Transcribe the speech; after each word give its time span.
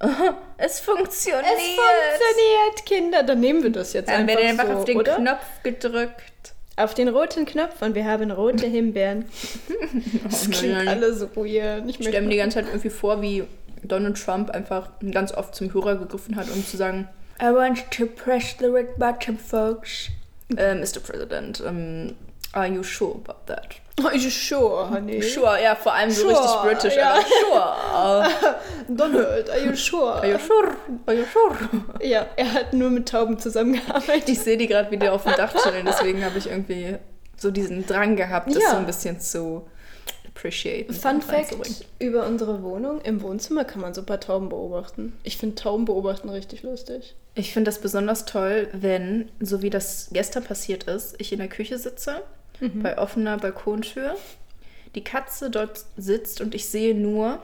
Es 0.56 0.80
funktioniert. 0.80 1.44
Es 1.44 1.62
funktioniert, 1.62 2.86
Kinder. 2.86 3.22
Dann 3.22 3.40
nehmen 3.40 3.62
wir 3.62 3.70
das 3.70 3.92
jetzt 3.92 4.08
Dann 4.08 4.28
einfach 4.28 4.36
wird 4.36 4.50
einfach 4.50 4.66
so, 4.66 4.72
auf 4.72 4.84
den 4.84 4.98
oder? 4.98 5.16
Knopf 5.16 5.62
gedrückt. 5.62 6.29
Auf 6.80 6.94
den 6.94 7.08
roten 7.08 7.44
Knopf 7.44 7.82
und 7.82 7.94
wir 7.94 8.04
haben 8.04 8.30
rote 8.30 8.66
Himbeeren. 8.66 9.26
Das 10.24 10.48
klingt 10.50 10.74
nein. 10.74 10.88
alle 10.88 11.12
so 11.14 11.28
weird. 11.36 11.88
Ich 11.88 12.00
Ich 12.00 12.06
stelle 12.06 12.22
mir 12.22 12.30
die 12.30 12.36
ganze 12.36 12.56
Zeit 12.56 12.66
irgendwie 12.66 12.90
vor, 12.90 13.20
wie 13.20 13.44
Donald 13.82 14.22
Trump 14.22 14.50
einfach 14.50 14.90
ganz 15.10 15.32
oft 15.32 15.54
zum 15.54 15.72
Hörer 15.74 15.96
gegriffen 15.96 16.36
hat, 16.36 16.48
um 16.50 16.64
zu 16.64 16.76
sagen, 16.76 17.08
I 17.42 17.46
want 17.46 17.90
to 17.90 18.06
press 18.06 18.54
the 18.58 18.66
red 18.66 18.98
button, 18.98 19.38
folks. 19.38 20.08
Äh, 20.56 20.74
Mr. 20.74 21.00
President, 21.00 21.60
um, 21.60 22.14
are 22.52 22.66
you 22.66 22.82
sure 22.82 23.14
about 23.14 23.46
that? 23.46 23.66
Are 24.02 24.16
you 24.16 24.30
sure, 24.30 24.88
honey? 24.88 25.22
Sure, 25.22 25.60
ja, 25.62 25.74
vor 25.74 25.92
allem 25.92 26.10
so 26.10 26.22
Sure, 26.22 26.30
richtig 26.40 26.56
britisch. 26.62 26.96
ja. 26.96 27.14
aber 27.92 28.30
Sure. 28.30 28.54
Donald, 28.88 29.50
are 29.50 29.58
you 29.64 29.76
sure? 29.76 30.14
Are 30.14 30.26
you 30.26 30.38
sure? 30.38 30.76
Are 31.06 31.16
you 31.16 31.24
sure? 31.26 31.56
Ja, 32.02 32.26
er 32.36 32.52
hat 32.54 32.72
nur 32.72 32.90
mit 32.90 33.08
Tauben 33.08 33.38
zusammengearbeitet. 33.38 34.28
Ich 34.28 34.40
sehe 34.40 34.56
die 34.56 34.66
gerade 34.68 34.90
wieder 34.90 35.12
auf 35.12 35.24
dem 35.24 35.34
Dach 35.34 35.52
chillen, 35.62 35.84
deswegen 35.86 36.24
habe 36.24 36.38
ich 36.38 36.48
irgendwie 36.48 36.96
so 37.36 37.50
diesen 37.50 37.86
Drang 37.86 38.16
gehabt, 38.16 38.48
das 38.54 38.62
Ja. 38.62 38.70
so 38.70 38.76
ein 38.76 38.86
bisschen 38.86 39.20
zu 39.20 39.66
appreciaten. 40.28 40.92
Fun 40.94 41.20
Fact 41.20 41.54
über 41.98 42.26
unsere 42.26 42.62
Wohnung. 42.62 43.00
Im 43.02 43.20
Wohnzimmer 43.22 43.64
kann 43.64 43.82
man 43.82 43.92
super 43.94 44.18
Tauben 44.20 44.48
beobachten. 44.48 45.12
Ich 45.24 45.36
finde 45.36 45.56
Tauben 45.56 45.84
beobachten 45.84 46.28
richtig 46.30 46.62
lustig. 46.62 47.14
Ich 47.34 47.52
finde 47.52 47.70
das 47.70 47.80
besonders 47.80 48.24
toll, 48.24 48.68
wenn, 48.72 49.30
so 49.40 49.62
wie 49.62 49.70
das 49.70 50.08
gestern 50.12 50.42
passiert 50.44 50.84
ist, 50.84 51.14
ich 51.18 51.32
in 51.32 51.38
der 51.38 51.48
Küche 51.48 51.78
sitze, 51.78 52.22
bei 52.60 52.98
offener 52.98 53.36
Balkontür, 53.38 54.16
die 54.94 55.04
Katze 55.04 55.50
dort 55.50 55.84
sitzt 55.96 56.40
und 56.40 56.54
ich 56.54 56.68
sehe 56.68 56.94
nur, 56.94 57.38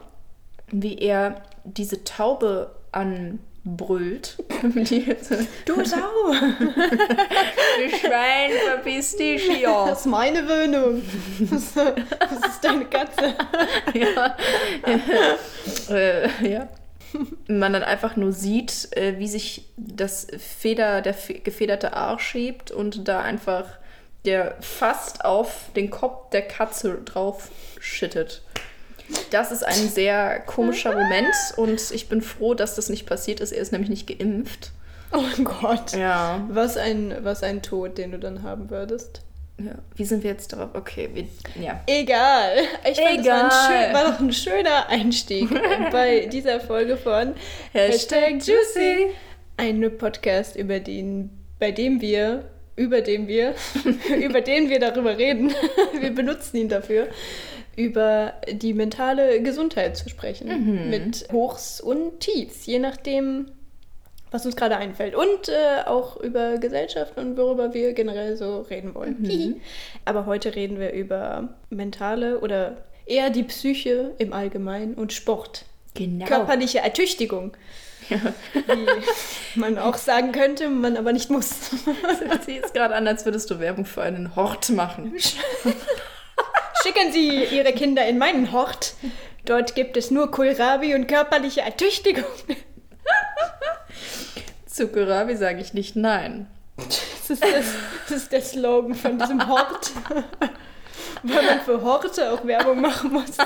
wie 0.71 0.97
er 0.97 1.41
diese 1.63 2.03
Taube 2.03 2.75
anbrüllt. 2.91 4.37
Du 5.65 5.83
Sau! 5.85 5.97
die 6.31 7.95
Schwein, 7.97 8.51
verpiss 8.65 9.15
dich 9.17 9.43
hier. 9.43 9.67
Das 9.87 9.99
ist 10.01 10.05
meine 10.07 10.47
Wohnung. 10.47 11.01
Das 11.49 11.63
ist 12.53 12.63
deine 12.63 12.85
Katze. 12.85 13.35
ja. 13.93 14.35
äh, 15.89 16.49
ja. 16.49 16.67
Man 17.47 17.73
dann 17.73 17.83
einfach 17.83 18.15
nur 18.15 18.31
sieht, 18.33 18.89
äh, 18.95 19.17
wie 19.17 19.27
sich 19.27 19.65
das 19.77 20.27
Feder, 20.37 21.01
der 21.01 21.13
fe- 21.13 21.35
gefederte 21.39 21.93
Arsch 21.93 22.23
schiebt 22.27 22.71
und 22.71 23.07
da 23.07 23.21
einfach 23.21 23.65
der 24.25 24.55
fast 24.61 25.23
auf 25.25 25.69
den 25.75 25.89
Kopf 25.89 26.29
der 26.31 26.41
Katze 26.41 27.01
drauf 27.05 27.49
schüttet. 27.79 28.41
Das 29.31 29.51
ist 29.51 29.63
ein 29.63 29.87
sehr 29.87 30.39
komischer 30.41 30.91
Moment 30.91 31.33
und 31.55 31.91
ich 31.91 32.09
bin 32.09 32.21
froh, 32.21 32.53
dass 32.53 32.75
das 32.75 32.89
nicht 32.89 33.05
passiert 33.05 33.39
ist. 33.39 33.53
Er 33.53 33.61
ist 33.61 33.71
nämlich 33.71 33.89
nicht 33.89 34.07
geimpft. 34.07 34.71
Oh 35.13 35.43
Gott. 35.43 35.93
Ja. 35.93 36.45
Was 36.49 36.75
ein, 36.75 37.15
was 37.21 37.41
ein 37.43 37.61
Tod, 37.61 37.97
den 37.97 38.11
du 38.11 38.19
dann 38.19 38.43
haben 38.43 38.69
würdest. 38.69 39.21
ja. 39.57 39.75
Wie 39.95 40.03
sind 40.03 40.23
wir 40.23 40.31
jetzt 40.31 40.51
darauf? 40.51 40.71
Okay, 40.73 41.09
wir, 41.13 41.23
ja. 41.63 41.79
Egal. 41.87 42.57
Ich 42.91 42.99
fand, 42.99 43.19
das 43.19 43.27
war, 43.27 43.39
ein 43.39 43.45
Egal. 43.45 43.85
schön, 43.85 43.93
war 43.93 44.11
doch 44.11 44.19
ein 44.19 44.33
schöner 44.33 44.89
Einstieg 44.89 45.49
bei 45.91 46.25
dieser 46.25 46.59
Folge 46.59 46.97
von 46.97 47.33
Hashtag 47.71 48.33
Juicy. 48.45 49.11
Ein 49.55 49.97
Podcast, 49.97 50.57
über 50.57 50.81
den, 50.81 51.29
bei 51.59 51.71
dem 51.71 52.01
wir, 52.01 52.43
über 52.77 53.01
dem 53.01 53.27
wir, 53.27 53.53
über 54.23 54.39
den 54.39 54.69
wir 54.69 54.79
darüber 54.79 55.17
reden. 55.17 55.53
wir 55.99 56.11
benutzen 56.15 56.55
ihn 56.55 56.69
dafür, 56.69 57.07
über 57.75 58.33
die 58.49 58.73
mentale 58.73 59.41
Gesundheit 59.41 59.97
zu 59.97 60.07
sprechen. 60.09 60.89
Mit 60.89 61.27
Hochs 61.31 61.81
und 61.81 62.21
Tiefs, 62.21 62.65
je 62.65 62.79
nachdem, 62.79 63.47
was 64.31 64.45
uns 64.45 64.55
gerade 64.55 64.77
einfällt. 64.77 65.15
Und 65.15 65.49
äh, 65.49 65.85
auch 65.85 66.17
über 66.17 66.57
Gesellschaft 66.57 67.17
und 67.17 67.37
worüber 67.37 67.73
wir 67.73 67.93
generell 67.93 68.37
so 68.37 68.61
reden 68.61 68.95
wollen. 68.95 69.17
Hihi. 69.23 69.61
Aber 70.05 70.25
heute 70.25 70.55
reden 70.55 70.79
wir 70.79 70.93
über 70.93 71.49
mentale 71.69 72.39
oder 72.39 72.77
eher 73.05 73.29
die 73.29 73.43
Psyche 73.43 74.13
im 74.17 74.33
Allgemeinen 74.33 74.93
und 74.93 75.13
Sport. 75.13 75.65
Genau. 75.93 76.25
Körperliche 76.25 76.79
Ertüchtigung. 76.79 77.53
Wie 78.09 79.59
man 79.59 79.77
auch 79.77 79.97
sagen 79.97 80.31
könnte, 80.31 80.69
man 80.69 80.97
aber 80.97 81.13
nicht 81.13 81.29
muss. 81.29 81.49
Sieht 82.45 82.55
jetzt 82.55 82.73
gerade 82.73 82.95
an, 82.95 83.07
als 83.07 83.25
würdest 83.25 83.49
du 83.49 83.59
Werbung 83.59 83.85
für 83.85 84.01
einen 84.01 84.35
Hort 84.35 84.69
machen. 84.69 85.13
Schicken 86.83 87.11
Sie 87.11 87.45
Ihre 87.45 87.73
Kinder 87.73 88.05
in 88.05 88.17
meinen 88.17 88.51
Hort. 88.51 88.93
Dort 89.45 89.75
gibt 89.75 89.97
es 89.97 90.11
nur 90.11 90.31
Kohlrabi 90.31 90.93
und 90.95 91.07
körperliche 91.07 91.61
Ertüchtigung. 91.61 92.25
Zu 94.65 94.89
Kohlrabi 94.89 95.35
sage 95.35 95.61
ich 95.61 95.73
nicht 95.73 95.95
nein. 95.95 96.47
Das 96.77 97.29
ist, 97.29 97.43
das, 97.43 97.65
das 98.07 98.17
ist 98.17 98.31
der 98.31 98.41
Slogan 98.41 98.93
von 98.93 99.17
diesem 99.17 99.47
Hort. 99.47 99.91
Weil 101.23 101.45
man 101.45 101.61
für 101.61 101.81
Horte 101.81 102.31
auch 102.31 102.45
Werbung 102.45 102.81
machen 102.81 103.11
muss. 103.11 103.37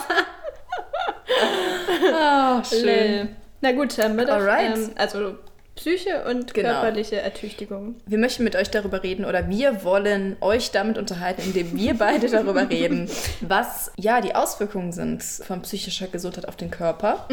Ah, 2.13 2.61
Lel. 2.72 3.35
Na 3.61 3.72
gut, 3.72 3.97
wir 4.17 4.25
doch. 4.25 4.33
Alright. 4.33 4.75
Ähm, 4.77 4.89
also 4.95 5.35
Psyche 5.75 6.25
und 6.29 6.53
Genau. 6.53 6.69
körperliche 6.69 7.22
Ertüchtigung. 7.22 7.95
Wir 8.05 8.17
möchten 8.17 8.44
mit 8.44 8.55
euch 8.55 8.69
darüber 8.69 9.03
reden 9.03 9.23
oder 9.23 9.47
wir 9.47 9.83
wollen 9.83 10.35
euch 10.41 10.72
damit 10.72 10.97
unterhalten, 10.97 11.41
indem 11.45 11.75
wir 11.77 11.94
beide 11.94 12.27
darüber 12.29 12.69
reden, 12.69 13.09
was 13.39 13.91
ja 13.97 14.19
die 14.19 14.35
Auswirkungen 14.35 14.91
sind 14.91 15.23
von 15.23 15.61
psychischer 15.61 16.07
Gesundheit 16.07 16.47
auf 16.47 16.57
den 16.57 16.72
Körper 16.72 17.27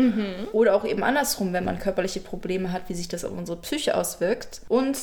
oder 0.53 0.75
auch 0.77 0.85
eben 0.85 1.03
andersrum, 1.03 1.53
wenn 1.53 1.65
man 1.65 1.79
körperliche 1.81 2.21
Probleme 2.21 2.73
hat, 2.73 2.83
wie 2.89 2.95
sich 2.95 3.09
das 3.09 3.25
auf 3.25 3.33
unsere 3.33 3.59
Psyche 3.61 3.97
auswirkt 3.97 4.61
und 4.69 4.97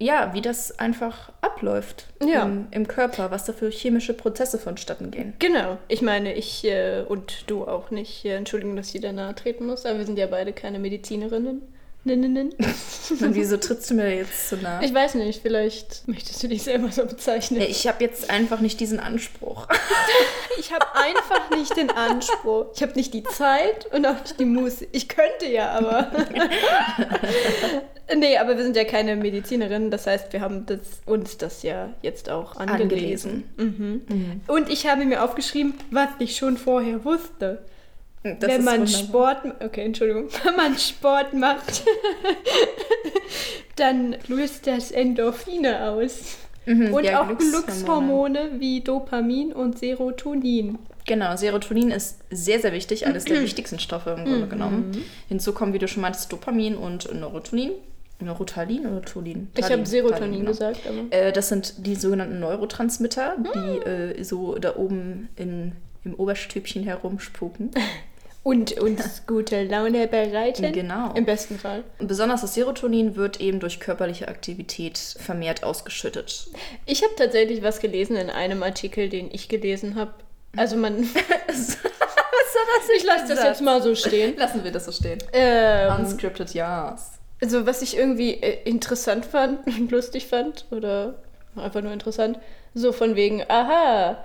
ja, 0.00 0.32
wie 0.32 0.40
das 0.40 0.78
einfach 0.78 1.30
abläuft 1.42 2.06
Ja. 2.24 2.42
im, 2.42 2.66
im 2.70 2.88
Körper, 2.88 3.30
was 3.30 3.44
da 3.44 3.52
für 3.52 3.70
chemische 3.70 4.14
Prozesse 4.14 4.58
vonstatten 4.58 5.10
gehen. 5.10 5.34
Genau. 5.38 5.76
Ich 5.88 6.00
meine, 6.02 6.34
ich 6.34 6.64
äh, 6.64 7.02
und 7.06 7.44
du 7.50 7.66
auch 7.66 7.90
nicht. 7.90 8.24
Äh, 8.24 8.34
Entschuldigung, 8.36 8.76
dass 8.76 8.94
ich 8.94 9.00
dir 9.00 9.12
nahe 9.12 9.34
treten 9.34 9.66
muss, 9.66 9.84
aber 9.86 9.98
wir 9.98 10.06
sind 10.06 10.18
ja 10.18 10.26
beide 10.26 10.52
keine 10.52 10.78
Medizinerinnen. 10.78 11.62
Und 13.10 13.34
wieso 13.34 13.58
trittst 13.58 13.90
du 13.90 13.94
mir 13.94 14.14
jetzt 14.14 14.48
so 14.48 14.56
nah? 14.56 14.80
Ich 14.82 14.92
weiß 14.92 15.16
nicht, 15.16 15.42
vielleicht 15.42 16.08
möchtest 16.08 16.42
du 16.42 16.48
dich 16.48 16.62
selber 16.62 16.90
so 16.90 17.04
bezeichnen. 17.04 17.60
Ich 17.60 17.86
habe 17.86 18.02
jetzt 18.02 18.30
einfach 18.30 18.60
nicht 18.60 18.80
diesen 18.80 19.00
Anspruch. 19.00 19.66
Ich 20.58 20.74
habe 20.74 20.84
einfach 20.94 21.50
nicht 21.56 21.74
den 21.76 21.90
Anspruch. 21.90 22.66
Ich 22.74 22.82
habe 22.82 22.92
nicht 22.92 23.14
die 23.14 23.22
Zeit 23.22 23.86
und 23.94 24.04
auch 24.04 24.20
nicht 24.20 24.38
die 24.38 24.44
Muße. 24.44 24.88
Ich 24.92 25.08
könnte 25.08 25.46
ja, 25.46 25.70
aber. 25.70 26.10
nee, 28.16 28.36
aber 28.36 28.56
wir 28.56 28.64
sind 28.64 28.76
ja 28.76 28.84
keine 28.84 29.16
Medizinerinnen. 29.16 29.90
Das 29.90 30.06
heißt, 30.06 30.32
wir 30.32 30.42
haben 30.42 30.66
das, 30.66 30.80
uns 31.06 31.38
das 31.38 31.62
ja 31.62 31.94
jetzt 32.02 32.28
auch 32.28 32.56
angelesen. 32.56 33.44
Mhm. 33.56 34.42
Und 34.48 34.68
ich 34.68 34.86
habe 34.86 35.04
mir 35.06 35.24
aufgeschrieben, 35.24 35.74
was 35.90 36.08
ich 36.18 36.36
schon 36.36 36.58
vorher 36.58 37.04
wusste. 37.04 37.64
Das 38.22 38.50
wenn 38.50 38.64
man 38.64 38.80
wunderbar. 38.80 39.36
Sport, 39.40 39.62
okay, 39.64 39.84
Entschuldigung, 39.84 40.28
wenn 40.44 40.56
man 40.56 40.76
Sport 40.78 41.32
macht, 41.32 41.82
dann 43.76 44.16
löst 44.28 44.66
das 44.66 44.90
Endorphine 44.90 45.90
aus. 45.90 46.36
Mhm, 46.66 46.92
Und 46.92 47.04
ja, 47.04 47.22
auch 47.22 47.38
Glückshormone 47.38 48.50
wie 48.58 48.82
Dopamin 48.82 49.52
und 49.52 49.78
Serotonin. 49.78 50.78
Genau, 51.06 51.34
Serotonin 51.34 51.90
ist 51.90 52.18
sehr, 52.30 52.60
sehr 52.60 52.72
wichtig, 52.72 53.06
eines 53.06 53.24
der 53.24 53.40
wichtigsten 53.42 53.78
Stoffe 53.78 54.10
im 54.10 54.20
Mhm. 54.24 54.24
Grunde 54.26 54.46
genommen. 54.48 55.04
Hinzu 55.28 55.52
kommen, 55.52 55.72
wie 55.72 55.78
du 55.78 55.88
schon 55.88 56.02
meintest, 56.02 56.30
Dopamin 56.30 56.76
und 56.76 57.12
Neurotonin. 57.18 57.70
Neurotalin 58.22 58.86
oder 58.86 59.00
Tolin? 59.00 59.48
Ich 59.56 59.64
habe 59.72 59.86
Serotonin 59.86 60.20
Talin, 60.20 60.38
genau. 60.40 60.50
gesagt, 60.50 60.80
aber. 60.86 61.10
Äh, 61.10 61.32
das 61.32 61.48
sind 61.48 61.86
die 61.86 61.94
sogenannten 61.94 62.38
Neurotransmitter, 62.38 63.36
Hm. 63.36 63.46
die 63.54 63.88
äh, 63.88 64.22
so 64.22 64.56
da 64.58 64.76
oben 64.76 65.30
in, 65.36 65.72
im 66.04 66.14
Oberstübchen 66.14 66.82
herumspuken. 66.84 67.70
Und 68.42 68.80
uns 68.80 69.26
gute 69.26 69.64
Laune 69.64 70.08
bereiten. 70.08 70.72
Genau. 70.72 71.12
Im 71.12 71.26
besten 71.26 71.58
Fall. 71.58 71.84
Besonders 71.98 72.40
das 72.40 72.54
Serotonin 72.54 73.14
wird 73.14 73.38
eben 73.38 73.60
durch 73.60 73.80
körperliche 73.80 74.28
Aktivität 74.28 74.96
vermehrt 74.98 75.62
ausgeschüttet. 75.62 76.48
Ich 76.86 77.02
habe 77.02 77.14
tatsächlich 77.16 77.62
was 77.62 77.80
gelesen 77.80 78.16
in 78.16 78.30
einem 78.30 78.62
Artikel, 78.62 79.10
den 79.10 79.28
ich 79.30 79.48
gelesen 79.48 79.94
habe. 79.94 80.14
Also 80.56 80.76
man. 80.76 81.06
ich 82.96 83.04
lasse 83.04 83.34
das 83.34 83.44
jetzt 83.44 83.62
mal 83.62 83.82
so 83.82 83.94
stehen. 83.94 84.36
Lassen 84.36 84.64
wir 84.64 84.72
das 84.72 84.84
so 84.84 84.92
stehen. 84.92 85.18
Ähm, 85.32 85.92
Unscripted, 85.98 86.54
yes. 86.54 87.12
also 87.40 87.66
was 87.66 87.82
ich 87.82 87.96
irgendwie 87.96 88.34
äh, 88.34 88.62
interessant 88.64 89.26
fand 89.26 89.66
und 89.66 89.90
lustig 89.90 90.26
fand 90.26 90.66
oder 90.70 91.14
einfach 91.56 91.82
nur 91.82 91.92
interessant, 91.92 92.38
So 92.74 92.92
von 92.92 93.16
wegen, 93.16 93.42
aha, 93.48 94.24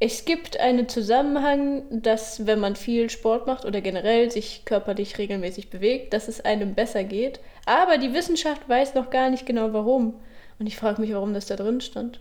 es 0.00 0.24
gibt 0.24 0.60
einen 0.60 0.88
Zusammenhang, 0.88 1.82
dass 1.90 2.46
wenn 2.46 2.60
man 2.60 2.76
viel 2.76 3.10
Sport 3.10 3.46
macht 3.46 3.64
oder 3.64 3.80
generell 3.80 4.30
sich 4.30 4.62
körperlich 4.64 5.18
regelmäßig 5.18 5.70
bewegt, 5.70 6.12
dass 6.12 6.28
es 6.28 6.44
einem 6.44 6.74
besser 6.74 7.02
geht. 7.04 7.40
Aber 7.66 7.98
die 7.98 8.14
Wissenschaft 8.14 8.68
weiß 8.68 8.94
noch 8.94 9.10
gar 9.10 9.28
nicht 9.30 9.44
genau 9.44 9.72
warum. 9.72 10.14
Und 10.60 10.66
ich 10.66 10.76
frage 10.76 11.00
mich, 11.00 11.12
warum 11.12 11.34
das 11.34 11.46
da 11.46 11.56
drin 11.56 11.80
stand. 11.80 12.20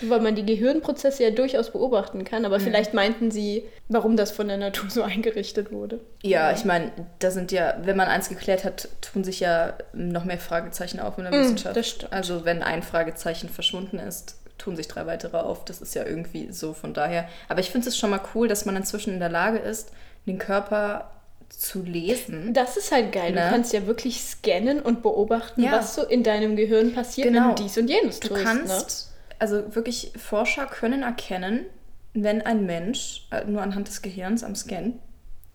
Weil 0.00 0.20
man 0.20 0.34
die 0.34 0.44
Gehirnprozesse 0.46 1.22
ja 1.22 1.30
durchaus 1.30 1.70
beobachten 1.70 2.24
kann, 2.24 2.44
aber 2.44 2.58
vielleicht 2.58 2.92
meinten 2.92 3.30
sie, 3.30 3.62
warum 3.88 4.16
das 4.16 4.32
von 4.32 4.48
der 4.48 4.56
Natur 4.56 4.90
so 4.90 5.02
eingerichtet 5.04 5.70
wurde. 5.70 6.00
Ja, 6.22 6.50
ich 6.52 6.64
meine, 6.64 6.90
da 7.20 7.30
sind 7.30 7.52
ja, 7.52 7.76
wenn 7.82 7.96
man 7.96 8.08
eins 8.08 8.28
geklärt 8.28 8.64
hat, 8.64 8.88
tun 9.00 9.22
sich 9.22 9.38
ja 9.38 9.74
noch 9.92 10.24
mehr 10.24 10.38
Fragezeichen 10.38 10.98
auf 10.98 11.18
in 11.18 11.24
der 11.24 11.32
Mm, 11.32 11.40
Wissenschaft. 11.40 11.76
das 11.76 11.88
stimmt. 11.88 12.12
Also 12.12 12.44
wenn 12.44 12.62
ein 12.64 12.82
Fragezeichen 12.82 13.48
verschwunden 13.48 14.00
ist, 14.00 14.36
tun 14.58 14.76
sich 14.76 14.88
drei 14.88 15.06
weitere 15.06 15.36
auf. 15.38 15.64
Das 15.64 15.80
ist 15.80 15.94
ja 15.94 16.04
irgendwie 16.04 16.50
so 16.52 16.72
von 16.72 16.94
daher. 16.94 17.28
Aber 17.48 17.60
ich 17.60 17.70
finde 17.70 17.88
es 17.88 17.96
schon 17.98 18.10
mal 18.10 18.20
cool, 18.34 18.48
dass 18.48 18.64
man 18.64 18.76
inzwischen 18.76 19.12
in 19.14 19.20
der 19.20 19.28
Lage 19.28 19.58
ist, 19.58 19.92
den 20.26 20.38
Körper 20.38 21.10
zu 21.48 21.82
lesen. 21.82 22.52
Das 22.54 22.76
ist 22.76 22.90
halt 22.90 23.12
geil. 23.12 23.32
Ne? 23.32 23.40
Du 23.44 23.50
kannst 23.50 23.72
ja 23.72 23.86
wirklich 23.86 24.20
scannen 24.22 24.80
und 24.80 25.02
beobachten, 25.02 25.62
Ja. 25.62 25.72
was 25.72 25.94
so 25.94 26.02
in 26.04 26.22
deinem 26.24 26.56
Gehirn 26.56 26.92
passiert, 26.92 27.28
Genau. 27.28 27.48
wenn 27.50 27.54
du 27.56 27.62
dies 27.62 27.78
und 27.78 27.88
jenes 27.88 28.18
Du 28.20 28.28
tust. 28.28 28.42
kannst, 28.42 29.12
also 29.38 29.74
wirklich 29.76 30.12
Forscher 30.16 30.66
können 30.66 31.02
erkennen, 31.02 31.66
wenn 32.14 32.42
ein 32.42 32.66
Mensch, 32.66 33.28
äh, 33.30 33.44
nur 33.44 33.62
anhand 33.62 33.88
des 33.88 34.02
Gehirns 34.02 34.42
am 34.42 34.56
Scan, 34.56 34.94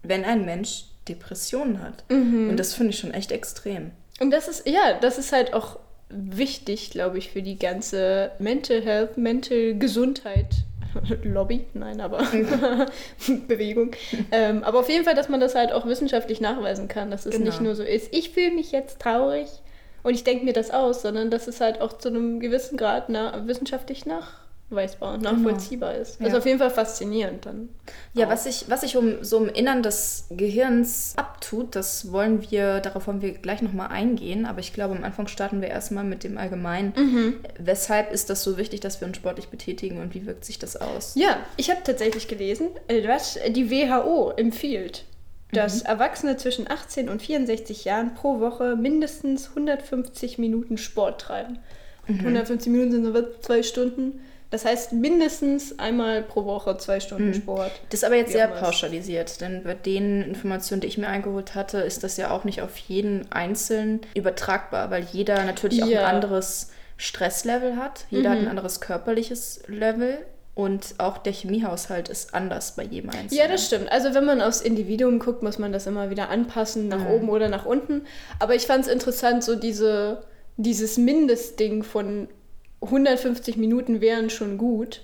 wenn 0.03 0.23
ein 0.23 0.45
Mensch 0.45 0.85
Depressionen 1.09 1.81
hat. 1.81 2.03
Mhm. 2.09 2.51
Und 2.51 2.57
das 2.57 2.73
finde 2.73 2.91
ich 2.91 2.99
schon 2.99 3.11
echt 3.13 3.31
extrem. 3.31 3.85
Ne? 3.85 3.91
Und 4.21 4.31
das 4.31 4.47
ist, 4.47 4.67
ja, 4.67 4.93
das 5.01 5.17
ist 5.17 5.33
halt 5.33 5.53
auch 5.53 5.79
wichtig, 6.13 6.91
glaube 6.91 7.17
ich, 7.17 7.31
für 7.31 7.41
die 7.41 7.57
ganze 7.57 8.31
Mental 8.39 8.81
Health, 8.81 9.17
Mental 9.17 9.75
Gesundheit. 9.77 10.47
Lobby, 11.23 11.65
nein, 11.73 12.01
aber 12.01 12.17
Bewegung. 13.47 13.91
Ähm, 14.31 14.63
aber 14.63 14.79
auf 14.79 14.89
jeden 14.89 15.05
Fall, 15.05 15.15
dass 15.15 15.29
man 15.29 15.39
das 15.39 15.55
halt 15.55 15.71
auch 15.71 15.85
wissenschaftlich 15.85 16.41
nachweisen 16.41 16.87
kann, 16.87 17.11
dass 17.11 17.25
es 17.25 17.33
Genau. 17.35 17.45
nicht 17.45 17.61
nur 17.61 17.75
so 17.75 17.83
ist, 17.83 18.13
ich 18.13 18.31
fühle 18.31 18.51
mich 18.51 18.71
jetzt 18.71 18.99
traurig 18.99 19.47
und 20.03 20.13
ich 20.13 20.23
denke 20.23 20.43
mir 20.45 20.53
das 20.53 20.71
aus, 20.71 21.01
sondern 21.01 21.29
dass 21.29 21.47
es 21.47 21.61
halt 21.61 21.79
auch 21.81 21.97
zu 21.97 22.09
einem 22.09 22.39
gewissen 22.39 22.77
Grad 22.77 23.07
na, 23.09 23.47
wissenschaftlich 23.47 24.05
nachweisbar 24.71 25.13
und 25.15 25.21
nachvollziehbar 25.23 25.95
ist. 25.95 26.19
Das 26.19 26.27
ist 26.27 26.33
Ja. 26.33 26.39
auf 26.39 26.45
jeden 26.45 26.59
Fall 26.59 26.69
faszinierend 26.69 27.45
dann. 27.45 27.69
Ja, 28.13 28.27
auch. 28.27 28.31
was 28.31 28.45
sich 28.45 28.65
was 28.69 28.81
sich 28.81 28.97
um 28.97 29.23
so 29.23 29.37
im 29.37 29.49
Innern 29.49 29.83
des 29.83 30.25
Gehirns 30.29 31.13
abtut, 31.17 31.75
das 31.75 32.11
wollen 32.11 32.49
wir, 32.49 32.79
darauf 32.79 33.07
wollen 33.07 33.21
wir 33.21 33.33
gleich 33.33 33.61
nochmal 33.61 33.89
eingehen, 33.89 34.45
aber 34.45 34.59
ich 34.59 34.73
glaube, 34.73 34.95
am 34.95 35.03
Anfang 35.03 35.27
starten 35.27 35.61
wir 35.61 35.67
erstmal 35.69 36.03
mit 36.03 36.23
dem 36.23 36.37
Allgemeinen. 36.37 36.93
Mhm. 36.95 37.35
Weshalb 37.59 38.11
ist 38.11 38.29
das 38.29 38.43
so 38.43 38.57
wichtig, 38.57 38.79
dass 38.79 39.01
wir 39.01 39.07
uns 39.07 39.17
sportlich 39.17 39.47
betätigen 39.49 39.99
und 39.99 40.13
wie 40.15 40.25
wirkt 40.25 40.45
sich 40.45 40.59
das 40.59 40.75
aus? 40.77 41.13
Ja, 41.15 41.37
ich 41.57 41.69
habe 41.69 41.81
tatsächlich 41.83 42.27
gelesen, 42.27 42.67
äh, 42.87 43.07
was 43.07 43.37
die 43.49 43.69
WHO 43.69 44.31
empfiehlt, 44.35 45.03
dass 45.53 45.81
Erwachsene 45.81 46.37
zwischen 46.37 46.69
18 46.69 47.09
und 47.09 47.21
64 47.21 47.83
Jahren 47.83 48.13
pro 48.13 48.39
Woche 48.39 48.77
mindestens 48.77 49.49
150 49.49 50.37
Minuten 50.37 50.77
Sport 50.77 51.19
treiben. 51.21 51.59
Und 52.07 52.19
150 52.19 52.71
Minuten 52.71 52.91
sind 52.91 53.05
so 53.05 53.23
zwei 53.41 53.61
Stunden. 53.61 54.21
Das 54.51 54.65
heißt 54.65 54.91
mindestens 54.93 55.79
einmal 55.79 56.21
pro 56.21 56.45
Woche 56.45 56.77
zwei 56.77 56.99
Stunden 56.99 57.33
Sport. 57.33 57.71
Das 57.89 58.01
ist 58.01 58.03
aber 58.03 58.15
jetzt 58.17 58.33
sehr 58.33 58.51
auch 58.53 58.59
pauschalisiert, 58.59 59.39
denn 59.41 59.63
bei 59.63 59.73
den 59.73 60.21
Informationen, 60.21 60.81
die 60.81 60.87
ich 60.87 60.97
mir 60.97 61.07
eingeholt 61.07 61.55
hatte, 61.55 61.79
ist 61.79 62.03
das 62.03 62.17
ja 62.17 62.31
auch 62.31 62.43
nicht 62.43 62.61
auf 62.61 62.75
jeden 62.77 63.31
Einzelnen 63.31 64.01
übertragbar, 64.13 64.91
weil 64.91 65.05
jeder 65.11 65.43
natürlich 65.45 65.81
auch 65.81 65.87
Ja. 65.87 66.01
ein 66.05 66.15
anderes 66.15 66.69
Stresslevel 66.97 67.77
hat, 67.77 68.05
jeder 68.09 68.29
hat 68.31 68.39
ein 68.39 68.47
anderes 68.49 68.81
körperliches 68.81 69.63
Level 69.67 70.17
und 70.53 70.95
auch 70.97 71.17
der 71.17 71.31
Chemiehaushalt 71.31 72.09
ist 72.09 72.33
anders 72.33 72.75
bei 72.75 72.83
jedem 72.83 73.09
Einzelnen. 73.09 73.31
Ja, 73.41 73.47
das 73.47 73.65
stimmt. 73.65 73.89
Also 73.89 74.13
wenn 74.13 74.25
man 74.25 74.41
aufs 74.41 74.59
Individuum 74.61 75.17
guckt, 75.19 75.43
muss 75.43 75.57
man 75.59 75.71
das 75.71 75.87
immer 75.87 76.09
wieder 76.09 76.29
anpassen, 76.29 76.89
nach 76.89 77.07
oben 77.09 77.29
oder 77.29 77.47
nach 77.47 77.65
unten. 77.65 78.05
Aber 78.39 78.53
ich 78.53 78.67
fand 78.67 78.85
es 78.85 78.91
interessant, 78.91 79.45
so 79.45 79.55
diese, 79.55 80.23
dieses 80.57 80.97
Mindestding 80.97 81.83
von 81.83 82.27
150 82.81 83.57
Minuten 83.57 84.01
wären 84.01 84.29
schon 84.29 84.57
gut, 84.57 85.01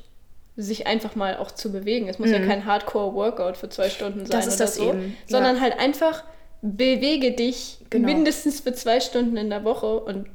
sich 0.56 0.88
einfach 0.88 1.16
mal 1.16 1.38
auch 1.38 1.52
zu 1.52 1.72
bewegen. 1.72 2.08
Es 2.08 2.18
muss 2.18 2.32
ja 2.32 2.40
kein 2.40 2.66
Hardcore-Workout 2.66 3.58
für 3.58 3.70
zwei 3.70 3.90
Stunden 3.90 4.26
sein 4.26 4.32
Das 4.32 4.48
ist 4.48 4.56
oder 4.56 4.64
das 4.66 4.76
so, 4.76 4.90
eben, 4.94 5.16
sondern 5.28 5.58
ja. 5.58 5.62
halt 5.62 5.80
einfach 5.80 6.24
bewege 6.64 7.32
dich 7.34 7.78
Genau. 7.92 8.08
mindestens 8.08 8.62
für 8.62 8.74
zwei 8.74 9.00
Stunden 9.00 9.38
in 9.38 9.50
der 9.52 9.64
Woche 9.64 10.00
und 10.00 10.28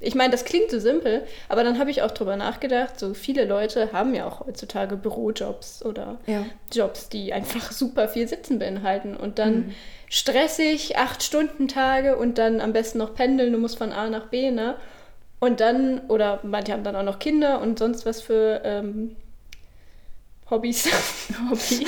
ich 0.00 0.14
meine, 0.14 0.30
das 0.30 0.44
klingt 0.44 0.70
so 0.70 0.78
simpel, 0.78 1.22
aber 1.48 1.64
dann 1.64 1.78
habe 1.78 1.90
ich 1.90 2.02
auch 2.02 2.10
drüber 2.10 2.36
nachgedacht, 2.36 2.98
so 2.98 3.14
viele 3.14 3.44
Leute 3.46 3.92
haben 3.92 4.14
ja 4.14 4.26
auch 4.26 4.40
heutzutage 4.46 4.96
Bürojobs 4.96 5.82
oder 5.84 6.18
Ja. 6.26 6.44
Jobs, 6.72 7.08
die 7.08 7.32
einfach 7.32 7.72
super 7.72 8.08
viel 8.08 8.28
Sitzen 8.28 8.58
beinhalten 8.58 9.16
und 9.16 9.38
dann 9.38 9.54
Mhm. 9.68 9.74
stressig, 10.08 10.96
acht 10.98 11.22
Stunden 11.22 11.68
Tage 11.68 12.16
und 12.16 12.38
dann 12.38 12.60
am 12.60 12.72
besten 12.72 12.98
noch 12.98 13.14
pendeln, 13.14 13.52
du 13.52 13.58
musst 13.58 13.78
von 13.78 13.92
A 13.92 14.08
nach 14.10 14.26
B, 14.28 14.50
ne? 14.50 14.76
Und 15.38 15.60
dann, 15.60 16.00
oder 16.08 16.40
manche 16.44 16.72
haben 16.72 16.82
dann 16.84 16.96
auch 16.96 17.02
noch 17.02 17.18
Kinder 17.18 17.60
und 17.60 17.78
sonst 17.78 18.06
was 18.06 18.22
für 18.22 18.60
ähm, 18.64 19.16
Hobbys. 20.50 20.86
Hobbys. 21.50 21.80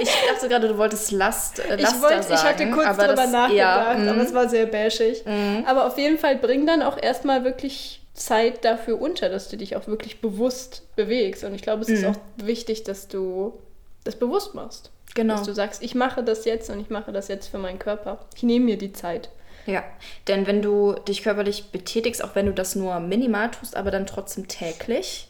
Ich 0.00 0.10
dachte 0.32 0.48
gerade, 0.48 0.68
du 0.68 0.78
wolltest 0.78 1.10
Last, 1.12 1.58
äh, 1.60 1.76
Ich, 1.76 1.82
Laster 1.82 2.02
wollte, 2.02 2.22
sagen. 2.22 2.34
ich 2.34 2.42
hatte 2.42 2.70
kurz 2.70 2.96
drüber 2.96 3.14
das, 3.14 3.30
nachgedacht, 3.30 3.52
Ja, 3.52 3.86
aber 3.92 4.14
mm, 4.14 4.20
es 4.20 4.34
war 4.34 4.48
sehr 4.48 4.66
bashig. 4.66 5.24
Mhm. 5.26 5.64
Aber 5.66 5.86
auf 5.86 5.98
jeden 5.98 6.18
Fall 6.18 6.36
bring 6.36 6.66
dann 6.66 6.82
auch 6.82 7.00
erstmal 7.00 7.44
wirklich 7.44 8.00
Zeit 8.14 8.64
dafür 8.64 9.00
unter, 9.00 9.28
dass 9.28 9.48
du 9.48 9.56
dich 9.56 9.76
auch 9.76 9.86
wirklich 9.86 10.20
bewusst 10.20 10.82
bewegst. 10.96 11.44
Und 11.44 11.54
ich 11.54 11.62
glaube, 11.62 11.82
es 11.82 11.88
ist 11.88 12.02
Mhm. 12.02 12.08
auch 12.10 12.16
wichtig, 12.38 12.84
dass 12.84 13.06
du 13.08 13.52
das 14.04 14.16
bewusst 14.16 14.54
machst. 14.54 14.90
genau. 15.14 15.34
Dass 15.36 15.44
du 15.46 15.52
sagst, 15.54 15.82
ich 15.82 15.94
mache 15.94 16.24
das 16.24 16.44
jetzt 16.44 16.70
und 16.70 16.80
ich 16.80 16.90
mache 16.90 17.12
das 17.12 17.28
jetzt 17.28 17.48
für 17.48 17.58
meinen 17.58 17.78
Körper. 17.78 18.18
Ich 18.34 18.42
nehme 18.42 18.64
mir 18.64 18.78
die 18.78 18.92
Zeit. 18.92 19.28
Ja, 19.66 19.82
denn 20.28 20.46
wenn 20.46 20.62
du 20.62 20.92
dich 20.92 21.22
körperlich 21.22 21.70
betätigst, 21.70 22.22
auch 22.22 22.34
wenn 22.34 22.46
du 22.46 22.52
das 22.52 22.74
nur 22.74 23.00
minimal 23.00 23.50
tust, 23.50 23.76
aber 23.76 23.90
dann 23.90 24.06
trotzdem 24.06 24.48
täglich, 24.48 25.28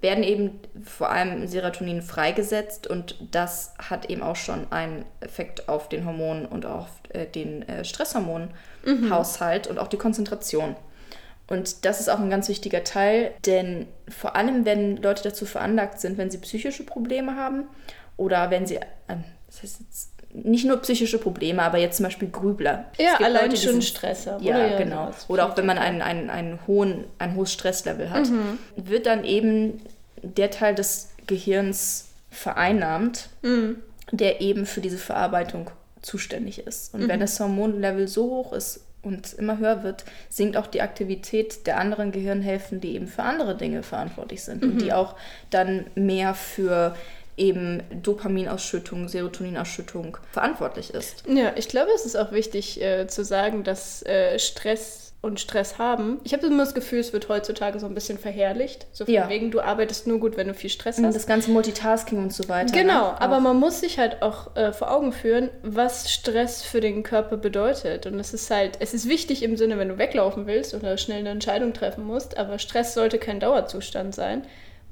werden 0.00 0.24
eben 0.24 0.60
vor 0.84 1.10
allem 1.10 1.46
Serotonin 1.48 2.00
freigesetzt 2.00 2.86
und 2.86 3.16
das 3.32 3.74
hat 3.78 4.08
eben 4.08 4.22
auch 4.22 4.36
schon 4.36 4.70
einen 4.70 5.04
Effekt 5.20 5.68
auf 5.68 5.88
den 5.88 6.04
Hormonen 6.04 6.46
und 6.46 6.64
auf 6.64 6.88
äh, 7.08 7.26
den 7.26 7.68
äh, 7.68 7.84
Stresshormonhaushalt 7.84 9.66
und 9.66 9.78
auch 9.78 9.88
die 9.88 9.98
Konzentration. 9.98 10.76
Und 11.48 11.84
das 11.84 12.00
ist 12.00 12.08
auch 12.08 12.20
ein 12.20 12.30
ganz 12.30 12.48
wichtiger 12.48 12.84
Teil, 12.84 13.32
denn 13.44 13.88
vor 14.08 14.36
allem, 14.36 14.64
wenn 14.64 14.96
Leute 14.96 15.24
dazu 15.24 15.44
veranlagt 15.44 16.00
sind, 16.00 16.18
wenn 16.18 16.30
sie 16.30 16.38
psychische 16.38 16.86
Probleme 16.86 17.36
haben 17.36 17.64
oder 18.16 18.50
wenn 18.50 18.66
sie, 18.66 18.76
ähm, 19.08 19.24
das 19.48 19.62
heißt 19.62 19.80
jetzt 19.80 20.11
nicht 20.34 20.64
nur 20.64 20.78
psychische 20.78 21.18
Probleme, 21.18 21.62
aber 21.62 21.78
jetzt 21.78 21.98
zum 21.98 22.04
Beispiel 22.04 22.28
Grübler. 22.28 22.86
Ja, 22.98 23.16
allein 23.16 23.50
Leute, 23.50 23.56
schon 23.56 23.82
Stress 23.82 24.26
haben. 24.26 24.42
Ja, 24.42 24.56
oder 24.56 24.70
ja, 24.70 24.78
genau. 24.78 25.10
Oder 25.28 25.46
auch 25.46 25.56
wenn 25.56 25.66
man 25.66 25.78
einen, 25.78 26.00
einen, 26.00 26.30
einen 26.30 26.58
hohen, 26.66 27.04
ein 27.18 27.34
hohes 27.34 27.52
Stresslevel 27.52 28.10
hat, 28.10 28.28
wird 28.76 29.06
dann 29.06 29.24
eben 29.24 29.80
der 30.22 30.50
Teil 30.50 30.74
des 30.74 31.10
Gehirns 31.26 32.08
vereinnahmt, 32.30 33.28
der 34.10 34.40
eben 34.40 34.64
für 34.64 34.80
diese 34.80 34.98
Verarbeitung 34.98 35.70
zuständig 36.00 36.66
ist. 36.66 36.94
Und 36.94 37.08
wenn 37.08 37.20
das 37.20 37.38
Hormonlevel 37.38 38.08
so 38.08 38.24
hoch 38.24 38.52
ist 38.52 38.80
und 39.02 39.34
immer 39.34 39.58
höher 39.58 39.82
wird, 39.82 40.04
sinkt 40.30 40.56
auch 40.56 40.66
die 40.66 40.80
Aktivität 40.80 41.66
der 41.66 41.78
anderen 41.78 42.10
Gehirnhälften, 42.12 42.80
die 42.80 42.94
eben 42.94 43.06
für 43.06 43.22
andere 43.22 43.56
Dinge 43.56 43.82
verantwortlich 43.82 44.42
sind 44.42 44.64
und 44.64 44.80
die 44.80 44.92
auch 44.92 45.14
dann 45.50 45.86
mehr 45.94 46.34
für 46.34 46.96
eben 47.36 47.82
Dopaminausschüttung, 48.02 49.08
Serotoninausschüttung 49.08 50.16
verantwortlich 50.32 50.92
ist. 50.92 51.24
Ja, 51.26 51.52
ich 51.56 51.68
glaube, 51.68 51.90
es 51.94 52.04
ist 52.04 52.16
auch 52.16 52.32
wichtig 52.32 52.80
äh, 52.82 53.06
zu 53.06 53.24
sagen, 53.24 53.64
dass 53.64 54.02
äh, 54.04 54.38
Stress 54.38 55.12
und 55.22 55.38
Stress 55.38 55.78
haben. 55.78 56.20
Ich 56.24 56.32
habe 56.32 56.46
immer 56.48 56.64
das 56.64 56.74
Gefühl, 56.74 56.98
es 56.98 57.12
wird 57.12 57.28
heutzutage 57.28 57.78
so 57.78 57.86
ein 57.86 57.94
bisschen 57.94 58.18
verherrlicht. 58.18 58.86
So 58.92 59.04
von 59.04 59.14
Ja. 59.14 59.28
wegen, 59.28 59.52
du 59.52 59.60
arbeitest 59.60 60.08
nur 60.08 60.18
gut, 60.18 60.36
wenn 60.36 60.48
du 60.48 60.54
viel 60.54 60.68
Stress 60.68 61.00
hast. 61.00 61.14
Das 61.14 61.28
ganze 61.28 61.52
Multitasking 61.52 62.18
und 62.18 62.32
so 62.32 62.48
weiter. 62.48 62.72
Genau, 62.76 63.12
ne? 63.12 63.20
aber 63.20 63.38
man 63.38 63.56
muss 63.60 63.78
sich 63.80 64.00
halt 64.00 64.20
auch 64.20 64.56
äh, 64.56 64.72
vor 64.72 64.90
Augen 64.90 65.12
führen, 65.12 65.48
was 65.62 66.12
Stress 66.12 66.62
für 66.64 66.80
den 66.80 67.04
Körper 67.04 67.36
bedeutet. 67.36 68.04
Und 68.06 68.18
es 68.18 68.34
ist 68.34 68.50
halt, 68.50 68.78
es 68.80 68.94
ist 68.94 69.08
wichtig 69.08 69.44
im 69.44 69.56
Sinne, 69.56 69.78
wenn 69.78 69.88
du 69.90 69.96
weglaufen 69.96 70.48
willst 70.48 70.74
oder 70.74 70.98
schnell 70.98 71.20
eine 71.20 71.30
Entscheidung 71.30 71.72
treffen 71.72 72.04
musst, 72.04 72.36
aber 72.36 72.58
Stress 72.58 72.92
sollte 72.94 73.18
kein 73.18 73.38
Dauerzustand 73.38 74.16
sein, 74.16 74.42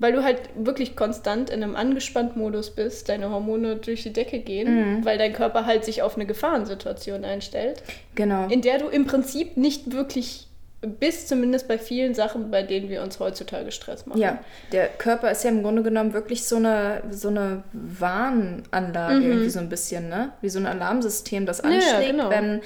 weil 0.00 0.12
du 0.12 0.25
halt 0.25 0.40
wirklich 0.57 0.97
konstant 0.97 1.49
in 1.50 1.62
einem 1.62 1.76
angespannten 1.76 2.40
Modus 2.42 2.71
bist, 2.71 3.09
deine 3.09 3.30
Hormone 3.30 3.76
durch 3.76 4.02
die 4.02 4.12
Decke 4.12 4.40
gehen, 4.40 5.04
weil 5.04 5.16
dein 5.19 5.33
Körper 5.33 5.66
halt 5.66 5.85
sich 5.85 6.02
auf 6.02 6.16
eine 6.16 6.26
Gefahrensituation 6.26 7.25
einstellt, 7.25 7.83
Genau. 8.16 8.49
in 8.49 8.62
der 8.62 8.78
du 8.78 8.88
im 8.88 9.07
Prinzip 9.07 9.57
nicht 9.57 9.92
wirklich 9.92 10.49
bist, 10.83 11.28
zumindest 11.28 11.69
bei 11.69 11.76
vielen 11.76 12.14
Sachen, 12.14 12.50
bei 12.50 12.62
denen 12.62 12.88
wir 12.88 13.02
uns 13.02 13.21
heutzutage 13.21 13.71
Stress 13.71 14.07
machen. 14.07 14.19
Ja, 14.19 14.38
der 14.73 14.87
Körper 14.88 15.30
ist 15.30 15.45
ja 15.45 15.50
im 15.50 15.62
Grunde 15.62 15.83
genommen 15.83 16.14
wirklich 16.14 16.45
so 16.45 16.57
eine, 16.57 17.02
so 17.11 17.28
eine 17.28 17.62
Warnanlage, 17.75 19.23
irgendwie 19.25 19.50
so 19.50 19.59
ein 19.61 19.69
bisschen, 19.69 20.09
ne? 20.09 20.33
Wie 20.40 20.49
so 20.49 20.59
ein 20.59 20.66
Alarmsystem, 20.66 21.47
das 21.47 21.62
Mhm. 21.62 21.71
ja, 21.71 21.76
anschlägt, 21.76 22.11
genau. 22.12 22.30
wenn 22.30 22.61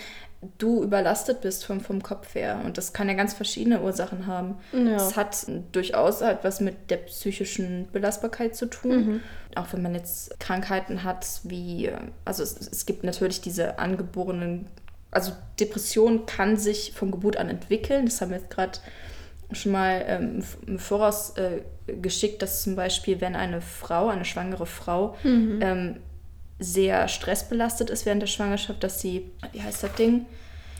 du 0.58 0.82
überlastet 0.82 1.40
bist 1.40 1.64
vom, 1.64 1.80
vom 1.80 2.02
Kopf 2.02 2.34
her. 2.34 2.60
Und 2.64 2.78
das 2.78 2.92
kann 2.92 3.08
ja 3.08 3.14
ganz 3.14 3.34
verschiedene 3.34 3.82
Ursachen 3.82 4.26
haben. 4.26 4.56
Ja. 4.72 4.96
Es 4.96 5.16
hat 5.16 5.46
durchaus 5.72 6.22
halt 6.22 6.40
was 6.42 6.60
mit 6.60 6.90
der 6.90 6.98
psychischen 6.98 7.88
Belastbarkeit 7.92 8.56
zu 8.56 8.66
tun. 8.66 9.20
Auch 9.54 9.72
wenn 9.72 9.82
man 9.82 9.94
jetzt 9.94 10.38
Krankheiten 10.40 11.04
hat, 11.04 11.26
wie, 11.44 11.86
äh, 11.86 11.96
also 12.24 12.42
es, 12.42 12.54
es 12.56 12.86
gibt 12.86 13.04
natürlich 13.04 13.40
diese 13.40 13.78
angeborenen, 13.78 14.66
also 15.10 15.32
Depression 15.60 16.26
kann 16.26 16.56
sich 16.56 16.92
von 16.92 17.10
Geburt 17.10 17.36
an 17.36 17.48
entwickeln. 17.48 18.06
Das 18.06 18.20
haben 18.20 18.30
wir 18.30 18.38
jetzt 18.38 18.50
gerade 18.50 18.78
schon 19.52 19.72
mal 19.72 20.04
ähm, 20.06 20.42
im 20.66 20.78
Voraus 20.78 21.36
äh, 21.36 21.60
geschickt, 21.86 22.42
dass 22.42 22.62
zum 22.62 22.76
Beispiel, 22.76 23.20
wenn 23.20 23.36
eine 23.36 23.60
Frau, 23.60 24.08
eine 24.08 24.24
schwangere 24.24 24.66
Frau, 24.66 25.16
ähm, 25.24 25.96
sehr 26.58 27.08
stressbelastet 27.08 27.90
ist 27.90 28.06
während 28.06 28.22
der 28.22 28.26
Schwangerschaft, 28.26 28.82
dass 28.82 29.00
sie, 29.00 29.32
wie 29.52 29.62
heißt 29.62 29.82
das 29.82 29.94
Ding? 29.94 30.26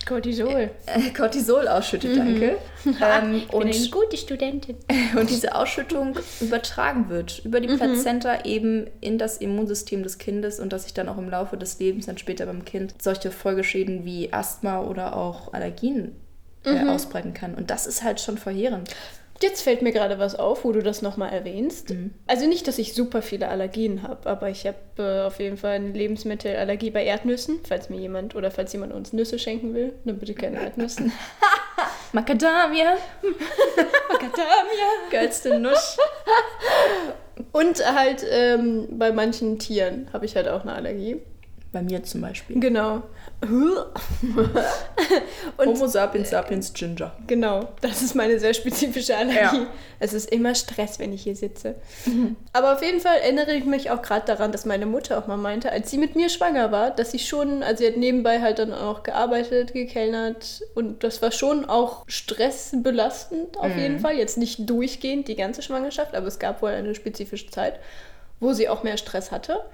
Cortisol. 0.07 0.71
Äh, 0.87 1.11
Cortisol 1.17 1.67
ausschüttet, 1.67 2.17
danke. 2.17 2.57
Ähm, 2.87 3.37
Ich 3.37 3.49
bin 3.49 3.63
eine 3.63 3.71
und, 3.71 3.91
gute 3.91 4.17
Studentin. 4.19 4.77
und 5.19 5.31
diese 5.31 5.55
Ausschüttung 5.55 6.19
übertragen 6.43 7.09
wird 7.09 7.41
über 7.47 7.61
die 7.61 7.69
Plazenta 7.75 8.45
eben 8.45 8.87
in 9.01 9.17
das 9.17 9.39
Immunsystem 9.39 10.03
des 10.03 10.19
Kindes 10.19 10.61
und 10.61 10.71
dass 10.75 10.83
sich 10.83 10.93
dann 10.93 11.09
auch 11.09 11.17
im 11.17 11.31
Laufe 11.31 11.57
des 11.57 11.79
Lebens, 11.79 12.05
dann 12.05 12.19
später 12.19 12.45
beim 12.45 12.67
Kind, 12.67 12.95
solche 13.01 13.31
Folgeschäden 13.31 14.05
wie 14.05 14.31
Asthma 14.35 14.83
oder 14.83 15.17
auch 15.17 15.55
Allergien 15.55 16.15
äh, 16.65 16.87
ausbreiten 16.87 17.33
kann. 17.33 17.55
Und 17.55 17.71
das 17.71 17.87
ist 17.87 18.03
halt 18.03 18.21
schon 18.21 18.37
verheerend. 18.37 18.91
Jetzt 19.43 19.63
fällt 19.63 19.83
mir 19.83 19.93
gerade 19.93 20.19
was 20.19 20.37
auf, 20.37 20.65
wo 20.65 20.73
du 20.73 20.83
das 20.83 21.03
nochmal 21.03 21.33
erwähnst. 21.33 21.91
Mhm. 21.91 22.15
Also 22.27 22.47
nicht, 22.47 22.69
dass 22.69 22.79
ich 22.79 22.95
super 22.95 23.21
viele 23.21 23.49
Allergien 23.49 24.03
habe, 24.03 24.29
aber 24.29 24.49
ich 24.49 24.67
habe 24.67 24.77
äh, 24.99 25.27
auf 25.27 25.41
jeden 25.41 25.57
Fall 25.57 25.73
eine 25.73 25.91
Lebensmittelallergie 25.91 26.91
bei 26.91 27.05
Erdnüssen, 27.05 27.61
falls 27.67 27.91
mir 27.91 27.99
jemand 27.99 28.37
oder 28.37 28.51
falls 28.51 28.73
jemand 28.73 28.93
uns 28.93 29.13
Nüsse 29.13 29.39
schenken 29.39 29.75
will, 29.75 29.93
dann 30.05 30.19
bitte 30.19 30.35
keine 30.35 30.61
Erdnüssen. 30.63 31.13
Macadamia, 32.13 32.97
Macadamia! 34.09 34.89
geilste 35.11 35.59
Nuss. 35.59 35.99
Und 37.51 37.85
halt 37.85 38.25
ähm, 38.31 38.87
bei 38.93 39.11
manchen 39.11 39.59
Tieren 39.59 40.09
habe 40.13 40.25
ich 40.25 40.37
halt 40.37 40.49
auch 40.49 40.63
eine 40.63 40.75
Allergie. 40.75 41.21
Bei 41.75 41.83
mir 41.83 42.05
zum 42.05 42.21
Beispiel. 42.21 42.61
Genau. 42.61 43.03
Und 45.57 45.67
Homo 45.67 45.89
sapiens 45.89 46.31
sapiens 46.31 46.73
Ginger. 46.73 47.13
Genau, 47.27 47.69
das 47.81 48.01
ist 48.01 48.15
meine 48.15 48.39
sehr 48.39 48.55
spezifische 48.55 49.17
Allergie. 49.17 49.63
Ja. 49.63 49.67
Es 49.99 50.13
ist 50.13 50.31
immer 50.31 50.55
Stress, 50.55 51.01
wenn 51.01 51.13
ich 51.13 51.25
hier 51.25 51.35
sitze. 51.35 51.75
Aber 52.53 52.75
auf 52.75 52.83
jeden 52.85 53.01
Fall 53.01 53.17
erinnere 53.17 53.55
ich 53.55 53.65
mich 53.65 53.91
auch 53.91 54.03
gerade 54.03 54.25
daran, 54.25 54.53
dass 54.53 54.67
meine 54.67 54.87
Mutter 54.87 55.19
auch 55.19 55.27
mal 55.27 55.37
meinte, 55.37 55.73
als 55.73 55.91
sie 55.91 55.99
mit 55.99 56.15
mir 56.15 56.29
schwanger 56.29 56.71
war, 56.71 56.93
dass 56.93 57.11
sie 57.11 57.19
schon, 57.19 57.65
also 57.65 57.83
sie 57.83 57.89
hat 57.89 57.97
nebenbei 57.97 58.41
halt 58.41 58.61
dann 58.61 58.73
auch 58.73 59.03
gearbeitet, 59.03 59.73
gekellnert 59.73 60.63
und 60.77 61.03
das 61.03 61.23
war 61.23 61.33
schon 61.33 61.65
auch 61.65 62.05
stressbelastend 62.07 63.59
auf 63.59 63.77
jeden 63.77 63.99
Fall. 63.99 64.17
Jetzt 64.17 64.39
nicht 64.39 64.71
durchgehend 64.71 65.27
die 65.27 65.35
ganze 65.35 65.61
Schwangerschaft, 65.61 66.15
aber 66.15 66.29
es 66.29 66.39
gab 66.39 66.63
wohl 66.63 66.71
eine 66.71 66.95
spezifische 66.95 67.51
Zeit, 67.51 67.81
wo 68.39 68.53
sie 68.53 68.69
auch 68.69 68.85
mehr 68.85 68.97
Stress 68.97 69.33
hatte. 69.33 69.65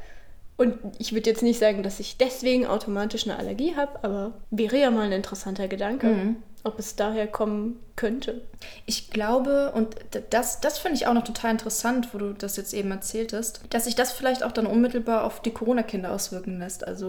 Und 0.61 0.77
ich 0.99 1.15
würde 1.15 1.31
jetzt 1.31 1.43
nicht 1.43 1.59
sagen, 1.59 1.83
dass 1.83 2.01
ich 2.01 2.19
deswegen 2.19 2.67
automatisch 2.67 3.27
eine 3.27 3.39
Allergie 3.39 3.77
habe, 3.77 4.05
aber 4.05 4.33
wäre 4.51 4.79
ja 4.79 4.91
mal 4.91 5.07
ein 5.07 5.13
interessanter 5.13 5.69
Gedanke, 5.69 6.35
ob 6.65 6.79
es 6.79 6.97
daher 6.97 7.27
kommen 7.27 7.79
könnte. 7.97 8.43
Ich 8.85 9.09
glaube, 9.09 9.73
und 9.75 9.97
das, 10.29 10.61
das 10.61 10.79
finde 10.79 10.97
ich 10.99 11.07
auch 11.07 11.15
noch 11.15 11.25
total 11.25 11.53
interessant, 11.53 12.13
wo 12.13 12.19
du 12.19 12.35
das 12.35 12.59
jetzt 12.59 12.75
eben 12.75 12.91
erzähltest, 12.91 13.63
dass 13.71 13.87
sich 13.87 13.95
das 13.95 14.13
vielleicht 14.13 14.43
auch 14.43 14.53
dann 14.53 14.67
unmittelbar 14.67 15.25
auf 15.25 15.41
die 15.41 15.51
Corona-Kinder 15.51 16.13
auswirken 16.13 16.59
lässt. 16.59 16.87
Also 16.87 17.09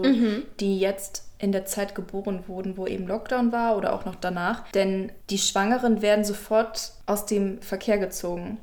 die 0.58 0.80
jetzt 0.80 1.24
in 1.38 1.52
der 1.52 1.66
Zeit 1.66 1.94
geboren 1.94 2.44
wurden, 2.46 2.78
wo 2.78 2.86
eben 2.86 3.06
Lockdown 3.06 3.52
war 3.52 3.76
oder 3.76 3.92
auch 3.92 4.06
noch 4.06 4.14
danach. 4.14 4.66
Denn 4.70 5.12
die 5.28 5.36
Schwangeren 5.36 6.00
werden 6.00 6.24
sofort 6.24 6.92
aus 7.04 7.26
dem 7.26 7.60
Verkehr 7.60 7.98
gezogen. 7.98 8.60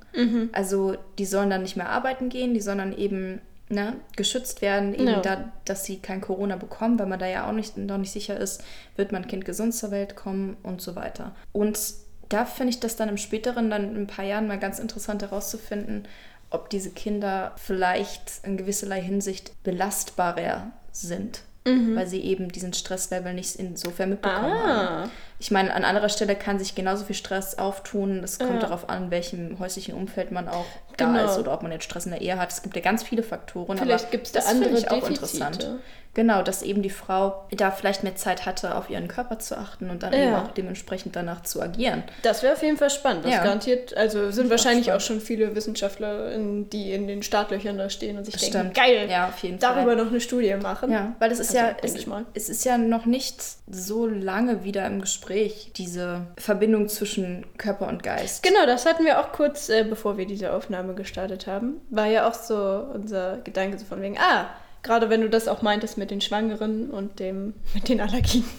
Also 0.52 0.96
die 1.20 1.26
sollen 1.26 1.52
dann 1.52 1.62
nicht 1.62 1.78
mehr 1.78 1.90
arbeiten 1.90 2.30
gehen, 2.30 2.56
die 2.56 2.62
sollen 2.62 2.80
dann 2.80 2.98
eben 2.98 3.42
ne, 3.70 3.96
geschützt 4.16 4.62
werden, 4.62 4.94
eben 4.94 5.08
Ja. 5.08 5.22
da, 5.22 5.52
dass 5.66 5.86
sie 5.86 6.00
kein 6.00 6.22
Corona 6.22 6.56
bekommen, 6.56 6.98
weil 7.00 7.06
man 7.08 7.20
da 7.20 7.28
ja 7.28 7.48
auch 7.48 7.52
nicht, 7.54 7.78
noch 7.78 7.98
nicht 7.98 8.12
sicher 8.12 8.36
ist, 8.38 8.64
wird 8.96 9.12
mein 9.12 9.28
Kind 9.28 9.46
gesund 9.46 9.74
zur 9.76 9.92
Welt 9.92 10.16
kommen 10.16 10.58
und 10.64 10.82
so 10.82 10.96
weiter. 10.96 11.36
Und 11.52 11.80
da 12.30 12.46
finde 12.46 12.72
ich 12.72 12.80
das 12.80 12.96
dann 12.96 13.10
im 13.10 13.18
späteren, 13.18 13.70
dann 13.70 13.96
in 13.96 14.02
ein 14.04 14.08
paar 14.08 14.26
Jahren 14.26 14.48
mal 14.48 14.60
ganz 14.60 14.80
interessant 14.80 15.22
herauszufinden, 15.22 16.08
ob 16.52 16.70
diese 16.72 16.90
Kinder 16.92 17.54
vielleicht 17.58 18.32
in 18.44 18.58
gewisserlei 18.58 19.02
Hinsicht 19.02 19.52
belastbarer 19.64 20.72
sind, 20.92 21.42
weil 21.66 22.08
sie 22.08 22.22
eben 22.22 22.52
diesen 22.52 22.74
Stresslevel 22.74 23.34
nicht 23.36 23.56
insofern 23.58 24.10
mitbekommen 24.10 24.54
haben. 24.54 25.06
Ah, 25.06 25.10
Ich 25.38 25.52
meine, 25.52 25.74
an 25.76 25.86
anderer 25.86 26.10
Stelle 26.10 26.36
kann 26.36 26.58
sich 26.58 26.74
genauso 26.74 27.06
viel 27.06 27.16
Stress 27.16 27.60
auftun. 27.60 28.24
Es 28.24 28.40
kommt 28.40 28.54
Ja. 28.56 28.60
darauf 28.62 28.90
an, 28.90 29.06
in 29.06 29.12
welchem 29.12 29.60
häuslichen 29.60 29.94
Umfeld 29.94 30.32
man 30.32 30.48
auch 30.50 30.66
da 31.00 31.06
Genau. 31.06 31.26
ist 31.32 31.38
oder 31.40 31.54
ob 31.54 31.64
man 31.64 31.72
jetzt 31.72 31.84
Stress 31.86 32.06
in 32.06 32.12
der 32.12 32.22
Ehe 32.22 32.38
hat. 32.38 32.52
Es 32.52 32.62
gibt 32.62 32.76
ja 32.76 32.82
ganz 32.82 33.04
viele 33.04 33.24
Faktoren. 33.24 33.78
Vielleicht 33.78 34.06
aber 34.06 34.12
gibt's 34.12 34.32
da 34.32 34.40
das 34.40 34.50
finde 34.50 34.66
andere 34.68 34.80
ich 34.82 34.92
auch 34.92 34.96
Defizite. 35.08 35.14
interessant. 35.38 35.70
Genau, 36.16 36.42
dass 36.42 36.64
eben 36.64 36.82
die 36.82 36.90
Frau 36.90 37.46
da 37.52 37.70
vielleicht 37.70 38.04
mehr 38.04 38.16
Zeit 38.16 38.48
hatte, 38.48 38.74
auf 38.76 38.90
ihren 38.90 39.08
Körper 39.08 39.38
zu 39.38 39.56
achten 39.58 39.92
und 39.92 40.02
dann 40.02 40.12
Ja. 40.12 40.20
eben 40.20 40.36
auch 40.36 40.52
dementsprechend 40.52 41.16
danach 41.16 41.44
zu 41.44 41.62
agieren. 41.62 42.04
das 42.24 42.42
wäre 42.42 42.54
auf 42.54 42.64
jeden 42.64 42.78
Fall 42.78 42.90
spannend. 42.90 43.26
Das 43.26 43.32
Ja. 43.34 43.44
garantiert, 43.44 43.96
also 43.96 44.32
sind 44.32 44.50
wahrscheinlich 44.50 44.92
auch, 44.92 45.00
schon 45.02 45.22
viele 45.22 45.56
Wissenschaftler, 45.56 46.32
die 46.38 46.92
in 46.94 47.08
den 47.08 47.22
Startlöchern 47.22 47.78
da 47.78 47.90
stehen 47.92 48.18
und 48.18 48.26
sich 48.26 48.36
denken, 48.36 48.58
Stimmt. 48.58 48.74
geil, 48.74 49.08
Ja, 49.10 49.28
auf 49.30 49.38
jeden 49.44 49.60
darüber 49.60 49.96
noch 49.96 50.08
eine 50.08 50.20
Studie 50.20 50.56
machen. 50.56 50.92
Ja, 50.92 51.16
weil 51.20 51.32
es 51.32 51.40
ist 51.40 51.50
Also, 51.56 51.60
ja, 51.60 51.76
es, 51.84 51.94
es 52.34 52.50
ist 52.50 52.66
ja 52.66 52.78
noch 52.80 53.06
nicht 53.06 53.36
so 53.70 54.08
lange 54.08 54.64
wieder 54.64 54.88
im 54.88 55.02
Gespräch, 55.02 55.72
diese 55.78 56.22
Verbindung 56.38 56.90
zwischen 56.90 57.46
Körper 57.60 57.88
und 57.88 58.02
Geist. 58.02 58.42
Genau, 58.42 58.66
das 58.66 58.86
hatten 58.88 59.06
wir 59.06 59.20
auch 59.20 59.32
kurz, 59.32 59.70
äh, 59.70 59.84
bevor 59.84 60.18
wir 60.18 60.26
diese 60.26 60.52
Aufnahme 60.54 60.89
gestartet 60.96 61.48
haben. 61.48 61.82
War 61.90 62.08
ja 62.08 62.28
auch 62.28 62.34
so 62.34 62.56
unser 62.94 63.38
Gedanke 63.44 63.78
so 63.78 63.86
von 63.86 64.02
wegen, 64.02 64.18
ah, 64.18 64.50
gerade 64.84 65.10
wenn 65.10 65.22
du 65.22 65.30
das 65.30 65.48
auch 65.48 65.62
meintest 65.62 65.98
mit 65.98 66.12
den 66.12 66.22
Schwangeren 66.22 66.90
und 66.90 67.20
dem, 67.20 67.54
mit 67.74 67.90
den 67.90 68.02
Allergien. 68.02 68.46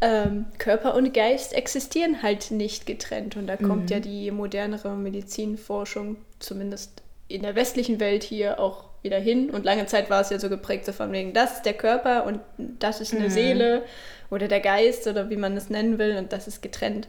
Ähm, 0.00 0.46
Körper 0.58 0.94
und 0.94 1.12
Geist 1.12 1.52
existieren 1.52 2.22
halt 2.22 2.50
nicht 2.50 2.86
getrennt. 2.86 3.36
Und 3.36 3.46
da 3.46 3.56
kommt 3.56 3.90
ja 3.90 4.00
die 4.00 4.30
modernere 4.30 4.96
Medizinforschung, 4.96 6.16
zumindest 6.38 7.02
in 7.28 7.42
der 7.42 7.54
westlichen 7.54 8.00
Welt 8.00 8.22
hier 8.22 8.60
auch 8.60 8.84
wieder 9.02 9.18
hin. 9.18 9.50
Und 9.50 9.64
lange 9.64 9.86
Zeit 9.86 10.10
war 10.10 10.20
es 10.22 10.30
ja 10.30 10.38
so 10.38 10.48
geprägt, 10.48 10.86
so 10.86 10.92
von 10.92 11.12
wegen, 11.12 11.32
das 11.32 11.56
ist 11.56 11.62
der 11.66 11.74
Körper 11.74 12.24
und 12.24 12.40
das 12.56 13.00
ist 13.00 13.14
eine 13.14 13.30
Seele 13.30 13.82
oder 14.30 14.48
der 14.48 14.60
Geist 14.60 15.06
oder 15.06 15.30
wie 15.30 15.36
man 15.36 15.56
es 15.56 15.70
nennen 15.70 15.98
will 15.98 16.16
und 16.16 16.32
das 16.32 16.48
ist 16.48 16.62
getrennt. 16.62 17.06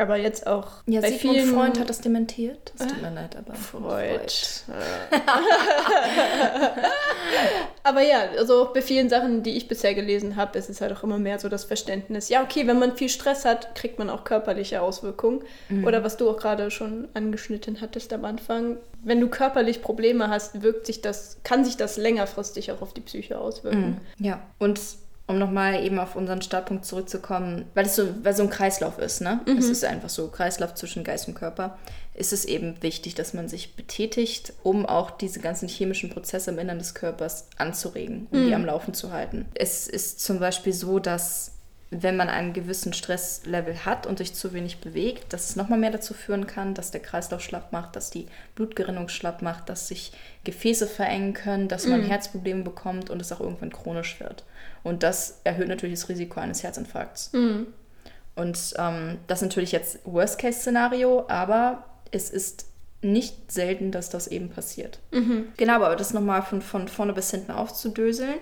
Aber 0.00 0.16
jetzt 0.16 0.46
auch 0.46 0.68
Ja, 0.86 1.02
bei 1.02 1.10
Sigmund 1.10 1.36
vielen 1.36 1.54
Freund 1.54 1.78
hat 1.78 1.90
das 1.90 2.00
dementiert. 2.00 2.72
Es 2.78 2.86
tut 2.86 3.02
mir 3.02 3.10
leid, 3.10 3.36
aber 3.36 3.54
Freud. 3.54 4.32
Aber 7.82 8.02
ja, 8.02 8.20
also 8.38 8.62
auch 8.62 8.72
bei 8.72 8.82
vielen 8.82 9.08
Sachen, 9.08 9.42
die 9.42 9.56
ich 9.56 9.66
bisher 9.68 9.94
gelesen 9.94 10.36
habe, 10.36 10.58
ist 10.58 10.68
es 10.70 10.80
halt 10.80 10.92
auch 10.92 11.02
immer 11.02 11.18
mehr 11.18 11.38
so 11.38 11.48
das 11.48 11.64
Verständnis. 11.64 12.28
Ja, 12.28 12.42
okay, 12.42 12.66
wenn 12.66 12.78
man 12.78 12.96
viel 12.96 13.08
Stress 13.08 13.44
hat, 13.44 13.74
kriegt 13.74 13.98
man 13.98 14.10
auch 14.10 14.24
körperliche 14.24 14.80
Auswirkungen. 14.82 15.42
Oder 15.84 16.04
was 16.04 16.16
du 16.16 16.30
auch 16.30 16.36
gerade 16.36 16.70
schon 16.70 17.08
angeschnitten 17.14 17.80
hattest 17.80 18.12
am 18.12 18.24
Anfang. 18.24 18.76
Wenn 19.02 19.20
du 19.20 19.28
körperlich 19.28 19.82
Probleme 19.82 20.28
hast, 20.28 20.62
wirkt 20.62 20.86
sich 20.86 21.00
das, 21.00 21.38
kann 21.42 21.64
sich 21.64 21.76
das 21.76 21.96
längerfristig 21.96 22.70
auch 22.72 22.82
auf 22.82 22.92
die 22.92 23.00
Psyche 23.00 23.38
auswirken. 23.38 24.00
Ja, 24.18 24.40
und 24.58 24.80
um 25.30 25.38
nochmal 25.38 25.82
eben 25.84 25.98
auf 25.98 26.16
unseren 26.16 26.42
Startpunkt 26.42 26.84
zurückzukommen, 26.84 27.64
weil 27.74 27.86
es 27.86 27.96
so, 27.96 28.08
weil 28.22 28.34
so 28.34 28.42
ein 28.42 28.50
Kreislauf 28.50 28.98
ist, 28.98 29.20
ne? 29.20 29.40
Es 29.58 29.66
ist 29.68 29.84
einfach 29.84 30.08
so 30.08 30.28
Kreislauf 30.28 30.74
zwischen 30.74 31.04
Geist 31.04 31.28
und 31.28 31.34
Körper. 31.34 31.78
Ist 32.14 32.32
es 32.32 32.44
eben 32.44 32.82
wichtig, 32.82 33.14
dass 33.14 33.32
man 33.32 33.48
sich 33.48 33.76
betätigt, 33.76 34.52
um 34.62 34.84
auch 34.84 35.10
diese 35.10 35.40
ganzen 35.40 35.68
chemischen 35.68 36.10
Prozesse 36.10 36.50
im 36.50 36.58
Innern 36.58 36.78
des 36.78 36.94
Körpers 36.94 37.48
anzuregen 37.56 38.26
und 38.30 38.46
die 38.46 38.54
am 38.54 38.64
Laufen 38.64 38.92
zu 38.92 39.12
halten. 39.12 39.46
Es 39.54 39.86
ist 39.86 40.20
zum 40.20 40.40
Beispiel 40.40 40.72
so, 40.72 40.98
dass 40.98 41.52
wenn 41.92 42.16
man 42.16 42.28
einen 42.28 42.52
gewissen 42.52 42.92
Stresslevel 42.92 43.84
hat 43.84 44.06
und 44.06 44.18
sich 44.18 44.34
zu 44.34 44.52
wenig 44.52 44.78
bewegt, 44.78 45.32
dass 45.32 45.50
es 45.50 45.56
nochmal 45.56 45.78
mehr 45.78 45.90
dazu 45.90 46.14
führen 46.14 46.46
kann, 46.46 46.74
dass 46.74 46.92
der 46.92 47.00
Kreislauf 47.00 47.40
schlapp 47.40 47.72
macht, 47.72 47.96
dass 47.96 48.10
die 48.10 48.26
Blutgerinnung 48.54 49.08
schlapp 49.08 49.42
macht, 49.42 49.68
dass 49.68 49.88
sich 49.88 50.12
Gefäße 50.44 50.86
verengen 50.86 51.34
können, 51.34 51.66
dass 51.66 51.86
man 51.86 52.02
Herzprobleme 52.02 52.62
bekommt 52.62 53.10
und 53.10 53.20
es 53.20 53.32
auch 53.32 53.40
irgendwann 53.40 53.72
chronisch 53.72 54.20
wird. 54.20 54.44
Und 54.82 55.02
das 55.02 55.40
erhöht 55.44 55.68
natürlich 55.68 56.00
das 56.00 56.08
Risiko 56.08 56.40
eines 56.40 56.62
Herzinfarkts. 56.62 57.30
Und 58.36 58.74
ähm, 58.78 59.18
das 59.26 59.38
ist 59.38 59.48
natürlich 59.48 59.72
jetzt 59.72 59.98
Worst-Case-Szenario, 60.04 61.24
aber 61.28 61.84
es 62.10 62.30
ist 62.30 62.66
nicht 63.02 63.50
selten, 63.52 63.92
dass 63.92 64.10
das 64.10 64.26
eben 64.28 64.50
passiert. 64.50 64.98
Genau, 65.56 65.72
aber 65.74 65.96
das 65.96 66.12
nochmal 66.14 66.42
von, 66.42 66.62
von 66.62 66.88
vorne 66.88 67.12
bis 67.12 67.30
hinten 67.30 67.52
aufzudöseln. 67.52 68.34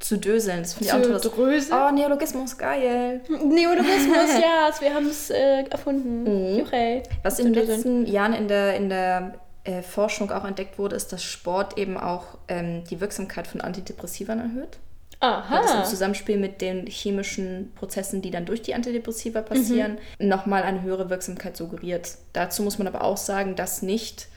Zu 0.00 0.18
döseln, 0.18 0.62
das 0.62 0.74
finde 0.74 0.86
ich 0.88 0.92
auch 0.92 1.02
toll. 1.02 1.12
das- 1.12 1.22
dröseln? 1.22 1.80
Oh, 1.80 1.90
Neologismus, 1.92 2.58
geil. 2.58 3.20
Neologismus, 3.28 4.32
ja, 4.42 4.70
wir 4.80 4.92
haben 4.94 5.06
es 5.06 5.30
äh, 5.30 5.62
erfunden. 5.70 6.58
Juchei. 6.58 7.02
Was 7.22 7.38
in 7.38 7.52
den 7.52 7.66
letzten 7.66 8.04
Jahren 8.06 8.34
in 8.34 8.48
der, 8.48 8.76
in 8.76 8.88
der 8.88 9.34
äh, 9.62 9.82
Forschung 9.82 10.30
auch 10.32 10.44
entdeckt 10.44 10.78
wurde, 10.78 10.96
ist, 10.96 11.12
dass 11.12 11.22
Sport 11.22 11.78
eben 11.78 11.96
auch 11.96 12.38
ähm, 12.48 12.82
die 12.90 13.00
Wirksamkeit 13.00 13.46
von 13.46 13.60
Antidepressivern 13.60 14.40
erhöht. 14.40 14.78
Aha. 15.20 15.62
das 15.62 15.74
im 15.74 15.84
Zusammenspiel 15.84 16.36
mit 16.36 16.60
den 16.60 16.86
chemischen 16.86 17.72
Prozessen, 17.74 18.22
die 18.22 18.30
dann 18.30 18.46
durch 18.46 18.62
die 18.62 18.74
Antidepressiva 18.74 19.42
passieren, 19.42 19.98
nochmal 20.18 20.62
eine 20.62 20.82
höhere 20.82 21.10
Wirksamkeit 21.10 21.56
suggeriert. 21.56 22.16
Dazu 22.32 22.62
muss 22.62 22.78
man 22.78 22.86
aber 22.86 23.02
auch 23.02 23.16
sagen, 23.16 23.56
dass 23.56 23.82
nicht 23.82 24.28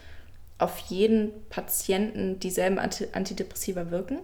auf 0.59 0.77
jeden 0.89 1.31
Patienten 1.49 2.39
dieselben 2.39 2.79
Anti 2.79 3.07
Antidepressiva 3.11 3.91
wirken. 3.91 4.19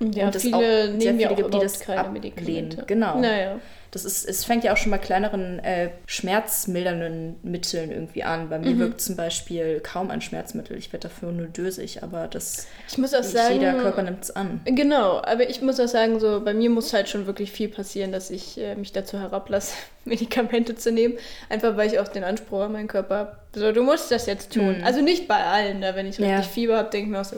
Ja, 0.00 0.26
und 0.26 0.34
es 0.34 0.42
viele 0.42 0.56
auch 0.56 0.60
sehr 0.60 0.86
nehmen 0.90 0.98
viele 0.98 1.20
ja 1.22 1.30
auch 1.30 1.36
gibt, 1.36 1.54
die 1.54 1.58
das 1.58 1.80
keine 1.80 2.00
ablehnen. 2.00 2.34
Medikamente. 2.34 2.84
Genau. 2.86 3.18
Naja. 3.18 3.58
Das 3.92 4.04
ist, 4.04 4.28
es 4.28 4.44
fängt 4.44 4.62
ja 4.64 4.72
auch 4.74 4.76
schon 4.76 4.90
bei 4.92 4.98
kleineren 4.98 5.58
äh, 5.60 5.88
schmerzmildernden 6.06 7.36
Mitteln 7.42 7.90
irgendwie 7.90 8.24
an. 8.24 8.48
Bei 8.48 8.58
mir 8.58 8.70
Mhm. 8.70 8.78
wirkt 8.78 9.00
zum 9.00 9.16
Beispiel 9.16 9.80
kaum 9.80 10.10
ein 10.10 10.20
Schmerzmittel. 10.20 10.76
Ich 10.76 10.92
werde 10.92 11.08
dafür 11.08 11.32
nur 11.32 11.46
dösig, 11.46 12.02
aber 12.02 12.28
das 12.28 12.66
Ich 12.88 12.98
muss 12.98 13.14
auch 13.14 13.20
nicht 13.20 13.30
sagen, 13.30 13.54
jeder 13.54 13.74
Körper 13.74 14.02
nimmt 14.02 14.24
es 14.24 14.34
an. 14.36 14.60
Genau, 14.64 15.18
aber 15.22 15.48
ich 15.48 15.62
muss 15.62 15.80
auch 15.80 15.88
sagen, 15.88 16.20
so 16.20 16.40
bei 16.44 16.54
mir 16.54 16.70
muss 16.70 16.92
halt 16.92 17.08
schon 17.08 17.26
wirklich 17.26 17.50
viel 17.52 17.68
passieren, 17.68 18.12
dass 18.12 18.30
ich 18.30 18.58
äh, 18.60 18.74
mich 18.74 18.92
dazu 18.92 19.18
herablasse, 19.18 19.74
Medikamente 20.04 20.74
zu 20.74 20.92
nehmen. 20.92 21.14
Einfach 21.48 21.76
weil 21.76 21.90
ich 21.90 21.98
auch 21.98 22.08
den 22.08 22.24
Anspruch 22.24 22.62
an 22.62 22.72
meinen 22.72 22.88
Körper 22.88 23.16
habe. 23.16 23.36
So, 23.54 23.72
du 23.72 23.82
musst 23.82 24.10
das 24.10 24.26
jetzt 24.26 24.52
tun. 24.52 24.78
Mhm. 24.78 24.84
Also 24.84 25.00
nicht 25.00 25.26
bei 25.28 25.42
allen, 25.42 25.80
ne? 25.80 25.92
wenn 25.94 26.06
ich 26.06 26.18
Ja. 26.18 26.36
richtig 26.36 26.52
Fieber 26.52 26.76
habe, 26.76 26.90
denke 26.90 27.06
ich 27.06 27.12
mir 27.12 27.20
auch 27.20 27.24
so, 27.24 27.36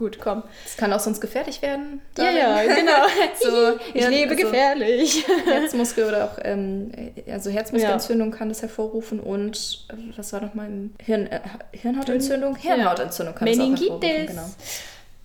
gut, 0.00 0.18
komm. 0.18 0.42
Es 0.64 0.78
kann 0.78 0.92
auch 0.94 0.98
sonst 0.98 1.20
gefährlich 1.20 1.60
werden. 1.60 2.00
Ja, 2.16 2.30
ja, 2.30 2.62
genau. 2.62 2.92
So, 3.40 3.78
ich 3.94 4.02
ja, 4.02 4.08
lebe 4.08 4.30
also 4.30 4.44
gefährlich. 4.44 5.26
Herzmuskel 5.44 6.08
oder 6.08 6.24
auch 6.24 6.38
ähm, 6.42 6.90
also 7.30 7.50
Herzmuskelentzündung 7.50 8.30
kann 8.30 8.48
das 8.48 8.62
hervorrufen 8.62 9.20
und 9.20 9.86
äh, 9.90 9.94
was 10.16 10.32
war 10.32 10.40
noch 10.40 10.54
mal 10.54 10.68
Hirn, 11.04 11.26
äh, 11.26 11.40
Hirnhautentzündung? 11.72 12.56
Ja. 12.62 12.74
Hirnhautentzündung 12.74 13.34
kann 13.34 13.46
das 13.46 13.58
auch 13.58 13.68
hervorrufen, 13.68 14.00
Meningitis. 14.00 14.30
genau. 14.30 14.46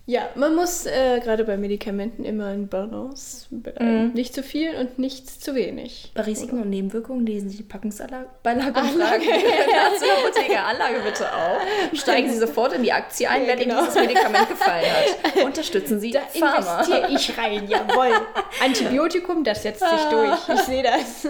Ja, 0.08 0.30
man 0.36 0.54
muss 0.54 0.86
äh, 0.86 1.20
gerade 1.20 1.44
bei 1.46 1.58
Medikamenten 1.58 2.26
immer 2.26 2.54
in 2.54 2.68
Balance 2.68 3.48
bleiben. 3.50 4.10
Mhm. 4.10 4.14
Nicht 4.14 4.36
zu 4.36 4.44
viel 4.44 4.76
und 4.76 5.00
nicht 5.00 5.28
zu 5.44 5.56
wenig. 5.56 6.12
Bei 6.14 6.22
Risiken 6.22 6.62
und 6.62 6.70
Nebenwirkungen 6.70 7.26
lesen 7.26 7.50
Sie 7.50 7.58
die 7.58 7.64
Packungsbeilage 7.64 8.28
und 8.44 8.48
Anlage. 8.78 8.94
fragen 8.94 9.24
der 9.26 10.14
Apotheker 10.18 10.64
Anlage 10.64 11.00
bitte 11.04 11.26
auf. 11.34 11.58
Steigen 12.00 12.30
Sie 12.30 12.38
sofort 12.38 12.74
in 12.74 12.84
die 12.84 12.92
Aktie 12.94 13.28
ein, 13.28 13.44
Ja, 13.44 13.48
wenn 13.48 13.60
genau. 13.60 13.78
Ihnen 13.80 13.86
dieses 13.88 14.00
Medikament 14.00 14.48
gefallen 14.50 14.86
hat. 14.86 15.36
Unterstützen 15.44 16.00
Sie 16.00 16.12
Da 16.12 16.20
Pharma. 16.20 16.58
investiere 16.82 17.08
ich 17.12 17.38
rein, 17.40 17.68
jawohl. 17.68 18.12
Antibiotikum, 18.64 19.44
das 19.44 19.64
setzt 19.64 19.80
sich 19.82 20.02
durch. 20.12 20.38
Ich 20.54 20.62
sehe 20.62 20.84
das. 20.84 21.28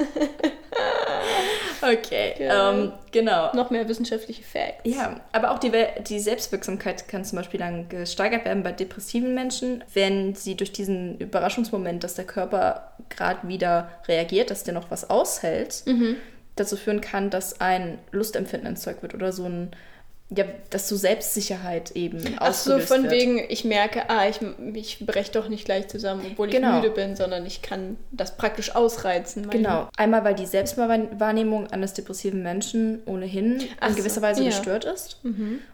Okay, 1.81 2.33
Ja. 2.39 2.71
ähm, 2.71 2.91
genau. 3.11 3.53
Noch 3.53 3.69
mehr 3.69 3.87
wissenschaftliche 3.87 4.43
Facts. 4.43 4.81
Ja, 4.83 5.19
aber 5.31 5.51
auch 5.51 5.59
die, 5.59 5.71
die 6.07 6.19
Selbstwirksamkeit 6.19 7.07
kann 7.07 7.23
zum 7.25 7.37
Beispiel 7.37 7.59
dann 7.59 7.89
gesteigert 7.89 8.45
werden 8.45 8.63
bei 8.63 8.71
depressiven 8.71 9.33
Menschen, 9.33 9.83
wenn 9.93 10.35
sie 10.35 10.55
durch 10.55 10.71
diesen 10.71 11.17
Überraschungsmoment, 11.19 12.03
dass 12.03 12.15
der 12.15 12.25
Körper 12.25 12.93
gerade 13.09 13.47
wieder 13.47 13.89
reagiert, 14.07 14.49
dass 14.51 14.63
der 14.63 14.73
noch 14.73 14.91
was 14.91 15.09
aushält, 15.09 15.83
dazu 16.55 16.77
führen 16.77 17.01
kann, 17.01 17.29
dass 17.29 17.59
ein 17.59 17.99
Lustempfinden 18.11 18.69
erzeugt 18.69 19.01
wird 19.01 19.13
oder 19.13 19.31
so 19.31 19.45
ein, 19.45 19.71
ja, 20.29 20.45
dass 20.71 20.89
so 20.89 20.95
Selbstsicherheit 20.95 21.91
eben 21.91 22.23
Ach 22.39 22.53
so, 22.53 22.79
von 22.79 23.03
wird. 23.03 23.13
wegen, 23.13 23.45
ich 23.47 23.63
merke, 23.63 24.09
ah, 24.09 24.27
ich, 24.27 24.39
ich 24.73 25.05
breche 25.05 25.31
doch 25.31 25.49
nicht 25.49 25.65
gleich 25.65 25.87
zusammen, 25.87 26.25
obwohl 26.31 26.47
ich 26.49 26.55
Genau. 26.55 26.77
müde 26.77 26.89
bin, 26.89 27.15
sondern 27.15 27.45
ich 27.45 27.61
kann 27.61 27.97
das 28.11 28.35
praktisch 28.35 28.75
ausreizen. 28.75 29.49
Genau. 29.49 29.87
Einmal, 29.97 30.23
weil 30.23 30.33
die 30.33 30.47
Selbstwahrnehmung 30.47 31.67
eines 31.67 31.93
depressiven 31.93 32.41
Menschen 32.41 33.03
ohnehin 33.05 33.61
Ach 33.79 33.87
in 33.89 33.93
so, 33.93 33.99
gewisser 33.99 34.21
Weise 34.23 34.41
ja. 34.41 34.49
gestört 34.49 34.85
ist. 34.85 35.19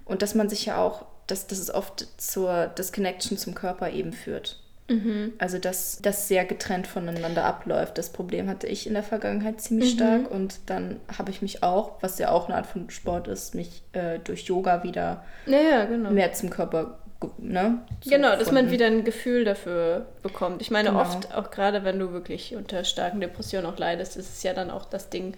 Und 0.05 0.21
dass 0.21 0.35
man 0.35 0.49
sich 0.49 0.65
ja 0.65 0.77
auch, 0.77 1.05
dass, 1.27 1.47
dass 1.47 1.59
es 1.59 1.73
oft 1.73 2.07
zur 2.17 2.67
Disconnection 2.67 3.37
zum 3.37 3.55
Körper 3.55 3.89
eben 3.91 4.11
führt. 4.11 4.60
Mhm. 4.91 5.33
Also, 5.37 5.57
dass 5.57 5.99
das 6.01 6.27
sehr 6.27 6.45
getrennt 6.45 6.87
voneinander 6.87 7.45
abläuft. 7.45 7.97
Das 7.97 8.09
Problem 8.09 8.47
hatte 8.49 8.67
ich 8.67 8.87
in 8.87 8.93
der 8.93 9.03
Vergangenheit 9.03 9.61
ziemlich 9.61 9.93
Mhm. 9.93 9.97
stark. 9.97 10.31
Und 10.31 10.59
dann 10.67 10.99
habe 11.17 11.31
ich 11.31 11.41
mich 11.41 11.63
auch, 11.63 11.93
was 12.01 12.19
ja 12.19 12.31
auch 12.31 12.47
eine 12.47 12.57
Art 12.57 12.65
von 12.65 12.89
Sport 12.89 13.27
ist, 13.27 13.55
mich 13.55 13.83
äh, 13.93 14.19
durch 14.23 14.43
Yoga 14.43 14.83
wieder 14.83 15.23
Naja, 15.45 15.85
genau. 15.85 16.09
mehr 16.11 16.33
zum 16.33 16.49
Körper, 16.49 16.97
ne? 17.37 17.79
Genau, 18.07 18.35
dass 18.35 18.51
man 18.51 18.71
wieder 18.71 18.87
ein 18.87 19.03
Gefühl 19.03 19.45
dafür 19.45 20.07
bekommt. 20.23 20.61
Ich 20.61 20.71
meine, 20.71 20.89
Genau. 20.89 21.01
oft, 21.01 21.33
auch 21.35 21.51
gerade 21.51 21.83
wenn 21.83 21.99
du 21.99 22.11
wirklich 22.11 22.55
unter 22.55 22.83
starken 22.83 23.21
Depressionen 23.21 23.65
auch 23.67 23.77
leidest, 23.77 24.17
ist 24.17 24.29
es 24.37 24.43
ja 24.43 24.53
dann 24.53 24.69
auch 24.71 24.85
das 24.85 25.09
Ding, 25.09 25.35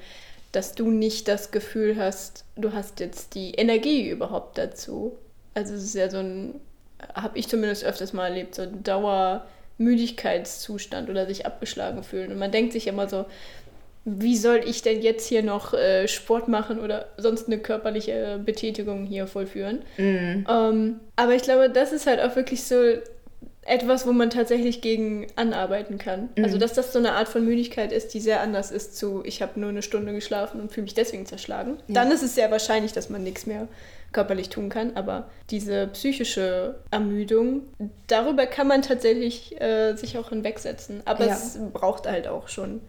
dass 0.52 0.76
du 0.76 0.90
nicht 0.92 1.28
das 1.28 1.52
Gefühl 1.52 1.98
hast, 1.98 2.46
du 2.56 2.74
hast 2.74 3.00
jetzt 3.00 3.34
die 3.36 3.52
Energie 3.56 4.08
überhaupt 4.10 4.58
dazu. 4.58 5.18
Also 5.56 5.74
es 5.74 5.84
ist 5.84 5.96
ja 5.96 6.10
so 6.10 6.18
ein, 6.20 6.56
habe 7.14 7.38
ich 7.38 7.48
zumindest 7.48 7.84
öfters 7.84 8.14
mal 8.14 8.28
erlebt, 8.28 8.56
so 8.56 8.66
Dauermüdigkeitszustand 8.66 11.10
oder 11.10 11.26
sich 11.26 11.46
abgeschlagen 11.46 12.04
fühlen. 12.04 12.32
Und 12.32 12.40
man 12.40 12.52
denkt 12.52 12.72
sich 12.74 12.88
immer 12.88 13.10
so, 13.10 13.26
wie 14.06 14.36
soll 14.36 14.62
ich 14.66 14.82
denn 14.82 15.02
jetzt 15.02 15.28
hier 15.28 15.44
noch 15.44 15.74
äh, 15.74 16.10
Sport 16.10 16.50
machen 16.50 16.80
oder 16.80 17.06
sonst 17.18 17.48
eine 17.48 17.58
körperliche 17.58 18.40
Betätigung 18.44 19.06
hier 19.06 19.28
vollführen? 19.28 19.82
Mhm. 19.98 20.46
Ähm, 20.50 21.00
aber 21.16 21.36
ich 21.36 21.44
glaube, 21.44 21.70
das 21.70 21.94
ist 21.94 22.06
halt 22.06 22.20
auch 22.20 22.36
wirklich 22.36 22.64
so 22.64 22.76
etwas, 23.66 24.06
wo 24.06 24.12
man 24.12 24.30
tatsächlich 24.30 24.82
gegen 24.82 25.28
anarbeiten 25.36 25.98
kann. 25.98 26.30
Mhm. 26.36 26.44
Also, 26.44 26.58
dass 26.58 26.74
das 26.74 26.92
so 26.92 27.00
eine 27.00 27.14
Art 27.14 27.30
von 27.30 27.46
Müdigkeit 27.46 27.94
ist, 27.94 28.14
die 28.14 28.20
sehr 28.20 28.42
anders 28.42 28.72
ist 28.72 28.98
zu, 28.98 29.24
ich 29.26 29.42
habe 29.42 29.60
nur 29.60 29.70
eine 29.70 29.82
Stunde 29.82 30.14
geschlafen 30.14 30.60
und 30.60 30.72
fühle 30.72 30.84
mich 30.84 30.96
deswegen 30.96 31.26
zerschlagen. 31.26 31.78
Ja. 31.88 31.94
Dann 31.94 32.12
ist 32.12 32.24
es 32.24 32.36
sehr 32.36 32.52
wahrscheinlich, 32.52 32.92
dass 32.92 33.10
man 33.10 33.24
nichts 33.24 33.46
mehr 33.46 33.70
körperlich 34.14 34.50
tun 34.50 34.70
kann. 34.70 34.96
Aber 34.96 35.30
diese 35.50 35.88
psychische 35.88 36.76
Ermüdung, 36.92 37.64
darüber 38.08 38.46
kann 38.46 38.68
man 38.68 38.82
tatsächlich 38.82 39.60
äh, 39.60 39.96
sich 39.96 40.18
auch 40.18 40.30
hinwegsetzen. 40.30 41.02
Aber 41.06 41.26
Ja. 41.26 41.34
es 41.34 41.58
braucht 41.74 42.08
halt 42.08 42.28
auch 42.28 42.48
schon 42.48 42.82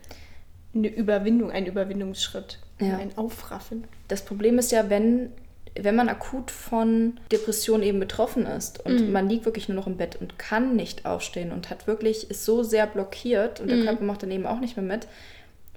eine 0.75 0.89
Überwindung, 0.89 1.51
einen 1.51 1.67
Überwindungsschritt, 1.67 2.59
Ja. 2.81 2.97
ein 2.99 3.17
Aufraffen. 3.17 3.85
Das 4.09 4.23
Problem 4.25 4.59
ist 4.59 4.73
ja, 4.73 4.91
wenn, 4.91 5.31
wenn 5.77 5.97
man 5.97 6.09
akut 6.09 6.51
von 6.51 7.19
Depressionen 7.33 7.83
eben 7.85 8.01
betroffen 8.01 8.47
ist 8.47 8.85
und 8.85 9.07
Mhm. 9.07 9.13
man 9.13 9.29
liegt 9.29 9.45
wirklich 9.45 9.69
nur 9.69 9.77
noch 9.77 9.87
im 9.87 9.97
Bett 9.97 10.17
und 10.21 10.39
kann 10.39 10.77
nicht 10.77 11.07
aufstehen 11.07 11.51
und 11.53 11.71
hat 11.71 11.87
wirklich, 11.87 12.31
ist 12.31 12.45
so 12.45 12.63
sehr 12.63 12.87
blockiert 12.87 13.61
und 13.61 13.69
der 13.69 13.79
Mhm. 13.79 13.85
Körper 13.85 14.05
macht 14.05 14.23
dann 14.23 14.31
eben 14.31 14.47
auch 14.47 14.61
nicht 14.61 14.77
mehr 14.77 14.85
mit, 14.87 15.07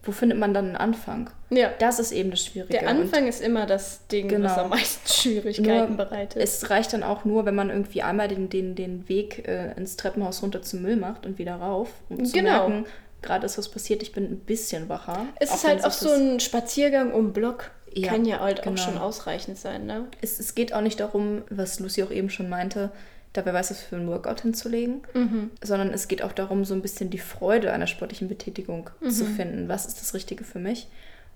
wo 0.07 0.11
findet 0.11 0.39
man 0.39 0.53
dann 0.53 0.65
einen 0.67 0.75
Anfang? 0.77 1.29
Ja. 1.49 1.69
Das 1.79 1.99
ist 1.99 2.11
eben 2.11 2.31
das 2.31 2.43
Schwierige. 2.45 2.71
Der 2.73 2.87
Anfang 2.89 3.27
ist 3.27 3.41
immer 3.41 3.65
das 3.65 4.07
Ding, 4.07 4.27
Genau. 4.29 4.49
was 4.49 4.57
am 4.57 4.69
meisten 4.69 5.07
Schwierigkeiten 5.13 5.95
Nur, 5.95 5.97
bereitet. 6.05 6.41
Es 6.41 6.69
reicht 6.69 6.93
dann 6.93 7.03
auch 7.03 7.25
nur, 7.25 7.45
wenn 7.45 7.55
man 7.55 7.69
irgendwie 7.69 8.01
einmal 8.01 8.27
den, 8.27 8.49
den, 8.49 8.75
den 8.75 9.07
Weg 9.09 9.47
äh, 9.47 9.73
ins 9.77 9.97
Treppenhaus 9.97 10.41
runter 10.41 10.61
zum 10.61 10.81
Müll 10.81 10.95
macht 10.95 11.25
und 11.25 11.37
wieder 11.37 11.55
rauf, 11.55 11.89
um 12.09 12.25
zu 12.25 12.31
Genau. 12.33 12.69
merken, 12.69 12.85
gerade 13.21 13.45
ist 13.45 13.57
was 13.57 13.69
passiert, 13.69 14.01
ich 14.01 14.13
bin 14.13 14.23
ein 14.25 14.39
bisschen 14.39 14.89
wacher. 14.89 15.25
es 15.39 15.53
ist 15.53 15.67
halt 15.67 15.83
auch 15.85 15.91
so 15.91 16.09
ein 16.11 16.39
Spaziergang 16.39 17.11
um 17.11 17.33
Block. 17.33 17.71
Ja, 17.93 18.09
Kann 18.11 18.25
ja 18.25 18.39
halt 18.39 18.61
genau. 18.61 18.79
auch 18.79 18.85
schon 18.85 18.97
ausreichend 18.97 19.57
sein, 19.57 19.85
ne? 19.87 20.05
es, 20.21 20.39
es 20.39 20.53
geht 20.55 20.71
auch 20.73 20.81
nicht 20.81 20.99
darum, 20.99 21.41
was 21.49 21.79
Lucy 21.79 22.03
auch 22.03 22.11
eben 22.11 22.29
schon 22.29 22.47
meinte, 22.47 22.91
dabei 23.37 23.53
weiß 23.53 23.71
es 23.71 23.81
für 23.81 23.95
ein 23.95 24.07
Workout 24.07 24.41
hinzulegen, 24.41 25.01
Mhm. 25.13 25.51
sondern 25.63 25.89
es 25.93 26.07
geht 26.07 26.21
auch 26.23 26.31
darum, 26.33 26.65
so 26.65 26.73
ein 26.73 26.81
bisschen 26.81 27.09
die 27.09 27.19
Freude 27.19 27.71
einer 27.71 27.87
sportlichen 27.87 28.27
Betätigung 28.27 28.89
zu 29.09 29.23
Mhm. 29.25 29.35
finden. 29.35 29.67
Was 29.69 29.85
ist 29.85 30.01
das 30.01 30.13
Richtige 30.13 30.43
für 30.43 30.59
mich? 30.59 30.87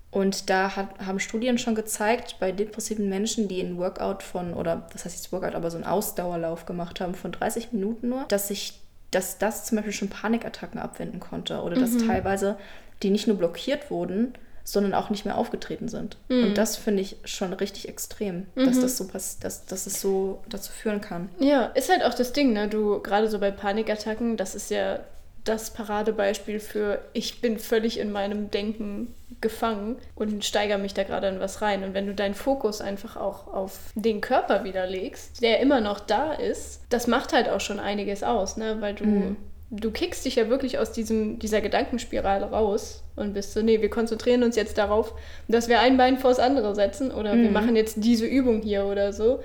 Und 0.09 0.49
da 0.49 0.75
hat, 0.75 0.99
haben 1.05 1.21
Studien 1.21 1.57
schon 1.57 1.73
gezeigt, 1.75 2.35
bei 2.41 2.51
depressiven 2.51 3.07
Menschen, 3.07 3.47
die 3.47 3.61
ein 3.61 3.77
Workout 3.77 4.23
von, 4.23 4.53
oder 4.53 4.87
was 4.91 5.05
heißt 5.05 5.15
jetzt 5.15 5.31
Workout, 5.31 5.55
aber 5.55 5.71
so 5.71 5.77
einen 5.77 5.85
Ausdauerlauf 5.85 6.65
gemacht 6.65 6.99
haben 6.99 7.15
von 7.15 7.31
30 7.31 7.71
Minuten 7.71 8.09
nur, 8.09 8.25
dass 8.27 8.49
sich, 8.49 8.81
dass 9.11 9.37
das 9.37 9.63
zum 9.65 9.77
Beispiel 9.77 9.93
schon 9.93 10.09
Panikattacken 10.09 10.79
abwenden 10.81 11.21
konnte 11.21 11.61
oder 11.61 11.75
dass 11.77 11.95
teilweise 11.97 12.57
die 13.03 13.09
nicht 13.09 13.27
nur 13.27 13.37
blockiert 13.37 13.89
wurden, 13.89 14.33
sondern 14.63 14.93
auch 14.93 15.09
nicht 15.09 15.25
mehr 15.25 15.37
aufgetreten 15.37 15.87
sind. 15.87 16.17
Und 16.29 16.55
das 16.57 16.75
finde 16.77 17.01
ich 17.01 17.17
schon 17.25 17.53
richtig 17.53 17.89
extrem, 17.89 18.45
dass 18.55 18.79
das 18.79 18.97
so 18.97 19.05
dass, 19.05 19.39
dass 19.39 19.87
es 19.87 20.01
so 20.01 20.41
dazu 20.49 20.71
führen 20.71 21.01
kann. 21.01 21.29
Ja, 21.39 21.65
ist 21.65 21.89
halt 21.89 22.03
auch 22.03 22.13
das 22.13 22.33
Ding, 22.33 22.53
ne? 22.53 22.67
Du, 22.67 22.99
gerade 23.01 23.27
so 23.29 23.39
bei 23.39 23.51
Panikattacken, 23.51 24.37
das 24.37 24.55
ist 24.55 24.69
ja 24.71 24.99
das 25.43 25.71
Paradebeispiel 25.71 26.59
für, 26.59 26.99
ich 27.13 27.41
bin 27.41 27.57
völlig 27.57 27.97
in 27.99 28.11
meinem 28.11 28.51
Denken 28.51 29.15
gefangen 29.41 29.95
und 30.13 30.45
steigere 30.45 30.77
mich 30.77 30.93
da 30.93 31.03
gerade 31.03 31.29
in 31.29 31.39
was 31.39 31.63
rein. 31.63 31.83
Und 31.83 31.95
wenn 31.95 32.05
du 32.05 32.13
deinen 32.13 32.35
Fokus 32.35 32.79
einfach 32.79 33.17
auch 33.17 33.47
auf 33.51 33.79
den 33.95 34.21
Körper 34.21 34.63
wieder 34.63 34.85
legst, 34.85 35.41
der 35.41 35.59
immer 35.59 35.81
noch 35.81 35.99
da 35.99 36.33
ist, 36.33 36.81
das 36.89 37.07
macht 37.07 37.33
halt 37.33 37.49
auch 37.49 37.59
schon 37.61 37.79
einiges 37.79 38.21
aus, 38.21 38.55
ne? 38.57 38.77
Weil 38.81 38.93
du, 38.93 39.05
Mhm. 39.05 39.37
Du 39.73 39.89
kickst 39.91 40.25
dich 40.25 40.35
ja 40.35 40.49
wirklich 40.49 40.77
aus 40.79 40.91
diesem, 40.91 41.39
dieser 41.39 41.61
Gedankenspirale 41.61 42.45
raus 42.51 43.03
und 43.15 43.33
bist 43.33 43.53
so, 43.53 43.61
nee, 43.61 43.81
wir 43.81 43.89
konzentrieren 43.89 44.43
uns 44.43 44.55
jetzt 44.55 44.77
darauf, 44.77 45.13
dass 45.47 45.67
wir 45.69 45.79
ein 45.79 45.97
Bein 45.97 46.17
vors 46.19 46.39
andere 46.39 46.75
setzen 46.75 47.11
oder 47.11 47.31
wir 47.37 47.47
Mhm. 47.47 47.53
machen 47.53 47.75
jetzt 47.75 47.95
diese 47.99 48.25
Übung 48.25 48.61
hier 48.61 48.85
oder 48.85 49.13
so. 49.13 49.41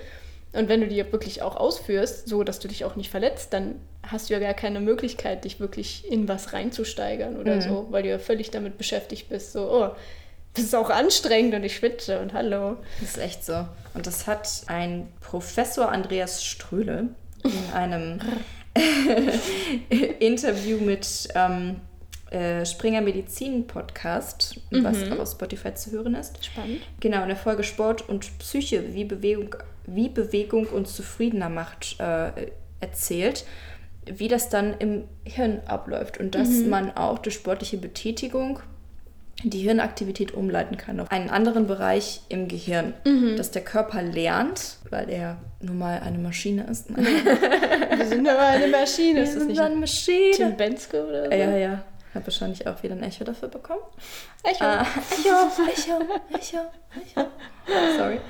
Und 0.53 0.69
wenn 0.69 0.81
du 0.81 0.89
die 0.89 0.97
wirklich 1.13 1.43
auch 1.43 1.57
ausführst, 1.57 2.29
so 2.29 2.43
dass 2.43 2.59
du 2.59 2.67
dich 2.69 2.85
auch 2.85 2.97
nicht 2.97 3.11
verletzt, 3.11 3.53
dann 3.53 3.77
hast 4.03 4.29
du 4.29 4.35
ja 4.35 4.41
gar 4.41 4.55
keine 4.55 4.81
Möglichkeit, 4.81 5.45
dich 5.45 5.61
wirklich 5.61 6.11
in 6.11 6.29
was 6.29 6.53
reinzusteigern 6.53 7.37
oder 7.37 7.57
Mhm. 7.57 7.61
so, 7.61 7.87
weil 7.91 8.03
du 8.03 8.09
ja 8.09 8.19
völlig 8.19 8.51
damit 8.51 8.79
beschäftigt 8.79 9.29
bist, 9.29 9.53
so, 9.53 9.71
oh, 9.71 9.91
das 10.55 10.65
ist 10.65 10.75
auch 10.75 10.89
anstrengend 10.91 11.55
und 11.55 11.63
ich 11.65 11.77
schwitze 11.77 12.19
und 12.21 12.33
hallo. 12.33 12.77
Das 13.01 13.11
ist 13.11 13.19
echt 13.19 13.45
so. 13.45 13.67
Und 13.95 14.07
das 14.07 14.27
hat 14.27 14.49
ein 14.69 15.09
Professor 15.21 15.91
Andreas 15.93 16.43
Ströhle 16.43 17.09
in 17.45 17.73
einem 17.75 18.19
Interview 20.21 20.79
mit 20.79 21.29
ähm, 21.35 21.77
äh, 22.31 22.65
Springer 22.67 23.01
Medizin 23.01 23.67
Podcast, 23.67 24.61
was 24.71 25.11
auch 25.11 25.19
auf 25.19 25.31
Spotify 25.31 25.75
zu 25.75 25.93
hören 25.93 26.15
ist. 26.15 26.45
Spannend. 26.45 26.81
Genau, 27.01 27.23
in 27.23 27.29
der 27.29 27.37
Folge 27.37 27.63
Sport 27.63 28.09
und 28.09 28.39
Psyche, 28.39 28.95
wie 28.95 29.05
Bewegung, 29.05 29.55
wie 29.87 30.09
Bewegung 30.09 30.67
uns 30.67 30.95
zufriedener 30.95 31.49
macht, 31.49 32.01
äh, 32.01 32.51
erzählt, 32.81 33.45
wie 34.07 34.29
das 34.29 34.49
dann 34.49 34.75
im 34.79 35.05
Hirn 35.25 35.61
abläuft 35.67 36.19
und 36.19 36.35
dass 36.35 36.51
man 36.61 36.97
auch 36.97 37.19
durch 37.19 37.37
sportliche 37.37 37.77
Betätigung 37.77 38.61
die 39.51 39.61
Hirnaktivität 39.61 40.33
umleiten 40.35 40.77
kann 40.77 41.01
auf 41.01 41.11
einen 41.11 41.31
anderen 41.31 41.67
Bereich 41.67 42.23
im 42.29 42.49
Gehirn. 42.49 42.95
Dass 43.37 43.51
der 43.51 43.63
Körper 43.63 44.03
lernt, 44.03 44.79
weil 44.91 45.09
er 45.09 45.39
nun 45.61 45.79
mal 45.79 46.01
eine 46.01 46.19
Maschine 46.19 46.67
ist. 46.71 46.89
Wir 46.97 48.07
sind 48.07 48.29
aber 48.29 48.47
eine 48.47 48.69
Maschine. 48.69 49.21
Ist 49.21 49.37
das 49.37 49.45
nicht 49.45 49.61
eine 49.61 49.77
Maschine. 49.77 50.31
Tim 50.35 50.57
Bensko 50.57 50.99
oder 50.99 51.27
so? 51.27 51.31
Ja, 51.31 51.57
ja. 51.57 51.85
Hat 52.15 52.27
wahrscheinlich 52.27 52.67
auch 52.67 52.83
wieder 52.83 52.95
ein 52.95 53.03
Echo 53.03 53.25
dafür 53.25 53.49
bekommen. 53.49 53.83
Echo. 54.43 54.65
Ah, 54.65 54.83
Echo, 54.83 55.63
Echo, 55.71 56.01
Echo, 56.33 56.59
Echo. 56.95 57.27
Sorry. 57.99 58.21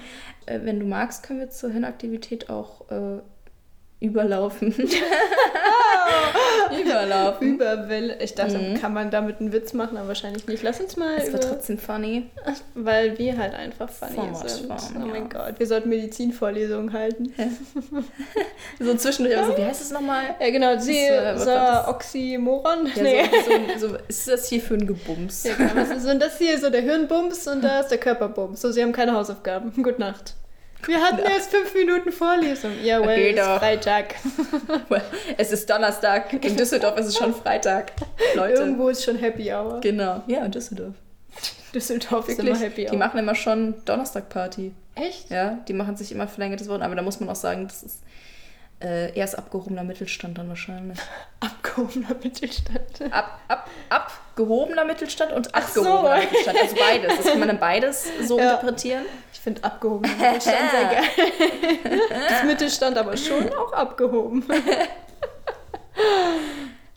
Äh, 0.46 0.60
wenn 0.62 0.80
du 0.80 0.86
magst, 0.86 1.22
können 1.22 1.40
wir 1.40 1.50
zur 1.50 1.70
Hirnaktivität 1.70 2.50
auch 2.50 2.90
äh, 2.90 3.20
überlaufen. 4.00 4.74
überlaufen. 6.80 7.54
Überwelle. 7.54 8.18
Ich 8.22 8.34
dachte, 8.34 8.74
kann 8.80 8.92
man 8.92 9.10
damit 9.10 9.40
einen 9.40 9.52
Witz 9.52 9.72
machen, 9.72 9.96
aber 9.96 10.08
wahrscheinlich 10.08 10.46
nicht. 10.46 10.62
Lass 10.62 10.80
uns 10.80 10.96
mal 10.96 11.16
Es 11.16 11.32
wird 11.32 11.44
trotzdem 11.44 11.78
funny. 11.78 12.30
Weil 12.74 13.18
wir 13.18 13.36
halt 13.38 13.54
einfach 13.54 13.88
funny 13.88 14.14
Formatform, 14.14 14.78
sind. 14.78 14.96
Oh 15.02 15.06
mein 15.06 15.28
ja. 15.32 15.46
Gott, 15.46 15.58
wir 15.58 15.66
sollten 15.66 15.88
Medizinvorlesungen 15.88 16.92
halten. 16.92 17.32
So 18.78 18.94
zwischendurch, 18.94 19.38
also 19.38 19.56
wie 19.56 19.64
heißt 19.64 19.82
es 19.82 19.90
nochmal? 19.90 20.36
Ja, 20.40 20.50
genau. 20.50 20.78
Sie, 20.78 20.98
äh, 20.98 21.36
so 21.38 21.46
war? 21.46 21.88
Oxymoron. 21.88 22.86
Ja, 22.94 23.02
nee. 23.02 23.24
so, 23.78 23.78
so, 23.78 23.88
so, 23.88 23.96
ist 24.08 24.28
das 24.28 24.48
hier 24.48 24.60
für 24.60 24.74
ein 24.74 24.86
Gebums? 24.86 25.44
Ja, 25.44 25.54
genau. 25.54 25.70
Was 25.74 25.90
ist 25.90 26.02
so, 26.02 26.10
und 26.10 26.20
das 26.20 26.38
hier 26.38 26.58
so 26.58 26.70
der 26.70 26.82
Hirnbums 26.82 27.46
und 27.48 27.62
da 27.62 27.80
ist 27.80 27.88
der 27.88 27.98
Körperbums. 27.98 28.60
So, 28.60 28.70
sie 28.70 28.82
haben 28.82 28.92
keine 28.92 29.12
Hausaufgaben. 29.12 29.72
Gute 29.82 30.00
Nacht. 30.00 30.34
Wir 30.84 31.00
hatten 31.02 31.18
erst 31.24 31.50
fünf 31.50 31.74
Minuten 31.74 32.12
Vorlesung. 32.12 32.72
Ja, 32.82 33.00
well, 33.00 33.08
Okay, 33.10 33.30
es 33.32 33.38
ist. 33.40 33.58
Freitag. 33.58 34.14
Es 35.38 35.52
ist 35.52 35.68
Donnerstag, 35.70 36.32
in 36.44 36.56
Düsseldorf 36.56 36.98
ist 36.98 37.06
es 37.06 37.16
schon 37.16 37.34
Freitag. 37.34 37.92
Leute. 38.34 38.60
Irgendwo 38.60 38.88
ist 38.88 39.04
schon 39.04 39.16
Happy 39.18 39.50
Hour. 39.52 39.80
Genau. 39.80 40.22
Ja, 40.26 40.44
in 40.44 40.52
Düsseldorf. 40.52 40.94
Düsseldorf 41.74 42.28
ist 42.28 42.38
immer 42.38 42.56
Happy 42.58 42.84
Hour. 42.84 42.90
Die 42.92 42.96
machen 42.96 43.18
immer 43.18 43.34
schon 43.34 43.74
Donnerstag-Party. 43.84 44.74
Echt? 44.94 45.30
Ja, 45.30 45.58
die 45.68 45.72
machen 45.74 45.96
sich 45.96 46.12
immer 46.12 46.28
verlängertes 46.28 46.68
Wort, 46.68 46.82
aber 46.82 46.94
da 46.94 47.02
muss 47.02 47.20
man 47.20 47.28
auch 47.28 47.34
sagen, 47.36 47.66
das 47.68 47.82
ist 47.82 48.02
äh, 48.82 49.12
erst 49.18 49.36
abgehobener 49.36 49.84
Mittelstand 49.84 50.38
dann 50.38 50.48
wahrscheinlich. 50.48 50.98
Abgehobener 51.40 52.14
Mittelstand. 52.22 52.80
Ab, 53.10 53.40
ab, 53.48 53.68
abgehobener 53.90 54.84
Mittelstand 54.84 55.32
und 55.32 55.48
Ach 55.52 55.66
so. 55.68 55.80
abgehobener 55.80 56.16
Mittelstand. 56.18 56.58
Also 56.62 56.76
beides. 56.76 57.16
Das 57.16 57.26
kann 57.26 57.38
man 57.38 57.48
dann 57.48 57.58
beides 57.60 58.06
so 58.26 58.38
Ja. 58.38 58.52
interpretieren. 58.52 59.04
Finde 59.46 59.62
abgehobener 59.62 60.12
Mittelstand 60.16 60.70
sehr 60.72 60.84
geil. 60.90 62.00
Das 62.28 62.42
Mittelstand 62.42 62.98
aber 62.98 63.16
schon 63.16 63.48
auch 63.54 63.72
abgehoben. 63.72 64.44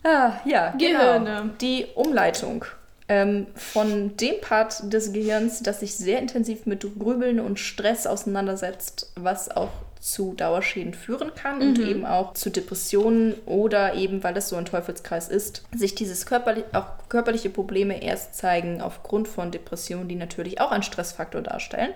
Ah, 0.02 0.32
ja, 0.44 0.74
Gehirne. 0.76 1.24
genau. 1.24 1.54
Die 1.60 1.86
Umleitung 1.94 2.64
ähm, 3.06 3.46
von 3.54 4.16
dem 4.16 4.40
Part 4.40 4.92
des 4.92 5.12
Gehirns, 5.12 5.62
das 5.62 5.78
sich 5.78 5.94
sehr 5.94 6.18
intensiv 6.18 6.66
mit 6.66 6.84
Grübeln 6.98 7.38
und 7.38 7.60
Stress 7.60 8.08
auseinandersetzt, 8.08 9.12
was 9.14 9.48
auch 9.48 9.70
zu 10.00 10.32
Dauerschäden 10.34 10.94
führen 10.94 11.32
kann 11.34 11.60
und 11.60 11.78
eben 11.78 12.06
auch 12.06 12.32
zu 12.34 12.48
Depressionen 12.50 13.34
oder 13.46 13.94
eben, 13.94 14.24
weil 14.24 14.34
es 14.36 14.48
so 14.48 14.56
ein 14.56 14.64
Teufelskreis 14.64 15.28
ist, 15.28 15.62
sich 15.76 15.94
dieses 15.94 16.24
körperlich, 16.24 16.64
auch 16.72 16.86
körperliche 17.10 17.50
Probleme 17.50 18.02
erst 18.02 18.34
zeigen 18.34 18.80
aufgrund 18.80 19.28
von 19.28 19.50
Depressionen, 19.50 20.08
die 20.08 20.14
natürlich 20.16 20.60
auch 20.60 20.70
einen 20.72 20.82
Stressfaktor 20.82 21.42
darstellen. 21.42 21.90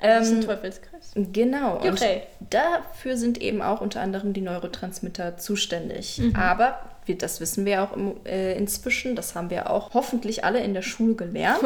Das 0.00 0.26
ist 0.28 0.32
ein 0.32 0.38
Ähm, 0.40 0.46
Teufelskreis. 0.46 1.10
Genau. 1.14 1.78
Und 1.80 1.92
Okay. 1.92 2.22
dafür 2.50 3.16
sind 3.16 3.40
eben 3.40 3.62
auch 3.62 3.80
unter 3.80 4.00
anderem 4.00 4.32
die 4.32 4.40
Neurotransmitter 4.40 5.36
zuständig. 5.38 6.18
Mhm. 6.18 6.36
Aber 6.36 6.78
wir, 7.04 7.18
das 7.18 7.40
wissen 7.40 7.64
wir 7.64 7.82
auch 7.82 7.96
im, 7.96 8.14
äh, 8.24 8.56
inzwischen, 8.56 9.16
das 9.16 9.34
haben 9.34 9.50
wir 9.50 9.70
auch 9.70 9.92
hoffentlich 9.94 10.44
alle 10.44 10.60
in 10.60 10.74
der 10.74 10.82
Schule 10.82 11.14
gelernt, 11.14 11.62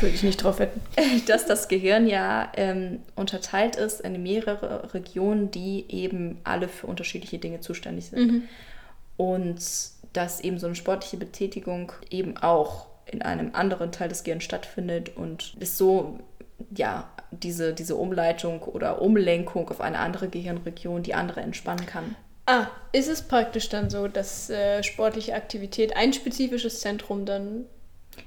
Würde 0.00 0.14
ich 0.14 0.22
nicht 0.22 0.42
drauf 0.42 0.58
wetten. 0.58 0.80
dass 1.26 1.46
das 1.46 1.68
Gehirn 1.68 2.06
ja 2.06 2.52
ähm, 2.56 3.00
unterteilt 3.14 3.76
ist 3.76 4.00
in 4.00 4.22
mehrere 4.22 4.92
Regionen, 4.94 5.50
die 5.50 5.86
eben 5.88 6.38
alle 6.44 6.68
für 6.68 6.86
unterschiedliche 6.86 7.38
Dinge 7.38 7.60
zuständig 7.60 8.06
sind. 8.06 8.32
Mhm. 8.32 8.42
Und 9.16 9.60
dass 10.12 10.40
eben 10.40 10.58
so 10.58 10.66
eine 10.66 10.74
sportliche 10.74 11.16
Betätigung 11.16 11.92
eben 12.10 12.36
auch 12.36 12.86
in 13.06 13.22
einem 13.22 13.54
anderen 13.54 13.92
Teil 13.92 14.08
des 14.08 14.24
Gehirns 14.24 14.44
stattfindet 14.44 15.16
und 15.16 15.54
ist 15.60 15.78
so, 15.78 16.18
ja, 16.74 17.10
diese, 17.30 17.72
diese 17.72 17.96
Umleitung 17.96 18.62
oder 18.62 19.00
Umlenkung 19.00 19.68
auf 19.70 19.80
eine 19.80 19.98
andere 19.98 20.28
Gehirnregion, 20.28 21.02
die 21.02 21.14
andere 21.14 21.40
entspannen 21.40 21.86
kann. 21.86 22.16
Ah, 22.46 22.66
ist 22.92 23.08
es 23.08 23.22
praktisch 23.22 23.68
dann 23.68 23.88
so, 23.88 24.08
dass 24.08 24.50
äh, 24.50 24.82
sportliche 24.82 25.34
Aktivität 25.34 25.96
ein 25.96 26.12
spezifisches 26.12 26.80
Zentrum 26.80 27.24
dann 27.24 27.66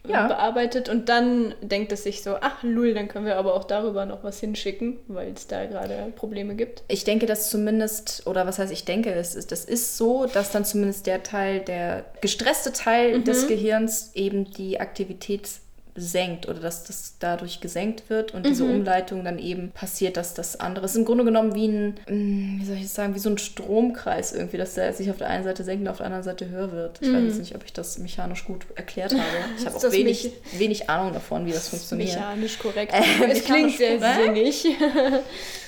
äh, 0.07 0.11
Ja. 0.13 0.27
bearbeitet 0.27 0.87
und 0.89 1.09
dann 1.09 1.53
denkt 1.61 1.91
es 1.91 2.03
sich 2.03 2.23
so, 2.23 2.37
ach 2.39 2.63
lul, 2.63 2.93
dann 2.93 3.07
können 3.09 3.25
wir 3.25 3.35
aber 3.35 3.53
auch 3.55 3.65
darüber 3.65 4.05
noch 4.05 4.23
was 4.23 4.39
hinschicken, 4.39 4.97
weil 5.07 5.33
es 5.33 5.47
da 5.47 5.65
gerade 5.65 6.13
Probleme 6.15 6.55
gibt. 6.55 6.83
Ich 6.87 7.03
denke, 7.03 7.25
dass 7.25 7.49
zumindest, 7.49 8.25
oder 8.25 8.47
was 8.47 8.57
heißt 8.57 8.71
ich 8.71 8.85
denke, 8.85 9.13
es 9.13 9.35
ist, 9.35 9.51
das 9.51 9.65
ist 9.65 9.97
so, 9.97 10.25
dass 10.27 10.51
dann 10.51 10.63
zumindest 10.65 11.05
der 11.07 11.21
Teil, 11.21 11.59
der 11.59 12.05
gestresste 12.21 12.71
Teil 12.71 13.21
des 13.21 13.47
Gehirns 13.47 14.11
eben 14.15 14.49
die 14.49 14.79
Aktivität 14.79 15.49
senkt 15.97 16.47
oder 16.49 16.59
dass 16.59 16.83
das 16.83 17.15
dadurch 17.19 17.61
gesenkt 17.61 18.09
wird 18.09 18.33
und 18.33 18.45
diese 18.45 18.65
Umleitung 18.65 19.23
dann 19.23 19.39
eben 19.39 19.71
passiert, 19.71 20.17
dass 20.17 20.33
das 20.33 20.59
andere 20.59 20.85
ist 20.85 20.95
im 20.95 21.05
Grunde 21.05 21.23
genommen 21.23 21.55
wie 21.55 21.67
ein, 21.67 21.95
mm, 22.07 22.59
wie 22.59 22.65
soll 22.65 22.75
ich 22.75 22.83
es 22.83 22.93
sagen, 22.93 23.15
wie 23.15 23.19
so 23.19 23.29
ein 23.29 23.37
Stromkreis 23.37 24.33
irgendwie, 24.33 24.57
dass 24.57 24.73
der 24.73 24.91
sich 24.93 25.09
auf 25.09 25.17
der 25.17 25.29
einen 25.29 25.45
Seite 25.45 25.63
senkt 25.63 25.83
und 25.83 25.87
auf 25.87 25.97
der 25.97 26.07
anderen 26.07 26.23
Seite 26.23 26.49
höher 26.49 26.73
wird. 26.73 26.99
Ich 27.01 27.13
weiß 27.13 27.23
jetzt 27.23 27.39
nicht, 27.39 27.55
ob 27.55 27.63
ich 27.63 27.71
das 27.71 27.97
mechanisch 27.97 28.43
gut 28.43 28.65
erklärt 28.75 29.13
habe. 29.13 29.23
Ich 29.57 29.65
habe 29.65 29.77
auch 29.77 29.81
das 29.81 29.93
wenig, 29.93 30.31
wenig 30.57 30.89
Ahnung 30.89 31.13
davon, 31.13 31.45
wie 31.45 31.51
das 31.51 31.69
funktioniert. 31.69 32.15
Mechanisch 32.15 32.59
korrekt. 32.59 32.93
Äh, 32.93 33.31
es 33.31 33.45
klingt 33.45 33.77
sehr 33.77 33.99
sinnig. 33.99 34.65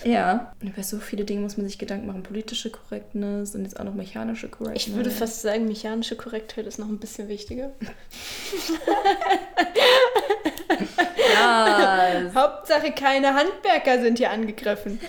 Ja, 0.03 0.53
über 0.61 0.83
so 0.83 0.99
viele 0.99 1.25
Dinge 1.25 1.41
muss 1.41 1.57
man 1.57 1.67
sich 1.67 1.77
Gedanken 1.77 2.07
machen. 2.07 2.23
Politische 2.23 2.69
Korrektness 2.69 3.55
und 3.55 3.63
jetzt 3.63 3.79
auch 3.79 3.83
noch 3.83 3.93
mechanische 3.93 4.47
Korrektness. 4.47 4.87
Ich 4.87 4.95
würde 4.95 5.11
fast 5.11 5.41
sagen, 5.41 5.67
mechanische 5.67 6.15
Korrektheit 6.15 6.65
ist 6.65 6.79
noch 6.79 6.87
ein 6.87 6.99
bisschen 6.99 7.27
wichtiger. 7.27 7.71
Ja, 11.33 12.31
Hauptsache 12.35 12.91
keine 12.91 13.33
Handwerker 13.33 14.01
sind 14.01 14.17
hier 14.17 14.31
angegriffen. 14.31 14.99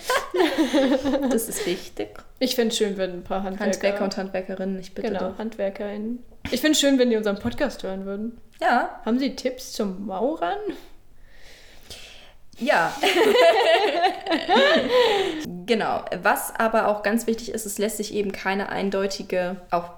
das 1.29 1.49
ist 1.49 1.65
wichtig. 1.65 2.09
Ich 2.39 2.55
fände 2.55 2.69
es 2.69 2.77
schön, 2.77 2.97
wenn 2.97 3.11
ein 3.11 3.23
paar 3.23 3.43
Handwerker... 3.43 3.65
Handwerker 3.73 4.03
und 4.03 4.17
Handwerkerinnen, 4.17 4.79
ich 4.79 4.93
bitte 4.93 5.09
Genau, 5.09 5.29
doch. 5.31 5.37
HandwerkerInnen. 5.37 6.23
Ich 6.51 6.61
finde 6.61 6.71
es 6.73 6.79
schön, 6.79 6.97
wenn 6.99 7.09
die 7.09 7.17
unseren 7.17 7.37
Podcast 7.39 7.83
hören 7.83 8.05
würden. 8.05 8.39
Ja, 8.61 9.01
Haben 9.05 9.19
Sie 9.19 9.35
Tipps 9.35 9.73
zum 9.73 10.05
Maurern? 10.05 10.57
Ja. 12.59 12.91
genau. 15.65 16.03
Was 16.21 16.53
aber 16.57 16.87
auch 16.87 17.03
ganz 17.03 17.27
wichtig 17.27 17.51
ist, 17.51 17.65
es 17.65 17.77
lässt 17.77 17.97
sich 17.97 18.13
eben 18.13 18.31
keine 18.31 18.69
eindeutige 18.69 19.57
auch 19.71 19.93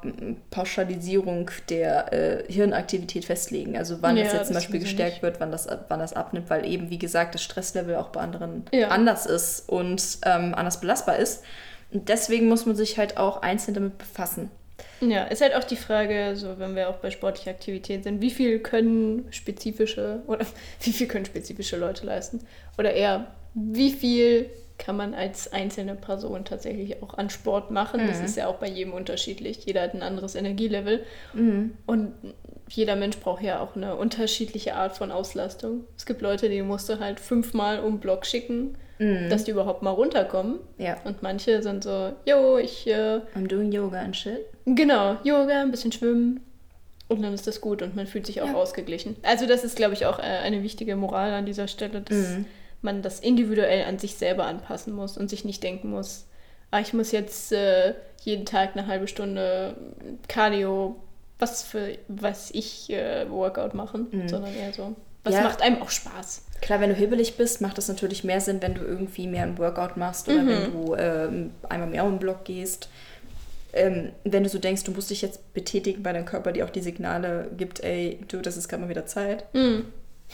Pauschalisierung 0.49 1.51
der 1.69 2.13
äh, 2.13 2.51
Hirnaktivität 2.51 3.25
festlegen. 3.25 3.77
Also 3.77 4.01
wann 4.01 4.17
Ja, 4.17 4.23
das 4.23 4.33
jetzt 4.33 4.47
zum 4.47 4.55
Beispiel 4.55 4.79
gestärkt 4.79 5.21
wird, 5.21 5.39
wann 5.39 5.51
das, 5.51 5.67
wann 5.87 5.99
das 5.99 6.13
abnimmt, 6.13 6.49
weil 6.49 6.65
eben, 6.65 6.89
wie 6.89 6.99
gesagt, 6.99 7.35
das 7.35 7.43
Stresslevel 7.43 7.95
auch 7.95 8.09
bei 8.09 8.21
anderen 8.21 8.65
Ja. 8.71 8.89
anders 8.89 9.25
ist 9.25 9.67
und 9.69 10.19
ähm, 10.25 10.53
anders 10.55 10.79
belastbar 10.79 11.17
ist. 11.17 11.43
Und 11.91 12.09
deswegen 12.09 12.47
muss 12.47 12.65
man 12.65 12.75
sich 12.75 12.97
halt 12.97 13.17
auch 13.17 13.41
einzeln 13.41 13.73
damit 13.73 13.97
befassen. 13.97 14.49
Ja, 15.01 15.23
ist 15.25 15.41
halt 15.41 15.55
auch 15.55 15.63
die 15.63 15.75
Frage, 15.75 16.35
so 16.35 16.59
wenn 16.59 16.75
wir 16.75 16.89
auch 16.89 16.97
bei 16.97 17.09
sportlicher 17.09 17.51
Aktivität 17.51 18.03
sind, 18.03 18.21
wie 18.21 18.29
viel 18.29 18.59
können 18.59 19.25
spezifische 19.31 20.21
oder 20.27 20.45
wie 20.81 20.91
viel 20.91 21.07
können 21.07 21.25
spezifische 21.25 21.77
Leute 21.77 22.05
leisten? 22.05 22.41
Oder 22.77 22.93
eher, 22.93 23.27
wie 23.53 23.91
viel 23.91 24.49
kann 24.77 24.97
man 24.97 25.13
als 25.13 25.51
einzelne 25.53 25.95
Person 25.95 26.43
tatsächlich 26.45 27.03
auch 27.03 27.15
an 27.15 27.29
Sport 27.29 27.69
machen? 27.71 27.99
Das 28.07 28.19
ist 28.19 28.37
ja 28.37 28.47
auch 28.47 28.55
bei 28.55 28.67
jedem 28.67 28.93
unterschiedlich. 28.93 29.65
Jeder 29.65 29.81
hat 29.83 29.93
ein 29.93 30.01
anderes 30.01 30.33
Energielevel. 30.35 31.03
Und 31.85 32.13
jeder 32.67 32.95
Mensch 32.95 33.17
braucht 33.17 33.43
ja 33.43 33.59
auch 33.59 33.75
eine 33.75 33.95
unterschiedliche 33.95 34.75
Art 34.75 34.97
von 34.97 35.11
Auslastung. 35.11 35.83
Es 35.97 36.05
gibt 36.05 36.21
Leute, 36.21 36.49
die 36.49 36.61
musst 36.63 36.89
du 36.89 36.99
halt 36.99 37.19
fünfmal 37.19 37.79
um 37.79 37.99
Block 37.99 38.25
schicken, 38.25 38.75
dass 39.29 39.43
die 39.45 39.51
überhaupt 39.51 39.81
mal 39.81 39.89
runterkommen. 39.91 40.59
Ja. 40.77 40.95
Und 41.05 41.23
manche 41.23 41.63
sind 41.63 41.83
so, 41.83 42.13
yo, 42.25 42.57
ich 42.57 42.85
äh, 42.87 43.21
I'm 43.35 43.47
doing 43.47 43.71
yoga 43.71 43.99
and 43.99 44.15
shit. 44.15 44.45
Genau, 44.65 45.17
Yoga, 45.23 45.61
ein 45.61 45.71
bisschen 45.71 45.91
schwimmen 45.91 46.39
und 47.07 47.23
dann 47.23 47.33
ist 47.33 47.47
das 47.47 47.61
gut 47.61 47.81
und 47.81 47.95
man 47.95 48.05
fühlt 48.05 48.27
sich 48.27 48.41
auch 48.43 48.47
Ja. 48.47 48.53
ausgeglichen. 48.53 49.15
Also 49.23 49.47
das 49.47 49.63
ist, 49.63 49.75
glaube 49.75 49.93
ich, 49.93 50.05
auch 50.05 50.19
äh, 50.19 50.21
eine 50.21 50.61
wichtige 50.61 50.95
Moral 50.95 51.31
an 51.33 51.45
dieser 51.47 51.67
Stelle, 51.67 52.01
dass 52.01 52.15
Mhm. 52.15 52.45
man 52.83 53.01
das 53.01 53.19
individuell 53.19 53.85
an 53.85 53.97
sich 53.97 54.15
selber 54.15 54.45
anpassen 54.45 54.93
muss 54.93 55.17
und 55.17 55.29
sich 55.31 55.45
nicht 55.45 55.63
denken 55.63 55.89
muss, 55.89 56.27
ah, 56.69 56.79
ich 56.79 56.93
muss 56.93 57.11
jetzt 57.11 57.51
äh, 57.51 57.95
jeden 58.23 58.45
Tag 58.45 58.77
eine 58.77 58.85
halbe 58.85 59.07
Stunde 59.07 59.75
Cardio, 60.27 60.95
was 61.39 61.63
für 61.63 61.97
was 62.07 62.51
ich 62.51 62.89
äh, 62.91 63.29
Workout 63.31 63.73
machen, 63.73 64.07
sondern 64.27 64.53
eher 64.55 64.71
so. 64.73 64.95
Was 65.23 65.33
Ja. 65.35 65.41
macht 65.41 65.61
einem 65.63 65.81
auch 65.81 65.89
Spaß? 65.89 66.45
Klar, 66.61 66.79
wenn 66.79 66.89
du 66.89 66.95
hibbelig 66.95 67.37
bist, 67.37 67.59
macht 67.61 67.77
es 67.79 67.87
natürlich 67.87 68.23
mehr 68.23 68.39
Sinn, 68.39 68.61
wenn 68.61 68.75
du 68.75 68.81
irgendwie 68.81 69.27
mehr 69.27 69.43
ein 69.43 69.57
Workout 69.57 69.97
machst 69.97 70.27
oder 70.29 70.45
wenn 70.45 70.71
du 70.71 70.95
ähm, 70.95 71.51
einmal 71.67 71.89
mehr 71.89 72.05
um 72.05 72.13
den 72.13 72.19
Block 72.19 72.45
gehst. 72.45 72.87
Ähm, 73.73 74.09
wenn 74.23 74.43
du 74.43 74.49
so 74.49 74.59
denkst, 74.59 74.83
du 74.83 74.91
musst 74.91 75.09
dich 75.09 75.21
jetzt 75.21 75.53
betätigen, 75.53 76.05
weil 76.05 76.13
dein 76.13 76.25
Körper 76.25 76.51
dir 76.51 76.65
auch 76.65 76.69
die 76.69 76.81
Signale 76.81 77.49
gibt, 77.57 77.83
ey, 77.83 78.19
du, 78.27 78.41
das 78.41 78.57
ist 78.57 78.67
gerade 78.67 78.83
mal 78.83 78.89
wieder 78.89 79.05
Zeit. 79.05 79.45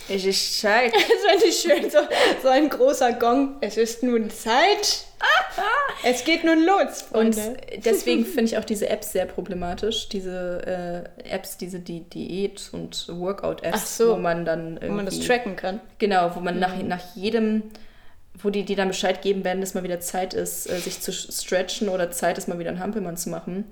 Es 0.09 0.23
ist 0.25 0.59
Zeit. 0.61 0.93
Fand 1.27 1.43
ich 1.43 1.57
schön, 1.59 1.89
so, 1.89 1.99
so 2.41 2.47
ein 2.49 2.69
großer 2.69 3.13
Gong. 3.13 3.57
Es 3.61 3.77
ist 3.77 4.03
nun 4.03 4.29
Zeit. 4.29 5.03
Es 6.03 6.23
geht 6.23 6.43
nun 6.43 6.63
los, 6.63 7.05
Und 7.11 7.35
deswegen 7.85 8.23
finde 8.23 8.43
ich 8.45 8.57
auch 8.59 8.63
diese 8.63 8.87
Apps 8.87 9.13
sehr 9.13 9.25
problematisch. 9.25 10.07
Diese 10.09 11.09
äh, 11.17 11.27
Apps, 11.33 11.57
diese 11.57 11.79
die 11.79 12.01
Diät- 12.01 12.69
und 12.71 13.07
Workout-Apps, 13.09 13.97
so. 13.97 14.11
wo 14.13 14.17
man 14.17 14.45
dann 14.45 14.73
irgendwie... 14.75 14.89
Wo 14.89 14.93
man 14.93 15.05
das 15.07 15.19
tracken 15.19 15.55
kann. 15.55 15.81
Genau, 15.97 16.35
wo 16.35 16.39
man 16.39 16.59
nach, 16.59 16.75
Mhm. 16.75 16.87
nach 16.87 17.15
jedem, 17.15 17.63
wo 18.35 18.51
die, 18.51 18.63
die 18.63 18.75
dann 18.75 18.89
Bescheid 18.89 19.23
geben 19.23 19.43
werden, 19.43 19.59
dass 19.59 19.73
mal 19.73 19.81
wieder 19.83 19.99
Zeit 19.99 20.35
ist, 20.35 20.69
äh, 20.69 20.77
sich 20.77 21.01
zu 21.01 21.11
stretchen 21.11 21.89
oder 21.89 22.11
Zeit 22.11 22.37
ist, 22.37 22.47
mal 22.47 22.59
wieder 22.59 22.69
einen 22.69 22.79
Hampelmann 22.79 23.17
zu 23.17 23.29
machen. 23.29 23.65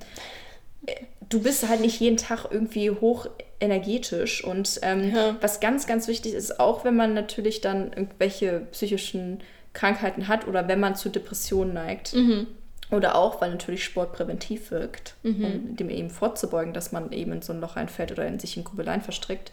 Äh, 0.87 0.95
Du 1.29 1.41
bist 1.41 1.67
halt 1.67 1.81
nicht 1.81 1.99
jeden 1.99 2.17
Tag 2.17 2.45
irgendwie 2.51 2.91
hoch 2.91 3.25
energetisch 3.65 4.43
und 4.43 4.79
ähm, 4.83 5.13
Ja. 5.13 5.35
was 5.41 5.59
ganz, 5.59 5.85
ganz 5.87 6.07
wichtig 6.07 6.33
ist, 6.33 6.59
auch 6.59 6.85
wenn 6.85 6.95
man 6.95 7.13
natürlich 7.13 7.59
dann 7.61 7.91
irgendwelche 7.93 8.61
psychischen 8.71 9.41
Krankheiten 9.73 10.27
hat 10.29 10.47
oder 10.47 10.67
wenn 10.69 10.79
man 10.79 10.95
zu 10.95 11.09
Depressionen 11.09 11.73
neigt 11.73 12.13
Mhm. 12.13 12.47
oder 12.91 13.15
auch, 13.15 13.41
weil 13.41 13.51
natürlich 13.51 13.83
Sport 13.83 14.13
präventiv 14.13 14.71
wirkt, 14.71 15.15
um 15.23 15.75
dem 15.75 15.89
eben 15.89 16.09
vorzubeugen, 16.09 16.73
dass 16.73 16.91
man 16.93 17.11
eben 17.11 17.33
in 17.33 17.41
so 17.41 17.51
ein 17.51 17.59
Loch 17.59 17.75
reinfällt 17.75 18.11
oder 18.13 18.25
in 18.25 18.39
sich 18.39 18.55
in 18.55 18.63
Grübeleien 18.63 19.01
verstrickt, 19.01 19.51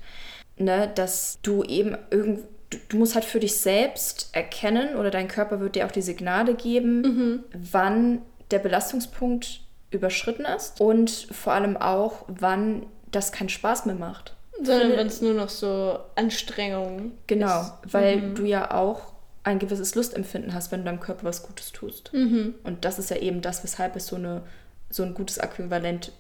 ne, 0.57 0.89
dass 0.95 1.39
du 1.43 1.65
eben 1.65 1.97
irgend 2.11 2.41
du, 2.71 2.79
du 2.89 2.97
musst 2.99 3.15
halt 3.15 3.25
für 3.25 3.41
dich 3.41 3.57
selbst 3.57 4.29
erkennen 4.33 4.97
oder 4.97 5.11
dein 5.11 5.29
Körper 5.29 5.61
wird 5.61 5.75
dir 5.75 5.87
auch 5.87 5.91
die 5.91 6.03
Signale 6.03 6.55
geben, 6.55 7.43
wann 7.53 8.23
der 8.51 8.61
Belastungspunkt 8.61 9.61
überschritten 9.91 10.45
ist 10.57 10.81
und 10.81 11.11
vor 11.11 11.53
allem 11.53 11.77
auch, 11.77 12.25
wann 12.29 12.87
das 13.13 13.31
keinen 13.33 13.49
Spaß 13.49 13.87
mehr 13.87 13.95
macht. 13.95 14.35
Sondern 14.63 14.97
wenn 14.97 15.07
es 15.07 15.21
nur 15.23 15.35
noch 15.35 15.49
so 15.49 15.99
Anstrengung 16.15 17.13
Genau, 17.27 17.61
ist. 17.61 17.73
weil 17.93 18.17
Mhm. 18.19 18.35
du 18.35 18.45
ja 18.45 18.71
auch 18.73 19.13
ein 19.45 19.59
gewisses 19.59 19.95
Lustempfinden 19.95 20.55
hast, 20.55 20.71
wenn 20.71 20.81
du 20.81 20.87
deinem 20.87 21.01
Körper 21.01 21.25
was 21.25 21.43
Gutes 21.43 21.73
tust. 21.73 22.13
Mhm. 22.13 22.55
Und 22.65 22.85
das 22.85 22.99
ist 22.99 23.11
ja 23.11 23.17
eben 23.17 23.41
das, 23.41 23.65
weshalb 23.65 23.97
es 23.97 24.07
so, 24.07 24.17
eine, 24.17 24.43
so 24.91 25.03
ein 25.03 25.15
gutes 25.15 25.39
Äquivalent 25.39 26.13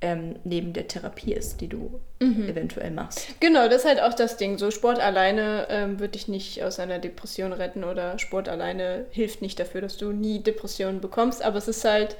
ähm, 0.00 0.36
neben 0.42 0.72
der 0.72 0.88
Therapie 0.88 1.32
ist, 1.32 1.60
die 1.60 1.68
du 1.68 2.00
Mhm. 2.20 2.48
eventuell 2.48 2.90
machst. 2.90 3.26
Genau, 3.40 3.68
das 3.68 3.82
ist 3.82 3.88
halt 3.88 4.00
auch 4.00 4.14
das 4.14 4.36
Ding. 4.36 4.58
So 4.58 4.70
Sport 4.72 4.98
alleine 4.98 5.66
ähm, 5.68 6.00
wird 6.00 6.14
dich 6.16 6.26
nicht 6.28 6.62
aus 6.64 6.80
einer 6.80 6.98
Depression 6.98 7.52
retten 7.52 7.84
oder 7.84 8.18
Sport 8.18 8.48
alleine 8.48 9.04
hilft 9.10 9.42
nicht 9.42 9.60
dafür, 9.60 9.80
dass 9.80 9.98
du 9.98 10.10
nie 10.12 10.40
Depressionen 10.42 11.00
bekommst. 11.00 11.42
Aber 11.44 11.58
es 11.58 11.68
ist 11.68 11.84
halt 11.84 12.16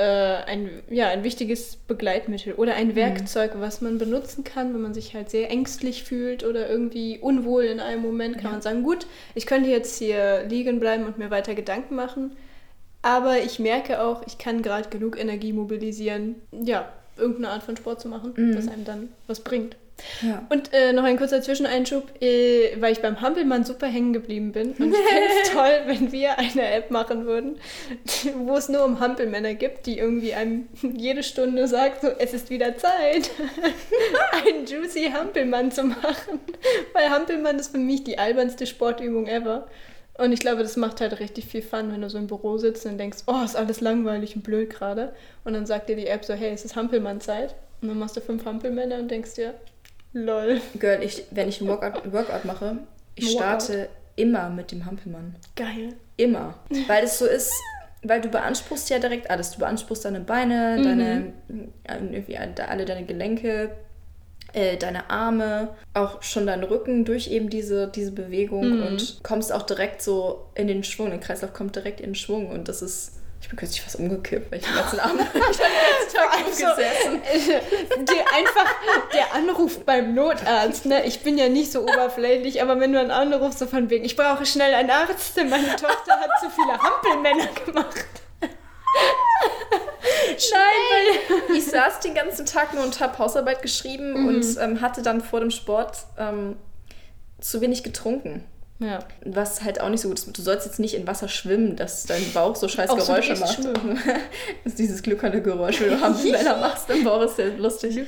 ein, 0.00 0.82
ja, 0.90 1.08
ein 1.08 1.24
wichtiges 1.24 1.76
Begleitmittel 1.76 2.52
oder 2.54 2.74
ein 2.74 2.94
Werkzeug, 2.94 3.52
was 3.56 3.80
man 3.80 3.96
benutzen 3.96 4.44
kann, 4.44 4.74
wenn 4.74 4.82
man 4.82 4.92
sich 4.92 5.14
halt 5.14 5.30
sehr 5.30 5.50
ängstlich 5.50 6.04
fühlt 6.04 6.44
oder 6.44 6.68
irgendwie 6.68 7.18
unwohl 7.18 7.64
in 7.64 7.80
einem 7.80 8.02
Moment, 8.02 8.38
kann 8.38 8.50
man 8.50 8.60
sagen, 8.62 8.82
gut, 8.82 9.06
ich 9.34 9.46
könnte 9.46 9.70
jetzt 9.70 9.98
hier 9.98 10.44
liegen 10.48 10.80
bleiben 10.80 11.06
und 11.06 11.16
mir 11.16 11.30
weiter 11.30 11.54
Gedanken 11.54 11.94
machen. 11.94 12.36
Aber 13.00 13.38
ich 13.38 13.58
merke 13.58 14.02
auch, 14.02 14.26
ich 14.26 14.36
kann 14.36 14.62
gerade 14.62 14.88
genug 14.90 15.18
Energie 15.18 15.52
mobilisieren, 15.52 16.34
ja, 16.52 16.92
irgendeine 17.16 17.50
Art 17.50 17.62
von 17.62 17.76
Sport 17.76 18.00
zu 18.00 18.08
machen, 18.08 18.34
das 18.54 18.68
einem 18.68 18.84
dann 18.84 19.08
was 19.26 19.40
bringt. 19.40 19.76
Ja. 20.22 20.46
Und 20.50 20.72
äh, 20.72 20.92
noch 20.92 21.04
ein 21.04 21.16
kurzer 21.16 21.42
Zwischeneinschub, 21.42 22.22
äh, 22.22 22.80
weil 22.80 22.92
ich 22.92 23.00
beim 23.00 23.20
Hampelmann 23.20 23.64
super 23.64 23.86
hängen 23.86 24.12
geblieben 24.12 24.52
bin. 24.52 24.72
Und 24.72 24.92
ich 24.92 24.96
fände 24.96 25.28
es 25.42 25.50
toll, 25.52 25.82
wenn 25.86 26.12
wir 26.12 26.38
eine 26.38 26.70
App 26.70 26.90
machen 26.90 27.26
würden, 27.26 27.58
wo 28.38 28.56
es 28.56 28.68
nur 28.68 28.84
um 28.84 29.00
Hampelmänner 29.00 29.54
gibt, 29.54 29.86
die 29.86 29.98
irgendwie 29.98 30.34
einem 30.34 30.68
jede 30.82 31.22
Stunde 31.22 31.66
sagt, 31.68 32.02
so, 32.02 32.08
es 32.18 32.34
ist 32.34 32.50
wieder 32.50 32.76
Zeit, 32.76 33.30
einen 34.46 34.66
juicy 34.66 35.10
Hampelmann 35.12 35.70
zu 35.70 35.84
machen. 35.84 36.40
Weil 36.92 37.10
Hampelmann 37.10 37.58
ist 37.58 37.72
für 37.72 37.78
mich 37.78 38.04
die 38.04 38.18
albernste 38.18 38.66
Sportübung 38.66 39.26
ever. 39.26 39.66
Und 40.18 40.32
ich 40.32 40.40
glaube, 40.40 40.62
das 40.62 40.76
macht 40.76 41.00
halt 41.02 41.20
richtig 41.20 41.44
viel 41.44 41.60
Fun, 41.60 41.92
wenn 41.92 42.00
du 42.00 42.08
so 42.08 42.16
im 42.16 42.26
Büro 42.26 42.56
sitzt 42.56 42.86
und 42.86 42.96
denkst, 42.96 43.18
oh, 43.26 43.44
ist 43.44 43.56
alles 43.56 43.80
langweilig 43.82 44.34
und 44.34 44.42
blöd 44.42 44.70
gerade. 44.70 45.14
Und 45.44 45.52
dann 45.52 45.66
sagt 45.66 45.90
dir 45.90 45.96
die 45.96 46.06
App 46.06 46.24
so, 46.24 46.32
hey, 46.32 46.52
es 46.52 46.64
ist 46.64 46.74
Hampelmann-Zeit. 46.74 47.54
Und 47.82 47.88
dann 47.88 47.98
machst 47.98 48.16
du 48.16 48.22
fünf 48.22 48.46
Hampelmänner 48.46 48.96
und 48.96 49.10
denkst 49.10 49.34
dir, 49.34 49.54
lol. 50.16 50.60
Girl, 50.78 51.02
ich, 51.02 51.24
wenn 51.30 51.48
ich 51.48 51.60
ein 51.60 51.68
Workout, 51.68 52.00
Workout 52.12 52.44
mache, 52.44 52.78
ich 53.14 53.34
Workout. 53.34 53.62
starte 53.62 53.88
immer 54.16 54.48
mit 54.48 54.72
dem 54.72 54.86
Hampelmann. 54.86 55.36
Geil. 55.54 55.94
Immer. 56.16 56.54
Weil 56.86 57.04
es 57.04 57.18
so 57.18 57.26
ist, 57.26 57.52
weil 58.02 58.20
du 58.20 58.28
beanspruchst 58.28 58.88
ja 58.88 58.98
direkt 58.98 59.30
alles. 59.30 59.52
Du 59.52 59.58
beanspruchst 59.58 60.04
deine 60.04 60.20
Beine, 60.20 60.82
deine, 60.82 61.32
äh, 61.48 61.98
irgendwie 61.98 62.36
alle 62.38 62.84
deine 62.84 63.04
Gelenke, 63.04 63.70
äh, 64.52 64.76
deine 64.76 65.10
Arme, 65.10 65.74
auch 65.92 66.22
schon 66.22 66.46
deinen 66.46 66.62
Rücken 66.62 67.04
durch 67.04 67.28
eben 67.28 67.50
diese, 67.50 67.88
diese 67.88 68.12
Bewegung 68.12 68.82
und 68.86 69.20
kommst 69.22 69.52
auch 69.52 69.62
direkt 69.62 70.02
so 70.02 70.46
in 70.54 70.68
den 70.68 70.84
Schwung. 70.84 71.10
Der 71.10 71.18
Kreislauf 71.18 71.52
kommt 71.52 71.74
direkt 71.74 72.00
in 72.00 72.10
den 72.10 72.14
Schwung 72.14 72.48
und 72.48 72.68
das 72.68 72.80
ist. 72.80 73.20
Ich 73.46 73.50
bin 73.50 73.60
kürzlich 73.60 73.80
fast 73.80 73.94
umgekippt, 74.00 74.50
weil 74.50 74.58
ich 74.58 74.66
den 74.66 74.74
ganzen 74.74 74.98
Abend 74.98 75.20
ich 75.32 75.32
den 75.32 75.44
ganzen 75.44 76.16
Tag 76.16 76.32
Also, 76.32 76.66
gesessen. 76.66 77.22
Einfach 78.34 78.74
der 79.14 79.34
Anruf 79.34 79.84
beim 79.84 80.16
Notarzt, 80.16 80.84
ne? 80.84 81.06
Ich 81.06 81.22
bin 81.22 81.38
ja 81.38 81.48
nicht 81.48 81.70
so 81.70 81.82
oberflächlich, 81.82 82.60
aber 82.60 82.80
wenn 82.80 82.92
du 82.92 82.98
einen 82.98 83.12
anrufst, 83.12 83.60
so 83.60 83.66
von 83.68 83.88
wegen, 83.88 84.04
ich 84.04 84.16
brauche 84.16 84.44
schnell 84.46 84.74
einen 84.74 84.90
Arzt, 84.90 85.36
denn 85.36 85.48
meine 85.48 85.68
Tochter 85.76 86.18
hat 86.18 86.30
zu 86.40 86.50
viele 86.50 86.76
Hampelmänner 86.76 87.46
gemacht. 87.64 88.04
Nein, 90.50 91.40
weil 91.48 91.56
ich 91.56 91.66
saß 91.66 92.00
den 92.00 92.16
ganzen 92.16 92.46
Tag 92.46 92.74
nur 92.74 92.82
und 92.82 92.98
habe 92.98 93.16
Hausarbeit 93.16 93.62
geschrieben 93.62 94.26
und 94.26 94.44
ähm, 94.60 94.80
hatte 94.80 95.02
dann 95.02 95.20
vor 95.20 95.38
dem 95.38 95.52
Sport 95.52 95.98
ähm, 96.18 96.56
zu 97.40 97.60
wenig 97.60 97.84
getrunken. 97.84 98.44
Ja. 98.78 98.98
Was 99.24 99.62
halt 99.64 99.80
auch 99.80 99.88
nicht 99.88 100.02
so 100.02 100.08
gut 100.08 100.18
ist. 100.18 100.36
Du 100.36 100.42
sollst 100.42 100.66
jetzt 100.66 100.78
nicht 100.78 100.94
in 100.94 101.06
Wasser 101.06 101.28
schwimmen, 101.28 101.76
dass 101.76 102.04
dein 102.04 102.22
Bauch 102.34 102.56
so 102.56 102.68
scheiß 102.68 102.90
Auch 102.90 103.00
so, 103.00 103.06
Geräusche 103.12 103.30
gehst 103.30 103.40
macht. 103.40 103.54
schwimmen. 103.54 103.98
das 104.64 104.72
ist 104.74 104.78
dieses 104.78 105.02
gluckernde 105.02 105.40
Geräusch, 105.40 105.80
wenn 105.80 105.90
du 105.90 106.00
Hampelmänner 106.00 106.56
machst 106.60 106.90
im 106.90 107.02
Bauch, 107.04 107.22
ist 107.22 107.36
sehr 107.36 107.56
lustig. 107.56 107.98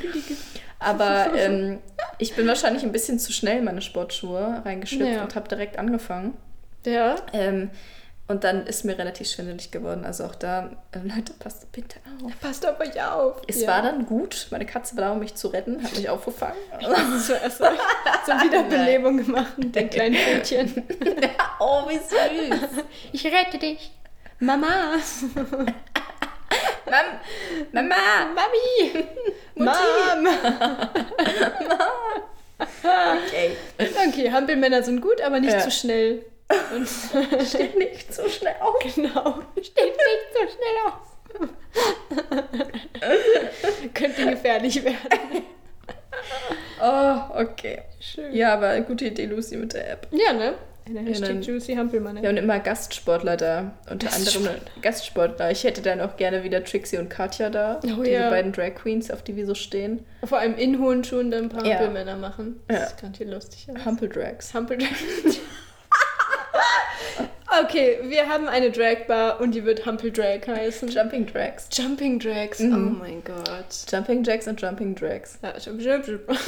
Aber 0.78 1.32
ähm, 1.34 1.78
ich 2.18 2.36
bin 2.36 2.46
wahrscheinlich 2.46 2.82
ein 2.84 2.92
bisschen 2.92 3.18
zu 3.18 3.32
schnell 3.32 3.58
in 3.58 3.64
meine 3.64 3.80
Sportschuhe 3.82 4.62
reingeschlüpft 4.64 5.10
Ja. 5.12 5.22
und 5.24 5.34
habe 5.34 5.48
direkt 5.48 5.78
angefangen. 5.78 6.36
Ja. 6.86 7.16
Ähm, 7.32 7.70
und 8.28 8.44
dann 8.44 8.66
ist 8.66 8.84
mir 8.84 8.98
relativ 8.98 9.30
schwindelig 9.30 9.70
geworden. 9.70 10.04
Also 10.04 10.24
auch 10.24 10.34
da, 10.34 10.70
äh, 10.92 10.98
Leute, 10.98 11.32
passt 11.38 11.72
bitte 11.72 11.98
auf. 12.22 12.30
Passt 12.40 12.66
auf 12.66 12.78
euch 12.78 13.02
auf. 13.02 13.40
Es 13.48 13.62
ja. 13.62 13.68
war 13.68 13.82
dann 13.82 14.04
gut. 14.04 14.48
Meine 14.50 14.66
Katze 14.66 14.96
war 14.96 15.04
da, 15.04 15.12
um 15.12 15.18
mich 15.18 15.34
zu 15.34 15.48
retten, 15.48 15.82
hat 15.82 15.96
mich 15.96 16.10
aufgefangen. 16.10 16.54
so, 17.18 17.32
erst 17.32 17.58
so, 17.58 17.64
Wiederbelebung 18.44 19.16
gemacht 19.16 19.56
mit 19.56 19.74
den 19.74 19.88
kleinen 19.88 20.14
Pfötchen. 20.14 20.84
oh, 21.58 21.88
wie 21.88 21.96
süß. 21.96 22.84
Ich 23.12 23.24
rette 23.24 23.58
dich. 23.58 23.90
Mama. 24.40 24.96
Mam 26.86 27.06
Mama. 27.72 27.96
Mami. 28.34 29.04
Mom. 29.54 30.28
Okay. 32.58 33.56
Okay, 34.08 34.30
Hampelmänner 34.30 34.82
sind 34.82 35.00
gut, 35.00 35.20
aber 35.22 35.40
nicht 35.40 35.52
Ja. 35.52 35.60
zu 35.60 35.70
schnell. 35.70 36.24
Und 36.74 36.88
Steh 37.46 37.68
nicht 37.78 38.14
so 38.14 38.28
schnell 38.28 38.54
auf. 38.60 38.74
genau. 38.94 39.40
Steht 39.60 39.96
nicht 39.96 40.28
so 40.32 40.40
schnell 40.54 40.76
auf. 40.86 40.98
Könnte 43.94 44.30
gefährlich 44.30 44.82
werden. 44.84 44.98
Oh, 46.80 47.16
okay. 47.40 47.82
Schön. 48.00 48.32
Ja, 48.34 48.52
aber 48.54 48.80
gute 48.82 49.06
Idee, 49.06 49.26
Lucy, 49.26 49.56
mit 49.56 49.72
der 49.74 49.90
App. 49.90 50.06
Ja, 50.12 50.32
ne? 50.32 50.54
Hashtag 51.04 51.28
dann- 51.28 51.42
Juicy 51.42 51.74
Hampelmann. 51.74 52.20
Wir 52.22 52.28
haben 52.28 52.36
immer 52.36 52.60
Gastsportler 52.60 53.36
da. 53.36 53.72
Unter 53.90 54.12
anderem 54.12 54.48
Gastsportler. 54.80 55.50
Ich 55.50 55.64
hätte 55.64 55.82
dann 55.82 56.00
auch 56.00 56.16
gerne 56.16 56.44
wieder 56.44 56.62
Trixie 56.64 56.98
und 56.98 57.08
Katja 57.08 57.50
da. 57.50 57.80
Oh 57.84 58.02
diese 58.02 58.10
ja. 58.12 58.30
beiden 58.30 58.52
Drag 58.52 58.74
Queens, 58.76 59.10
auf 59.10 59.22
die 59.22 59.34
wir 59.36 59.44
so 59.46 59.54
stehen. 59.54 60.04
Vor 60.24 60.38
allem 60.38 60.54
in 60.56 60.78
hohen 60.80 61.02
Schuhen 61.02 61.30
dann 61.32 61.44
ein 61.44 61.48
paar 61.48 61.64
Ja. 61.66 61.74
Hampelmänner 61.76 62.16
machen. 62.16 62.60
Das 62.68 62.78
Ja. 62.78 62.84
ist 62.86 63.00
ganz 63.00 63.18
hier 63.18 63.26
lustig. 63.26 63.66
aus. 63.74 63.84
Humple-Drags. 63.84 64.54
Okay, 67.64 67.98
wir 68.02 68.28
haben 68.28 68.46
eine 68.46 68.70
Dragbar 68.70 69.40
und 69.40 69.54
die 69.54 69.64
wird 69.64 69.86
Humpel 69.86 70.12
Drag 70.12 70.46
heißen. 70.46 70.88
Jumping 70.88 71.26
Drags. 71.26 71.68
Jumping 71.72 72.18
Drags. 72.18 72.60
Mhm. 72.60 72.74
Oh 72.74 73.04
mein 73.04 73.24
Gott. 73.24 73.90
Jumping 73.90 74.22
Jacks 74.22 74.46
und 74.46 74.60
Jumping 74.60 74.94
Drags. 74.94 75.38
Ja, 75.42 75.54
jump, 75.56 75.80
jump, 75.80 76.06
jump. 76.06 76.28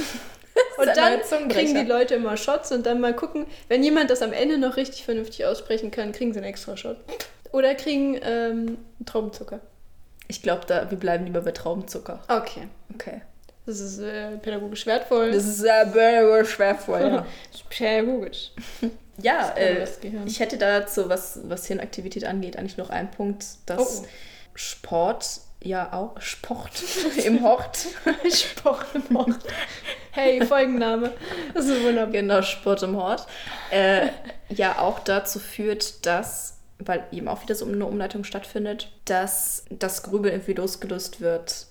Und 0.76 0.96
dann 0.96 1.48
kriegen 1.48 1.74
die 1.74 1.84
Leute 1.84 2.14
immer 2.14 2.36
Shots 2.36 2.72
und 2.72 2.86
dann 2.86 3.00
mal 3.00 3.14
gucken, 3.14 3.46
wenn 3.68 3.84
jemand 3.84 4.10
das 4.10 4.22
am 4.22 4.32
Ende 4.32 4.58
noch 4.58 4.76
richtig 4.76 5.04
vernünftig 5.04 5.44
aussprechen 5.44 5.90
kann, 5.90 6.12
kriegen 6.12 6.32
sie 6.32 6.38
einen 6.38 6.48
extra 6.48 6.76
Shot. 6.76 6.96
Oder 7.52 7.74
kriegen 7.74 8.18
ähm, 8.22 8.78
Traubenzucker. 9.04 9.60
Ich 10.28 10.42
glaube, 10.42 10.62
da 10.66 10.90
wir 10.90 10.98
bleiben 10.98 11.26
lieber 11.26 11.42
bei 11.42 11.52
Traubenzucker. 11.52 12.20
Okay. 12.28 12.68
Okay. 12.94 13.22
Das 13.66 13.80
ist 13.80 13.98
äh, 14.00 14.36
pädagogisch 14.38 14.86
wertvoll. 14.86 15.32
Das 15.32 15.44
ist 15.44 15.58
sehr, 15.58 15.90
sehr 15.92 16.44
schwervoll. 16.44 17.00
Ja, 17.00 17.26
pädagogisch. 17.68 18.52
ja 19.22 19.50
äh, 19.56 19.86
ich 20.26 20.40
hätte 20.40 20.58
dazu, 20.58 21.08
was, 21.08 21.40
was 21.44 21.66
Hirnaktivität 21.66 22.24
angeht, 22.24 22.56
eigentlich 22.56 22.78
noch 22.78 22.90
einen 22.90 23.10
Punkt, 23.10 23.44
dass 23.66 24.02
Oh. 24.02 24.06
Sport 24.54 25.40
ja 25.62 25.92
auch 25.92 26.20
Sport 26.20 26.82
im 27.24 27.42
Hort. 27.42 27.86
Sport 28.32 28.86
im 28.94 29.16
Hort. 29.16 29.38
Hey, 30.10 30.44
Folgenname. 30.44 31.12
Das 31.54 31.66
ist 31.66 31.82
wunderbar. 31.82 32.12
genau, 32.12 32.42
Sport 32.42 32.82
im 32.82 32.96
Hort. 32.96 33.26
Äh, 33.70 34.08
ja 34.48 34.78
auch 34.78 34.98
dazu 35.00 35.38
führt, 35.38 36.04
dass, 36.06 36.58
weil 36.78 37.04
eben 37.12 37.28
auch 37.28 37.42
wieder 37.42 37.54
so 37.54 37.66
eine 37.66 37.86
Umleitung 37.86 38.24
stattfindet, 38.24 38.90
dass 39.04 39.64
das 39.70 40.02
Grübeln 40.02 40.34
irgendwie 40.34 40.54
losgelöst 40.54 41.20
wird 41.20 41.66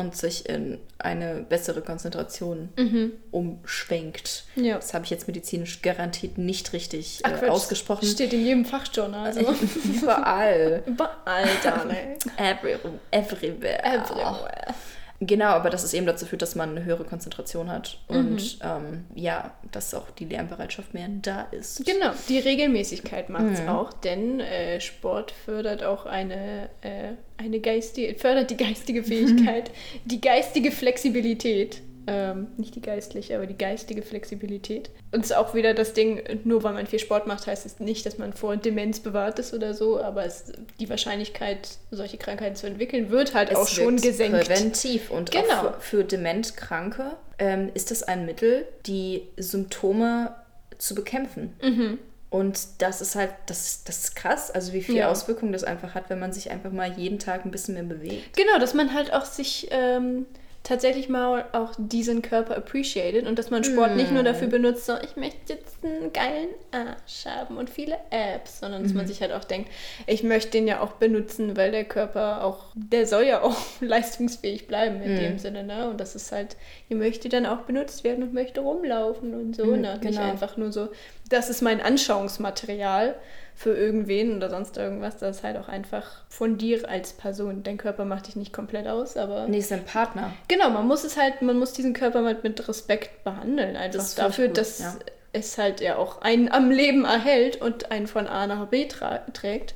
und 0.00 0.16
sich 0.16 0.48
in 0.48 0.78
eine 0.98 1.44
bessere 1.48 1.80
Konzentration 1.82 2.70
Mhm. 2.76 3.12
umschwenkt. 3.30 4.44
Ja. 4.56 4.76
Das 4.76 4.92
habe 4.94 5.04
ich 5.04 5.10
jetzt 5.10 5.26
medizinisch 5.28 5.82
garantiert 5.82 6.38
nicht 6.38 6.72
richtig 6.72 7.20
Ach, 7.22 7.42
äh, 7.42 7.48
ausgesprochen. 7.48 8.06
Steht 8.06 8.32
in 8.32 8.44
jedem 8.44 8.64
Fachjournal. 8.64 9.32
So. 9.32 9.40
Überall. 10.02 10.82
Überall, 10.86 11.48
Darling. 11.62 12.16
Every, 12.36 12.76
everywhere. 13.10 13.82
Everywhere. 13.84 14.74
Genau, 15.22 15.48
aber 15.48 15.68
dass 15.68 15.84
es 15.84 15.92
eben 15.92 16.06
dazu 16.06 16.24
führt, 16.24 16.40
dass 16.40 16.54
man 16.54 16.70
eine 16.70 16.84
höhere 16.84 17.04
Konzentration 17.04 17.70
hat 17.70 17.98
und 18.08 18.36
Mhm. 18.36 18.60
ähm, 18.62 19.04
ja, 19.14 19.52
dass 19.70 19.92
auch 19.92 20.10
die 20.10 20.24
Lernbereitschaft 20.24 20.94
mehr 20.94 21.08
da 21.20 21.42
ist. 21.50 21.84
Genau, 21.84 22.12
die 22.30 22.38
Regelmäßigkeit 22.38 23.28
macht 23.28 23.52
es 23.52 23.60
Mhm. 23.60 23.68
auch, 23.68 23.92
denn 23.92 24.40
äh, 24.40 24.80
Sport 24.80 25.30
fördert 25.32 25.84
auch 25.84 26.06
eine, 26.06 26.70
äh, 26.80 27.12
eine 27.36 27.60
geistige, 27.60 28.14
fördert 28.18 28.50
die 28.50 28.56
geistige 28.56 29.02
Fähigkeit, 29.04 29.70
die 30.06 30.22
geistige 30.22 30.70
Flexibilität. 30.70 31.82
Ähm, 32.12 32.48
nicht 32.56 32.74
die 32.74 32.80
geistliche, 32.82 33.36
aber 33.36 33.46
die 33.46 33.56
geistige 33.56 34.02
Flexibilität. 34.02 34.90
Und 35.12 35.20
es 35.20 35.30
ist 35.30 35.36
auch 35.36 35.54
wieder 35.54 35.74
das 35.74 35.92
Ding, 35.92 36.20
nur 36.42 36.64
weil 36.64 36.72
man 36.72 36.86
viel 36.88 36.98
Sport 36.98 37.28
macht, 37.28 37.46
heißt 37.46 37.64
es 37.66 37.78
nicht, 37.78 38.04
dass 38.04 38.18
man 38.18 38.32
vor 38.32 38.56
Demenz 38.56 38.98
bewahrt 38.98 39.38
ist 39.38 39.54
oder 39.54 39.74
so, 39.74 40.00
aber 40.02 40.24
es, 40.24 40.52
die 40.80 40.90
Wahrscheinlichkeit, 40.90 41.68
solche 41.92 42.16
Krankheiten 42.18 42.56
zu 42.56 42.66
entwickeln, 42.66 43.10
wird 43.10 43.34
halt 43.34 43.54
auch 43.54 43.68
schon 43.68 43.96
gesenkt. 43.96 44.40
Präventiv 44.46 45.10
und 45.12 45.30
Genau. 45.30 45.44
auch 45.68 45.74
für, 45.80 45.98
für 45.98 46.04
Dementkranke 46.04 47.12
ähm, 47.38 47.70
ist 47.74 47.92
das 47.92 48.02
ein 48.02 48.26
Mittel, 48.26 48.66
die 48.86 49.28
Symptome 49.36 50.34
zu 50.78 50.94
bekämpfen. 50.96 51.54
Mhm. 51.62 51.98
Und 52.30 52.60
das 52.78 53.00
ist 53.00 53.14
halt, 53.16 53.30
das, 53.46 53.82
das 53.84 54.04
ist 54.04 54.16
krass, 54.16 54.50
also 54.50 54.72
wie 54.72 54.82
viele 54.82 54.98
Ja. 55.00 55.10
Auswirkungen 55.10 55.52
das 55.52 55.64
einfach 55.64 55.94
hat, 55.94 56.10
wenn 56.10 56.18
man 56.20 56.32
sich 56.32 56.50
einfach 56.50 56.70
mal 56.72 56.92
jeden 56.96 57.18
Tag 57.18 57.44
ein 57.44 57.50
bisschen 57.50 57.74
mehr 57.74 57.82
bewegt. 57.82 58.36
Genau, 58.36 58.58
dass 58.58 58.72
man 58.74 58.94
halt 58.94 59.12
auch 59.12 59.24
sich 59.24 59.68
ähm, 59.70 60.26
tatsächlich 60.70 61.08
mal 61.08 61.44
auch 61.52 61.72
diesen 61.76 62.22
Körper 62.22 62.56
appreciated 62.56 63.26
und 63.26 63.38
dass 63.38 63.50
man 63.50 63.64
Sport 63.64 63.96
nicht 63.96 64.12
nur 64.12 64.22
dafür 64.22 64.46
benutzt, 64.46 64.86
so 64.86 64.94
ich 65.02 65.16
möchte 65.16 65.54
jetzt 65.54 65.84
einen 65.84 66.12
geilen 66.12 66.48
Arsch 66.70 67.26
haben 67.26 67.56
und 67.56 67.68
viele 67.68 67.96
Apps, 68.10 68.60
sondern 68.60 68.84
dass 68.84 68.94
man 68.94 69.06
sich 69.06 69.20
halt 69.20 69.32
auch 69.32 69.42
denkt, 69.44 69.68
ich 70.06 70.22
möchte 70.22 70.52
den 70.52 70.68
ja 70.68 70.80
auch 70.80 70.92
benutzen, 70.92 71.56
weil 71.56 71.72
der 71.72 71.84
Körper 71.84 72.44
auch, 72.44 72.66
der 72.74 73.06
soll 73.06 73.24
ja 73.24 73.42
auch 73.42 73.56
leistungsfähig 73.80 74.68
bleiben 74.68 75.02
in 75.02 75.16
dem 75.16 75.38
Sinne, 75.38 75.64
ne? 75.64 75.90
Und 75.90 76.00
das 76.00 76.14
ist 76.14 76.30
halt, 76.30 76.56
ihr 76.88 76.96
möchte 76.96 77.28
dann 77.28 77.46
auch 77.46 77.62
benutzt 77.62 78.04
werden 78.04 78.22
und 78.22 78.32
möchte 78.32 78.60
rumlaufen 78.60 79.34
und 79.34 79.56
so, 79.56 79.64
Mhm, 79.66 79.80
ne? 79.80 79.98
Nicht 80.02 80.16
genau. 80.18 80.30
einfach 80.30 80.56
nur 80.56 80.70
so, 80.72 80.88
das 81.28 81.50
ist 81.50 81.62
mein 81.62 81.80
Anschauungsmaterial 81.80 83.16
für 83.54 83.74
irgendwen 83.76 84.36
oder 84.36 84.48
sonst 84.50 84.76
irgendwas, 84.78 85.18
das 85.18 85.38
ist 85.38 85.42
halt 85.44 85.56
auch 85.58 85.68
einfach 85.68 86.22
von 86.28 86.56
dir 86.58 86.88
als 86.88 87.12
Person. 87.12 87.62
Dein 87.62 87.76
Körper 87.76 88.04
macht 88.04 88.26
dich 88.26 88.36
nicht 88.36 88.52
komplett 88.52 88.86
aus, 88.86 89.16
aber 89.16 89.46
Nee, 89.48 89.58
ist 89.58 89.72
ein 89.72 89.84
Partner. 89.84 90.32
genau, 90.48 90.70
man 90.70 90.86
muss 90.86 91.04
es 91.04 91.16
halt, 91.16 91.42
man 91.42 91.58
muss 91.58 91.72
diesen 91.72 91.92
Körper 91.92 92.24
halt 92.24 92.42
mit 92.44 92.66
Respekt 92.68 93.22
behandeln, 93.24 93.76
einfach 93.76 93.98
Das 93.98 94.14
dafür, 94.14 94.46
gut, 94.48 94.56
dass 94.58 94.78
ja. 94.78 94.94
es 95.32 95.58
halt 95.58 95.80
ja 95.80 95.96
auch 95.96 96.22
einen 96.22 96.50
am 96.50 96.70
Leben 96.70 97.04
erhält 97.04 97.60
und 97.60 97.90
einen 97.90 98.06
von 98.06 98.26
A 98.26 98.46
nach 98.46 98.66
B 98.68 98.86
trägt. 98.88 99.74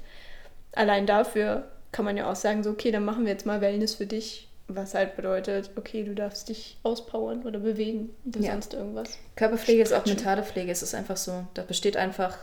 Allein 0.73 1.07
dafür 1.07 1.69
kann 1.93 2.05
man 2.05 2.17
ja 2.17 2.31
auch 2.31 2.37
sagen, 2.37 2.63
so 2.63 2.71
okay, 2.71 2.91
dann 2.91 3.05
machen 3.05 3.25
wir 3.25 3.33
jetzt 3.33 3.47
mal 3.47 3.61
Wellness 3.61 3.95
für 3.95 4.07
dich, 4.07 4.49
was 4.67 4.95
halt 4.95 5.15
bedeutet, 5.15 5.71
okay, 5.77 6.03
du 6.05 6.15
darfst 6.15 6.49
dich 6.49 6.79
auspowern 6.83 7.43
oder 7.43 7.59
bewegen 7.61 8.11
oder 8.27 8.41
Ja. 8.41 8.53
sonst 8.53 8.73
irgendwas. 8.75 9.19
Körperpflege 9.37 9.83
ist 9.83 9.93
auch 9.93 10.01
Stretchen. 10.01 10.17
mentale 10.17 10.43
Pflege. 10.43 10.73
Es 10.73 10.83
ist 10.83 10.95
einfach 10.95 11.17
so, 11.19 11.45
da 11.55 11.63
besteht 11.63 11.97
einfach, 11.97 12.39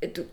du, 0.00 0.24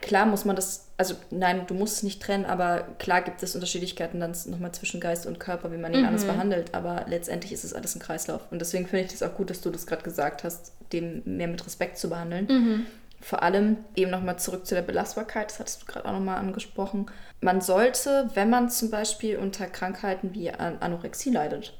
klar 0.00 0.26
muss 0.26 0.44
man 0.44 0.56
das, 0.56 0.88
also 0.96 1.14
nein, 1.30 1.66
du 1.66 1.74
musst 1.74 1.96
es 1.96 2.02
nicht 2.02 2.22
trennen, 2.22 2.44
aber 2.44 2.86
klar 2.98 3.22
gibt 3.22 3.42
es 3.42 3.54
Unterschiedlichkeiten 3.54 4.20
dann 4.20 4.36
nochmal 4.46 4.72
zwischen 4.72 5.00
Geist 5.00 5.26
und 5.26 5.40
Körper, 5.40 5.72
wie 5.72 5.76
man 5.76 5.92
ihn 5.92 6.04
anders 6.04 6.24
behandelt, 6.24 6.74
aber 6.74 7.06
letztendlich 7.08 7.52
ist 7.52 7.64
es 7.64 7.74
alles 7.74 7.96
ein 7.96 8.00
Kreislauf. 8.00 8.42
Und 8.50 8.60
deswegen 8.60 8.86
finde 8.86 9.04
ich 9.04 9.10
das 9.12 9.22
auch 9.22 9.34
gut, 9.34 9.50
dass 9.50 9.60
du 9.60 9.70
das 9.70 9.86
gerade 9.86 10.02
gesagt 10.02 10.44
hast, 10.44 10.72
den 10.92 11.22
mehr 11.24 11.48
mit 11.48 11.64
Respekt 11.66 11.98
zu 11.98 12.08
behandeln. 12.08 12.86
Vor 13.20 13.42
allem 13.42 13.78
eben 13.96 14.10
nochmal 14.10 14.38
zurück 14.38 14.66
zu 14.66 14.74
der 14.74 14.82
Belastbarkeit, 14.82 15.50
das 15.50 15.58
hattest 15.58 15.82
du 15.82 15.86
gerade 15.86 16.06
auch 16.06 16.12
nochmal 16.12 16.38
angesprochen. 16.38 17.06
Man 17.40 17.60
sollte, 17.60 18.30
wenn 18.34 18.50
man 18.50 18.70
zum 18.70 18.90
Beispiel 18.90 19.38
unter 19.38 19.66
Krankheiten 19.66 20.34
wie 20.34 20.50
An 20.50 20.78
Anorexie 20.78 21.30
leidet, 21.30 21.72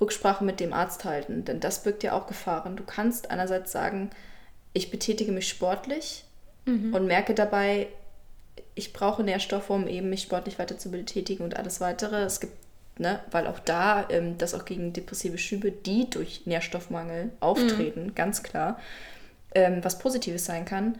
Rücksprache 0.00 0.44
mit 0.44 0.60
dem 0.60 0.72
Arzt 0.72 1.04
halten, 1.04 1.44
denn 1.44 1.58
das 1.58 1.82
birgt 1.82 2.04
ja 2.04 2.12
auch 2.12 2.26
Gefahren. 2.26 2.76
Du 2.76 2.84
kannst 2.84 3.30
einerseits 3.30 3.72
sagen, 3.72 4.10
ich 4.72 4.90
betätige 4.90 5.32
mich 5.32 5.48
sportlich 5.48 6.23
und 6.66 7.06
merke 7.06 7.34
dabei, 7.34 7.88
ich 8.74 8.92
brauche 8.92 9.22
Nährstoffe, 9.22 9.70
um 9.70 9.86
eben 9.86 10.10
mich 10.10 10.22
sportlich 10.22 10.58
weiter 10.58 10.78
zu 10.78 10.90
betätigen 10.90 11.44
und 11.44 11.56
alles 11.56 11.80
weitere. 11.80 12.22
Es 12.22 12.40
gibt, 12.40 12.54
ne, 12.98 13.20
weil 13.30 13.46
auch 13.46 13.58
da 13.58 14.08
ähm, 14.10 14.38
das 14.38 14.54
auch 14.54 14.64
gegen 14.64 14.92
depressive 14.92 15.38
Schübe, 15.38 15.70
die 15.70 16.10
durch 16.10 16.42
Nährstoffmangel 16.46 17.30
auftreten, 17.40 18.14
ganz 18.14 18.42
klar, 18.42 18.78
ähm, 19.54 19.84
was 19.84 19.98
Positives 19.98 20.44
sein 20.44 20.64
kann. 20.64 20.98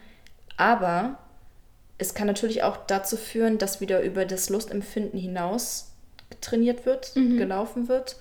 Aber 0.57 1.18
es 1.98 2.14
kann 2.14 2.27
natürlich 2.27 2.62
auch 2.62 2.77
dazu 2.87 3.16
führen, 3.16 3.59
dass 3.59 3.81
wieder 3.81 4.03
über 4.03 4.24
das 4.24 4.50
Lustempfinden 4.50 5.18
hinaus 5.18 5.92
trainiert 6.40 6.87
wird, 6.87 7.14
gelaufen 7.14 7.88
wird 7.88 8.16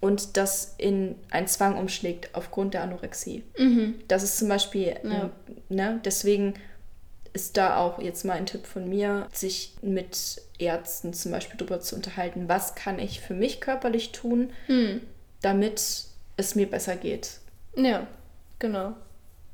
und 0.00 0.36
das 0.36 0.74
in 0.78 1.16
einen 1.30 1.48
Zwang 1.48 1.76
umschlägt 1.76 2.30
aufgrund 2.34 2.74
der 2.74 2.82
Anorexie. 2.82 3.42
Das 4.08 4.22
ist 4.22 4.38
zum 4.38 4.48
Beispiel, 4.48 4.96
Ja. 5.02 5.30
ne, 5.68 6.00
deswegen 6.04 6.54
ist 7.32 7.56
da 7.56 7.76
auch 7.76 8.00
jetzt 8.00 8.24
mal 8.24 8.34
ein 8.34 8.46
Tipp 8.46 8.66
von 8.66 8.88
mir, 8.88 9.28
sich 9.32 9.74
mit 9.82 10.40
Ärzten 10.58 11.12
zum 11.14 11.30
Beispiel 11.32 11.56
darüber 11.58 11.80
zu 11.80 11.94
unterhalten, 11.94 12.48
was 12.48 12.74
kann 12.74 12.98
ich 12.98 13.20
für 13.20 13.34
mich 13.34 13.60
körperlich 13.60 14.12
tun, 14.12 14.50
damit 15.42 16.04
es 16.36 16.54
mir 16.54 16.68
besser 16.70 16.96
geht. 16.96 17.30
Ja, 17.76 18.06
genau. 18.58 18.94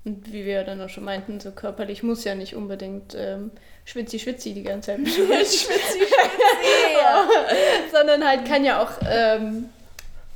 Und 0.04 0.30
wie 0.33 0.44
wir 0.44 0.64
dann 0.64 0.80
auch 0.83 0.88
schon 0.90 1.04
meinten, 1.04 1.40
so 1.40 1.50
körperlich 1.50 2.02
muss 2.02 2.24
ja 2.24 2.35
nicht 2.35 2.54
unbedingt 2.54 3.14
ähm, 3.18 3.50
schwitzi 3.87 4.18
schwitzi 4.18 4.52
die 4.52 4.62
ganze 4.62 4.92
Zeit 4.92 4.98
schwitzi 5.09 6.00
sondern 7.92 8.26
halt 8.26 8.46
kann 8.46 8.64
ja 8.64 8.83
auch 8.83 8.90
ähm, 9.09 9.66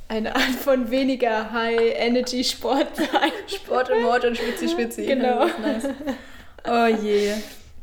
eine 0.09 0.35
Art 0.35 0.55
von 0.61 0.91
weniger 0.91 1.51
High-Energy-Sport 1.53 2.95
sein. 2.97 3.31
Sport 3.47 3.89
und 3.91 4.01
Mord 4.01 4.25
und 4.25 4.37
Schwitzi. 4.37 5.05
Genau. 5.05 5.45
Nice. 5.45 5.87
Oh 6.67 6.85
je. 7.01 7.33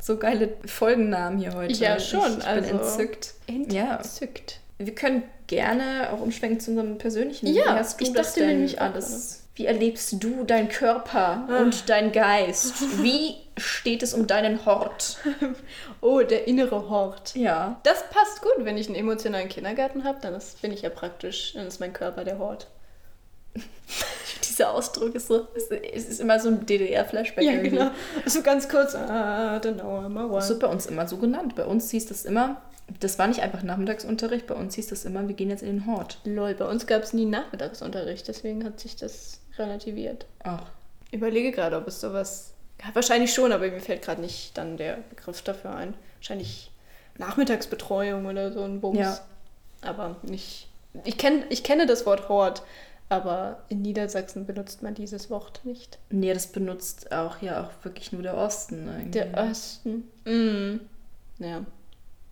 So 0.01 0.17
geile 0.17 0.49
Folgennamen 0.65 1.39
hier 1.39 1.53
heute. 1.55 1.73
Ja, 1.73 1.99
schon, 1.99 2.31
Ich, 2.33 2.37
ich 2.39 2.45
also- 2.47 2.69
bin 2.69 2.79
entzückt. 2.79 3.33
Ja. 3.71 3.95
Entzückt. 3.97 4.59
Wir 4.77 4.93
können 4.93 5.23
gerne 5.47 6.09
auch 6.13 6.21
umschwenken 6.21 6.59
zu 6.59 6.71
unserem 6.71 6.97
persönlichen. 6.99 7.47
Ja, 7.47 7.63
Wie 7.65 7.69
hast 7.79 7.99
du 7.99 8.03
ich 8.05 8.13
das 8.13 8.27
dachte 8.27 8.41
denn 8.41 8.49
nämlich 8.57 8.79
alles? 8.79 9.43
Wie 9.55 9.65
erlebst 9.65 10.13
du 10.23 10.43
deinen 10.43 10.69
Körper 10.69 11.47
Ah. 11.49 11.59
und 11.61 11.89
deinen 11.89 12.11
Geist? 12.11 12.75
Wie 13.03 13.35
steht 13.57 14.03
es 14.03 14.13
um 14.13 14.27
deinen 14.27 14.65
Hort? 14.65 15.17
Oh, 15.99 16.21
der 16.21 16.47
innere 16.47 16.89
Hort. 16.89 17.35
Ja. 17.35 17.79
Das 17.83 18.03
passt 18.11 18.41
gut, 18.43 18.53
wenn 18.59 18.77
ich 18.77 18.87
einen 18.87 18.95
emotionalen 18.95 19.49
Kindergarten 19.49 20.03
habe, 20.03 20.19
dann 20.21 20.35
ist, 20.35 20.61
bin 20.61 20.71
ich 20.71 20.83
ja 20.83 20.89
praktisch, 20.89 21.53
dann 21.53 21.65
ist 21.65 21.79
mein 21.79 21.91
Körper 21.91 22.23
der 22.23 22.37
Hort. 22.37 22.67
Dieser 24.47 24.71
Ausdruck 24.71 25.15
ist 25.15 25.27
so, 25.27 25.47
es 25.55 26.05
ist 26.05 26.21
immer 26.21 26.39
so 26.39 26.49
ein 26.49 26.65
DDR-Flashback. 26.65 27.43
Ja, 27.43 27.51
irgendwie. 27.53 27.71
genau. 27.71 27.91
So 28.25 28.43
ganz 28.43 28.69
kurz, 28.69 28.93
ah, 28.93 29.59
Das 29.59 30.49
wird 30.49 30.59
bei 30.59 30.67
uns 30.67 30.85
immer 30.85 31.07
so 31.07 31.17
genannt. 31.17 31.55
Bei 31.55 31.65
uns 31.65 31.89
hieß 31.89 32.05
das 32.05 32.25
immer, 32.25 32.61
das 32.99 33.19
war 33.19 33.27
nicht 33.27 33.41
einfach 33.41 33.63
Nachmittagsunterricht, 33.63 34.47
bei 34.47 34.55
uns 34.55 34.75
hieß 34.75 34.87
das 34.87 35.05
immer, 35.05 35.27
wir 35.27 35.35
gehen 35.35 35.49
jetzt 35.49 35.63
in 35.63 35.79
den 35.79 35.87
Hort. 35.87 36.19
Lol, 36.23 36.53
bei 36.53 36.65
uns 36.65 36.87
gab 36.87 37.03
es 37.03 37.13
nie 37.13 37.25
Nachmittagsunterricht, 37.25 38.27
deswegen 38.27 38.63
hat 38.63 38.79
sich 38.79 38.95
das 38.95 39.41
relativiert. 39.57 40.25
Ach. 40.43 40.63
Überlege 41.11 41.51
gerade, 41.51 41.77
ob 41.77 41.87
es 41.87 41.99
sowas. 42.01 42.53
Ja, 42.81 42.93
wahrscheinlich 42.93 43.33
schon, 43.33 43.51
aber 43.51 43.69
mir 43.69 43.79
fällt 43.79 44.03
gerade 44.03 44.21
nicht 44.21 44.57
dann 44.57 44.77
der 44.77 44.97
Begriff 45.09 45.41
dafür 45.41 45.75
ein. 45.75 45.93
Wahrscheinlich 46.17 46.71
Nachmittagsbetreuung 47.17 48.25
oder 48.25 48.51
so 48.51 48.63
ein 48.63 48.81
Bums. 48.81 48.99
Ja. 48.99 49.19
Aber 49.81 50.17
nicht. 50.23 50.67
Ich, 51.03 51.17
kenn, 51.17 51.43
ich 51.49 51.63
kenne 51.63 51.85
das 51.85 52.05
Wort 52.05 52.29
Hort, 52.29 52.63
aber 53.09 53.63
in 53.69 53.81
Niedersachsen 53.81 54.45
benutzt 54.45 54.83
man 54.83 54.95
dieses 54.95 55.29
Wort 55.29 55.61
nicht. 55.63 55.97
Nee, 56.09 56.33
das 56.33 56.47
benutzt 56.47 57.11
auch 57.11 57.41
ja 57.41 57.63
auch 57.63 57.85
wirklich 57.85 58.11
nur 58.11 58.23
der 58.23 58.35
Osten. 58.35 58.87
Irgendwie. 58.87 59.11
Der 59.11 59.49
Osten. 59.49 60.09
Mm. 60.25 60.79
Ja. 61.39 61.65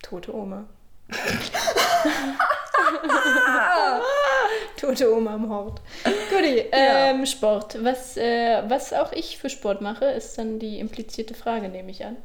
Tote 0.01 0.35
Oma. 0.35 0.65
Tote 4.80 5.14
Oma 5.14 5.36
im 5.36 5.49
Hort. 5.49 5.82
Guti, 6.30 6.66
ähm, 6.72 7.26
Sport. 7.26 7.84
Was, 7.84 8.18
äh, 8.18 8.64
was 8.68 8.93
auch 8.93 9.12
ich 9.12 9.38
für 9.38 9.49
Sport 9.49 9.82
mache, 9.82 10.06
ist 10.06 10.38
dann 10.38 10.60
die 10.60 10.80
implizierte 10.80 11.34
Frage, 11.34 11.70
nehme 11.70 11.91
ich 11.91 12.06
an. 12.06 12.18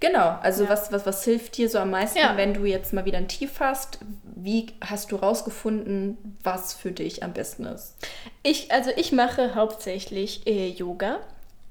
Genau, 0.00 0.36
also 0.42 0.64
Ja. 0.64 0.70
was, 0.70 0.92
was, 0.92 1.06
was 1.06 1.24
hilft 1.24 1.56
dir 1.56 1.68
so 1.68 1.78
am 1.78 1.90
meisten, 1.90 2.18
Ja. 2.18 2.36
wenn 2.36 2.54
du 2.54 2.64
jetzt 2.64 2.92
mal 2.92 3.04
wieder 3.04 3.18
ein 3.18 3.28
Tief 3.28 3.60
hast? 3.60 3.98
Wie 4.22 4.66
hast 4.80 5.12
du 5.12 5.16
rausgefunden, 5.16 6.16
was 6.42 6.74
für 6.74 6.92
dich 6.92 7.22
am 7.22 7.32
besten 7.32 7.64
ist? 7.66 7.94
Ich, 8.42 8.70
also 8.72 8.90
ich 8.96 9.12
mache 9.12 9.54
hauptsächlich 9.54 10.46
äh, 10.46 10.68
Yoga. 10.68 11.18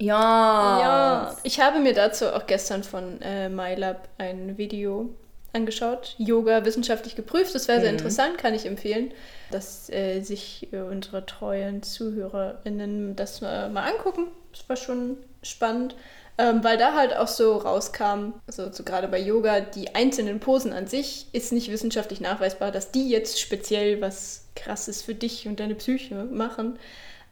Ja. 0.00 0.80
Ja, 0.80 1.36
ich 1.42 1.60
habe 1.60 1.80
mir 1.80 1.92
dazu 1.94 2.32
auch 2.32 2.46
gestern 2.46 2.84
von 2.84 3.20
äh, 3.22 3.48
MyLab 3.48 4.08
ein 4.18 4.56
Video 4.58 5.10
angeschaut. 5.52 6.14
Yoga 6.18 6.64
wissenschaftlich 6.64 7.16
geprüft. 7.16 7.54
Das 7.54 7.68
wäre 7.68 7.80
sehr 7.80 7.90
interessant, 7.90 8.38
kann 8.38 8.54
ich 8.54 8.66
empfehlen, 8.66 9.12
dass 9.50 9.90
äh, 9.90 10.20
sich 10.20 10.68
äh, 10.72 10.80
unsere 10.80 11.24
treuen 11.26 11.82
ZuhörerInnen 11.82 13.16
das 13.16 13.42
äh, 13.42 13.68
mal 13.68 13.90
angucken. 13.90 14.28
Das 14.52 14.68
war 14.68 14.76
schon 14.76 15.16
spannend. 15.42 15.94
Ähm, 16.40 16.62
weil 16.62 16.78
da 16.78 16.94
halt 16.94 17.16
auch 17.16 17.26
so 17.26 17.56
rauskam, 17.56 18.34
also 18.46 18.70
so 18.70 18.84
gerade 18.84 19.08
bei 19.08 19.18
Yoga, 19.18 19.58
die 19.58 19.96
einzelnen 19.96 20.38
Posen 20.38 20.72
an 20.72 20.86
sich 20.86 21.26
ist 21.32 21.52
nicht 21.52 21.68
wissenschaftlich 21.68 22.20
nachweisbar, 22.20 22.70
dass 22.70 22.92
die 22.92 23.08
jetzt 23.08 23.40
speziell 23.40 24.00
was 24.00 24.46
Krasses 24.54 25.02
für 25.02 25.16
dich 25.16 25.48
und 25.48 25.58
deine 25.58 25.74
Psyche 25.74 26.14
machen. 26.14 26.78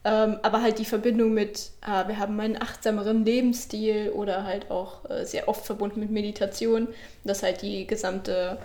Ähm, 0.08 0.38
aber 0.42 0.62
halt 0.62 0.78
die 0.78 0.84
Verbindung 0.84 1.34
mit, 1.34 1.72
ah, 1.80 2.06
wir 2.06 2.20
haben 2.20 2.38
einen 2.38 2.62
achtsameren 2.62 3.24
Lebensstil 3.24 4.10
oder 4.10 4.44
halt 4.44 4.70
auch 4.70 5.10
äh, 5.10 5.24
sehr 5.24 5.48
oft 5.48 5.66
verbunden 5.66 5.98
mit 5.98 6.12
Meditation, 6.12 6.86
dass 7.24 7.42
halt 7.42 7.60
die 7.60 7.88
gesamte 7.88 8.58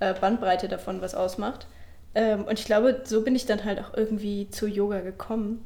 äh, 0.00 0.12
Bandbreite 0.12 0.66
davon 0.66 1.00
was 1.00 1.14
ausmacht. 1.14 1.68
Ähm, 2.16 2.42
und 2.46 2.58
ich 2.58 2.64
glaube, 2.64 3.02
so 3.04 3.22
bin 3.22 3.36
ich 3.36 3.46
dann 3.46 3.64
halt 3.64 3.78
auch 3.78 3.96
irgendwie 3.96 4.50
zu 4.50 4.66
Yoga 4.66 4.98
gekommen. 4.98 5.64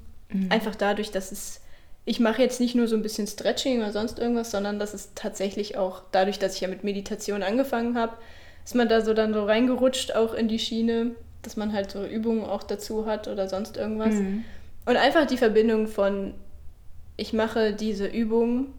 Einfach 0.51 0.75
dadurch, 0.75 1.13
dass 1.13 1.33
es, 1.33 1.63
ich 2.05 2.21
mache 2.21 2.43
jetzt 2.43 2.61
nicht 2.61 2.75
nur 2.75 2.87
so 2.87 2.97
ein 2.97 3.03
bisschen 3.03 3.27
Stretching 3.27 3.79
oder 3.79 3.93
sonst 3.93 4.19
irgendwas, 4.19 4.51
sondern 4.51 4.79
dass 4.79 4.93
es 4.93 5.13
tatsächlich 5.15 5.79
auch, 5.79 6.03
dadurch, 6.13 6.41
dass 6.41 6.57
ich 6.57 6.61
ja 6.61 6.69
mit 6.69 6.85
Meditation 6.85 7.43
angefangen 7.43 7.97
habe, 7.97 8.19
ist 8.67 8.75
man 8.75 8.89
da 8.89 9.01
so 9.01 9.15
dann 9.15 9.33
so 9.33 9.47
reingerutscht 9.47 10.15
auch 10.15 10.35
in 10.35 10.49
die 10.49 10.59
Schiene, 10.59 11.13
dass 11.41 11.57
man 11.57 11.73
halt 11.73 11.91
so 11.91 12.05
Übungen 12.05 12.45
auch 12.45 12.65
dazu 12.65 13.07
hat 13.07 13.29
oder 13.29 13.49
sonst 13.49 13.79
irgendwas. 13.79 14.15
Und 14.85 14.97
einfach 14.97 15.27
die 15.27 15.37
Verbindung 15.37 15.87
von, 15.87 16.35
ich 17.17 17.33
mache 17.33 17.73
diese 17.73 18.07
Übung, 18.07 18.75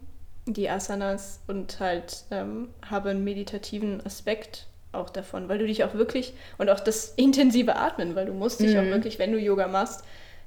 die 0.46 0.68
Asanas 0.68 1.40
und 1.46 1.80
halt 1.80 2.24
ähm, 2.30 2.68
habe 2.88 3.10
einen 3.10 3.24
meditativen 3.24 4.04
Aspekt 4.04 4.66
auch 4.92 5.10
davon, 5.10 5.48
weil 5.48 5.58
du 5.58 5.66
dich 5.66 5.84
auch 5.84 5.94
wirklich 5.94 6.34
und 6.58 6.68
auch 6.70 6.80
das 6.80 7.14
intensive 7.16 7.76
Atmen, 7.76 8.14
weil 8.14 8.26
du 8.26 8.32
musst 8.32 8.60
dich 8.60 8.78
auch 8.78 8.84
wirklich, 8.84 9.18
wenn 9.18 9.32
du 9.32 9.38
Yoga 9.38 9.66
machst, 9.66 10.04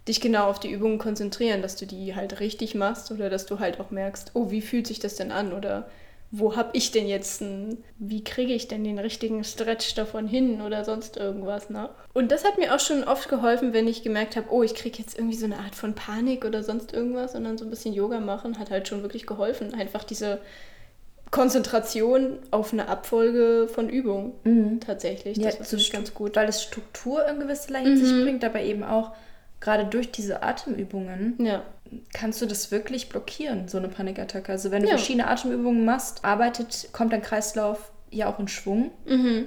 dich 0.07 0.21
genau 0.21 0.47
auf 0.47 0.59
die 0.59 0.71
Übungen 0.71 0.99
konzentrieren, 0.99 1.61
dass 1.61 1.75
du 1.75 1.85
die 1.85 2.15
halt 2.15 2.39
richtig 2.39 2.75
machst 2.75 3.11
oder 3.11 3.29
dass 3.29 3.45
du 3.45 3.59
halt 3.59 3.79
auch 3.79 3.91
merkst, 3.91 4.31
oh, 4.35 4.51
wie 4.51 4.61
fühlt 4.61 4.87
sich 4.87 4.99
das 4.99 5.15
denn 5.15 5.31
an? 5.31 5.51
Oder 5.51 5.89
wo 6.29 6.55
habe 6.57 6.71
ich 6.73 6.91
denn 6.91 7.07
jetzt 7.07 7.41
ein, 7.41 7.77
wie 7.99 8.23
kriege 8.23 8.53
ich 8.53 8.67
denn 8.67 8.83
den 8.83 8.99
richtigen 8.99 9.43
Stretch 9.45 9.95
davon 9.95 10.27
hin 10.27 10.61
oder 10.61 10.83
sonst 10.83 11.15
irgendwas, 11.15 11.69
ne? 11.69 11.89
Und 12.13 12.31
das 12.33 12.43
hat 12.43 12.57
mir 12.57 12.75
auch 12.75 12.79
schon 12.81 13.03
oft 13.05 13.29
geholfen, 13.29 13.71
wenn 13.73 13.87
ich 13.87 14.03
gemerkt 14.03 14.35
habe, 14.35 14.47
oh, 14.51 14.61
ich 14.61 14.75
kriege 14.75 14.97
jetzt 14.99 15.17
irgendwie 15.17 15.37
so 15.37 15.45
eine 15.45 15.57
Art 15.59 15.73
von 15.75 15.93
Panik 15.95 16.43
oder 16.43 16.63
sonst 16.63 16.91
irgendwas 16.93 17.33
und 17.35 17.45
dann 17.45 17.57
so 17.57 17.63
ein 17.65 17.69
bisschen 17.69 17.93
Yoga 17.93 18.19
machen, 18.19 18.59
hat 18.59 18.71
halt 18.71 18.87
schon 18.89 19.03
wirklich 19.03 19.25
geholfen. 19.25 19.73
Einfach 19.73 20.03
diese 20.03 20.39
Konzentration 21.31 22.39
auf 22.51 22.71
eine 22.73 22.87
Abfolge 22.87 23.67
von 23.67 23.89
Übungen 23.89 24.79
tatsächlich. 24.85 25.37
Ja, 25.37 25.51
Das 25.51 25.69
finde 25.69 25.81
ich 25.81 25.87
Stu- 25.87 25.97
ganz 25.97 26.13
gut. 26.13 26.35
Weil 26.35 26.47
es 26.49 26.63
Struktur 26.63 27.25
in 27.27 27.39
gewisser 27.39 27.77
Hinsicht 27.77 28.23
bringt, 28.23 28.43
aber 28.45 28.61
eben 28.61 28.83
auch 28.83 29.11
gerade 29.59 29.85
durch 29.85 30.11
diese 30.11 30.43
Atemübungen 30.43 31.35
Ja. 31.43 31.63
kannst 32.13 32.41
du 32.41 32.45
das 32.45 32.71
wirklich 32.71 33.09
blockieren, 33.09 33.67
so 33.67 33.77
eine 33.77 33.87
Panikattacke. 33.89 34.51
Also 34.51 34.71
wenn 34.71 34.81
du 34.83 34.87
Ja. 34.89 34.95
verschiedene 34.97 35.27
Atemübungen 35.27 35.85
machst, 35.85 36.23
arbeitet, 36.23 36.89
kommt 36.91 37.13
dein 37.13 37.21
Kreislauf 37.21 37.91
ja 38.11 38.27
auch 38.27 38.39
in 38.39 38.47
Schwung. 38.47 38.91
Mhm. 39.05 39.45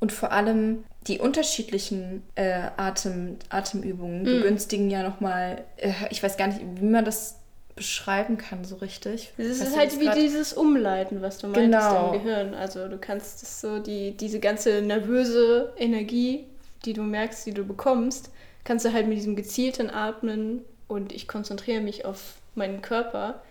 Und 0.00 0.12
vor 0.12 0.32
allem 0.32 0.84
die 1.06 1.18
unterschiedlichen 1.18 2.22
äh, 2.34 2.68
Atem, 2.76 3.36
Atemübungen 3.48 4.24
begünstigen 4.24 4.90
ja 4.90 5.02
nochmal, 5.02 5.62
äh, 5.76 5.92
ich 6.10 6.22
weiß 6.22 6.36
gar 6.36 6.48
nicht, 6.48 6.60
wie 6.76 6.84
man 6.86 7.04
das 7.04 7.36
beschreiben 7.74 8.36
kann 8.36 8.64
so 8.64 8.76
richtig. 8.76 9.32
Weißt 9.38 9.62
ist 9.62 9.76
halt 9.76 9.98
wie 9.98 10.04
grad? 10.04 10.16
dieses 10.16 10.52
Umleiten, 10.52 11.22
was 11.22 11.38
du 11.38 11.46
meintest 11.48 11.88
Genau. 11.88 12.12
im 12.12 12.22
Gehirn. 12.22 12.54
Also 12.54 12.86
du 12.88 12.98
kannst 12.98 13.60
so, 13.60 13.78
die, 13.78 14.16
diese 14.16 14.40
ganze 14.40 14.82
nervöse 14.82 15.72
Energie, 15.78 16.46
die 16.84 16.92
du 16.92 17.02
merkst, 17.02 17.46
die 17.46 17.54
du 17.54 17.64
bekommst, 17.64 18.30
kannst 18.64 18.84
du 18.84 18.92
halt 18.92 19.06
mit 19.08 19.16
diesem 19.18 19.36
gezielten 19.36 19.90
Atmen 19.90 20.62
und 20.88 21.12
ich 21.12 21.26
konzentriere 21.28 21.80
mich 21.80 22.04
auf 22.04 22.34
meinen 22.54 22.82
Körper, 22.82 23.42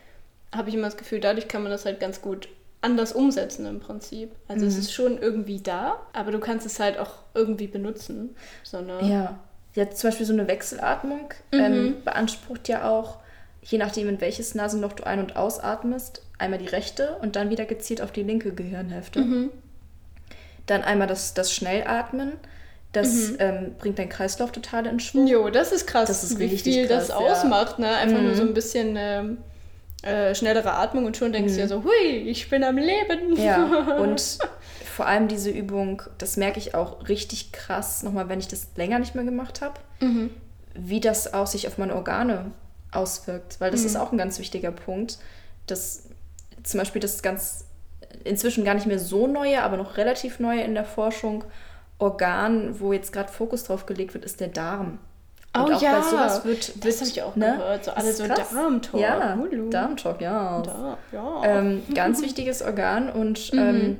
habe 0.56 0.70
ich 0.70 0.76
immer 0.76 0.88
das 0.88 0.98
Gefühl, 0.98 1.20
dadurch 1.20 1.48
kann 1.48 1.64
man 1.64 1.72
das 1.72 1.86
halt 1.86 2.00
ganz 2.00 2.22
gut 2.22 2.48
anders 2.82 3.14
umsetzen 3.14 3.66
im 3.66 3.80
Prinzip. 3.80 4.32
Also 4.48 4.64
Mhm. 4.66 4.72
es 4.72 4.78
ist 4.78 4.92
schon 4.94 5.18
irgendwie 5.20 5.60
da, 5.62 6.00
aber 6.14 6.32
du 6.32 6.40
kannst 6.40 6.66
es 6.66 6.80
halt 6.80 6.98
auch 6.98 7.14
irgendwie 7.34 7.68
benutzen. 7.68 8.36
So 8.64 8.78
eine, 8.78 9.02
Ja. 9.04 9.40
Jetzt 9.74 10.00
zum 10.00 10.10
Beispiel 10.10 10.26
so 10.26 10.34
eine 10.34 10.48
Wechselatmung 10.50 11.30
Mhm. 11.54 11.60
ähm, 11.60 11.96
beansprucht 12.04 12.68
ja 12.68 12.90
auch, 12.90 13.20
je 13.62 13.78
nachdem, 13.78 14.10
in 14.10 14.20
welches 14.20 14.54
Nasenloch 14.56 14.94
du 14.94 15.06
ein- 15.06 15.20
und 15.20 15.36
ausatmest, 15.38 16.24
einmal 16.38 16.60
die 16.60 16.66
rechte 16.68 17.16
und 17.22 17.36
dann 17.38 17.50
wieder 17.52 17.66
gezielt 17.66 18.02
auf 18.02 18.12
die 18.12 18.24
linke 18.24 18.52
Gehirnhälfte. 18.54 19.22
Mhm. 19.22 19.50
Dann 20.66 20.82
einmal 20.84 21.08
das, 21.08 21.34
das 21.34 21.54
Schnellatmen. 21.54 22.34
Das 22.94 23.08
Mhm. 23.32 23.36
ähm, 23.40 23.76
bringt 23.80 24.00
deinen 24.00 24.10
Kreislauf 24.10 24.52
total 24.52 24.86
in 24.86 25.00
Schwung. 25.00 25.26
Jo, 25.28 25.50
das 25.50 25.72
ist 25.72 25.88
krass, 25.88 26.08
Das 26.10 26.24
ist 26.26 26.40
wie 26.40 26.50
viel 26.50 26.88
das 26.88 27.08
krass, 27.08 27.10
ja. 27.10 27.16
ausmacht, 27.32 27.80
ne? 27.80 27.88
Einfach 27.96 28.20
nur 28.22 28.32
Mhm. 28.32 28.36
so 28.36 28.42
ein 28.44 28.54
bisschen 28.54 28.96
ähm, 28.98 29.38
äh, 30.04 30.36
schnellere 30.36 30.74
Atmung 30.74 31.06
und 31.06 31.16
schon 31.16 31.32
denkst 31.32 31.54
du 31.54 31.60
ja 31.60 31.68
so, 31.68 31.84
hui, 31.84 32.08
ich 32.28 32.50
bin 32.50 32.64
am 32.64 32.78
Leben. 32.78 33.30
Mhm. 33.32 33.38
Ja, 33.38 33.96
und 34.00 34.40
vor 34.94 35.06
allem 35.08 35.28
diese 35.30 35.50
Übung, 35.50 36.02
das 36.18 36.36
merke 36.38 36.60
ich 36.60 36.76
auch 36.76 37.08
richtig 37.08 37.52
krass, 37.54 38.04
nochmal, 38.04 38.28
wenn 38.28 38.40
ich 38.40 38.48
das 38.50 38.68
länger 38.76 39.00
nicht 39.00 39.16
mehr 39.16 39.24
gemacht 39.24 39.62
habe, 39.62 39.76
Mhm. 40.02 40.32
wie 40.76 41.00
das 41.00 41.34
auch 41.34 41.48
sich 41.48 41.68
auf 41.68 41.78
meine 41.78 41.96
Organe 41.96 42.52
auswirkt. 42.92 43.56
Weil 43.60 43.72
das 43.72 43.82
Mhm. 43.82 43.86
ist 43.86 43.96
auch 43.96 44.12
ein 44.12 44.18
ganz 44.18 44.38
wichtiger 44.40 44.72
Punkt, 44.72 45.18
dass 45.68 46.04
zum 46.64 46.78
Beispiel 46.80 47.00
das 47.02 47.22
ganz 47.22 47.66
inzwischen 48.26 48.66
gar 48.66 48.74
nicht 48.74 48.88
mehr 48.88 49.00
so 49.00 49.28
neue, 49.28 49.62
aber 49.64 49.78
noch 49.78 49.96
relativ 49.96 50.40
neue 50.40 50.62
in 50.62 50.74
der 50.74 50.84
Forschung 50.84 51.46
Organ, 52.02 52.80
wo 52.80 52.94
jetzt 52.94 53.14
gerade 53.14 53.32
Fokus 53.32 53.64
drauf 53.64 53.86
gelegt 53.86 54.14
wird, 54.14 54.26
ist 54.26 54.40
der 54.40 54.48
Darm. 54.48 54.98
Oh 55.56 55.64
Und 55.64 55.74
auch 55.74 55.82
ja, 55.82 56.00
bei 56.00 56.02
sowas 56.02 56.46
wird, 56.46 56.86
das 56.86 57.02
habe 57.02 57.10
ich 57.10 57.22
auch 57.22 57.36
ne? 57.36 57.56
gehört. 57.58 57.86
So 57.86 57.92
alle 57.92 58.14
so. 58.14 58.26
Darmtalk. 58.28 59.02
Ja. 59.02 59.38
Darmtalk, 59.70 60.22
ja. 60.22 60.62
Da, 60.62 60.98
ja. 61.12 61.42
Ähm, 61.44 61.84
ganz 61.94 62.22
wichtiges 62.22 62.62
Organ 62.62 63.10
und 63.10 63.52
ähm, 63.54 64.00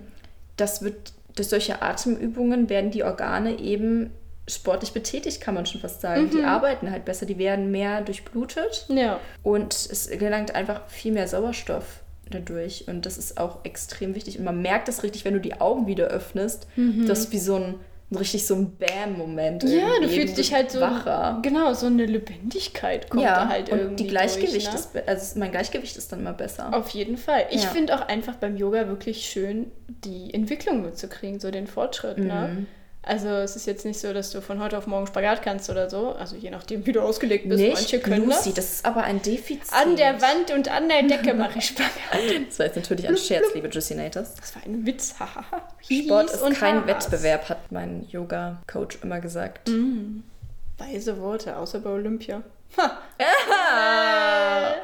das 0.58 0.82
wird 0.82 1.14
durch 1.36 1.50
solche 1.50 1.82
Atemübungen 1.82 2.70
werden 2.70 2.92
die 2.92 3.04
Organe 3.04 3.60
eben 3.60 4.12
sportlich 4.48 4.92
betätigt, 4.92 5.40
kann 5.40 5.54
man 5.54 5.66
schon 5.66 5.82
fast 5.82 6.02
sagen. 6.02 6.30
Die 6.30 6.44
arbeiten 6.44 6.90
halt 6.90 7.06
besser, 7.06 7.26
die 7.26 7.38
werden 7.38 7.72
mehr 7.72 8.02
durchblutet 8.02 8.86
ja. 8.90 9.20
und 9.44 9.74
es 9.74 10.10
gelangt 10.10 10.56
einfach 10.56 10.88
viel 10.88 11.12
mehr 11.12 11.28
Sauerstoff 11.28 12.02
dadurch 12.30 12.86
und 12.88 13.06
das 13.06 13.18
ist 13.18 13.38
auch 13.38 13.64
extrem 13.64 14.16
wichtig 14.16 14.40
und 14.40 14.46
man 14.46 14.62
merkt 14.62 14.88
das 14.88 15.04
richtig, 15.04 15.26
wenn 15.26 15.34
du 15.34 15.40
die 15.40 15.60
Augen 15.60 15.86
wieder 15.88 16.08
öffnest, 16.08 16.68
das 17.06 17.20
ist 17.20 17.32
wie 17.32 17.40
so 17.40 17.56
ein 17.56 17.76
richtig 18.18 18.46
so 18.46 18.56
ein 18.56 18.76
Bam-Moment. 18.78 19.64
Ja, 19.64 19.88
du 20.02 20.10
fühlst 20.10 20.38
dich 20.38 20.54
halt 20.54 20.72
so, 20.72 20.82
wacher. 20.82 21.40
genau, 21.42 21.74
so 21.74 21.86
eine 21.88 22.06
Lebendigkeit 22.06 23.10
kommt 23.10 23.24
ja, 23.24 23.46
da 23.46 23.50
halt 23.50 23.70
und 23.70 23.78
irgendwie 23.80 24.04
die 24.04 24.10
Gleichgewicht 24.10 24.54
durch, 24.74 24.94
ne? 24.94 25.00
ist, 25.02 25.08
also 25.08 25.40
mein 25.40 25.52
Gleichgewicht 25.52 25.96
ist 25.98 26.12
dann 26.12 26.20
immer 26.20 26.34
besser. 26.34 26.76
Auf 26.76 26.90
jeden 26.90 27.18
Fall. 27.18 27.46
Ich 27.52 27.64
Ja. 27.64 27.70
finde 27.70 27.96
auch 27.96 28.08
einfach 28.08 28.36
beim 28.36 28.58
Yoga 28.58 28.88
wirklich 28.88 29.26
schön, 29.26 29.72
die 30.04 30.34
Entwicklung 30.34 30.82
mitzukriegen, 30.82 31.40
so 31.40 31.52
den 31.52 31.68
Fortschritt. 31.68 32.18
Mhm. 32.18 32.28
Ne? 32.28 32.66
Also 33.04 33.30
es 33.30 33.56
ist 33.56 33.66
jetzt 33.66 33.84
nicht 33.84 34.00
so, 34.00 34.14
dass 34.14 34.30
du 34.30 34.42
von 34.42 34.62
heute 34.62 34.78
auf 34.78 34.86
morgen 34.86 35.08
Spagat 35.08 35.42
kannst 35.42 35.70
oder 35.72 35.90
so. 35.90 36.12
Also 36.12 36.36
je 36.36 36.52
nachdem, 36.52 36.86
wie 36.86 36.92
du 36.92 37.02
ausgelegt 37.02 37.50
bist. 37.50 37.60
Nicht, 37.60 37.74
Manche 37.74 38.00
können 38.00 38.26
Lucy, 38.26 38.50
das. 38.50 38.56
das 38.56 38.72
ist 38.74 38.86
aber 38.86 39.04
ein 39.04 39.22
Defizit. 39.24 39.74
An 39.74 39.96
der 39.96 40.22
Wand 40.22 40.52
und 40.52 40.70
an 40.70 40.88
der 40.88 41.04
Decke 41.04 41.34
mache 41.34 41.58
ich 41.58 41.66
Spagat. 41.66 41.92
Das 42.48 42.60
war 42.60 42.68
jetzt 42.68 42.76
natürlich 42.76 43.08
ein 43.08 43.18
Scherz, 43.18 43.48
liebe 43.56 43.70
Juicinators. 43.70 44.36
Das 44.36 44.56
war 44.56 44.64
ein 44.64 44.86
Witz. 44.86 45.16
Sport 45.16 46.30
ist 46.30 46.44
kein 46.60 46.86
Hahas. 46.86 47.12
Wettbewerb, 47.12 47.50
hat 47.50 47.72
mein 47.72 48.06
Yoga-Coach 48.08 49.00
immer 49.02 49.20
gesagt. 49.20 49.68
Mhm. 49.68 50.24
Weise 50.78 51.20
Worte, 51.20 51.58
außer 51.58 51.80
bei 51.80 51.90
Olympia. 51.90 52.44
Ha. 52.78 52.98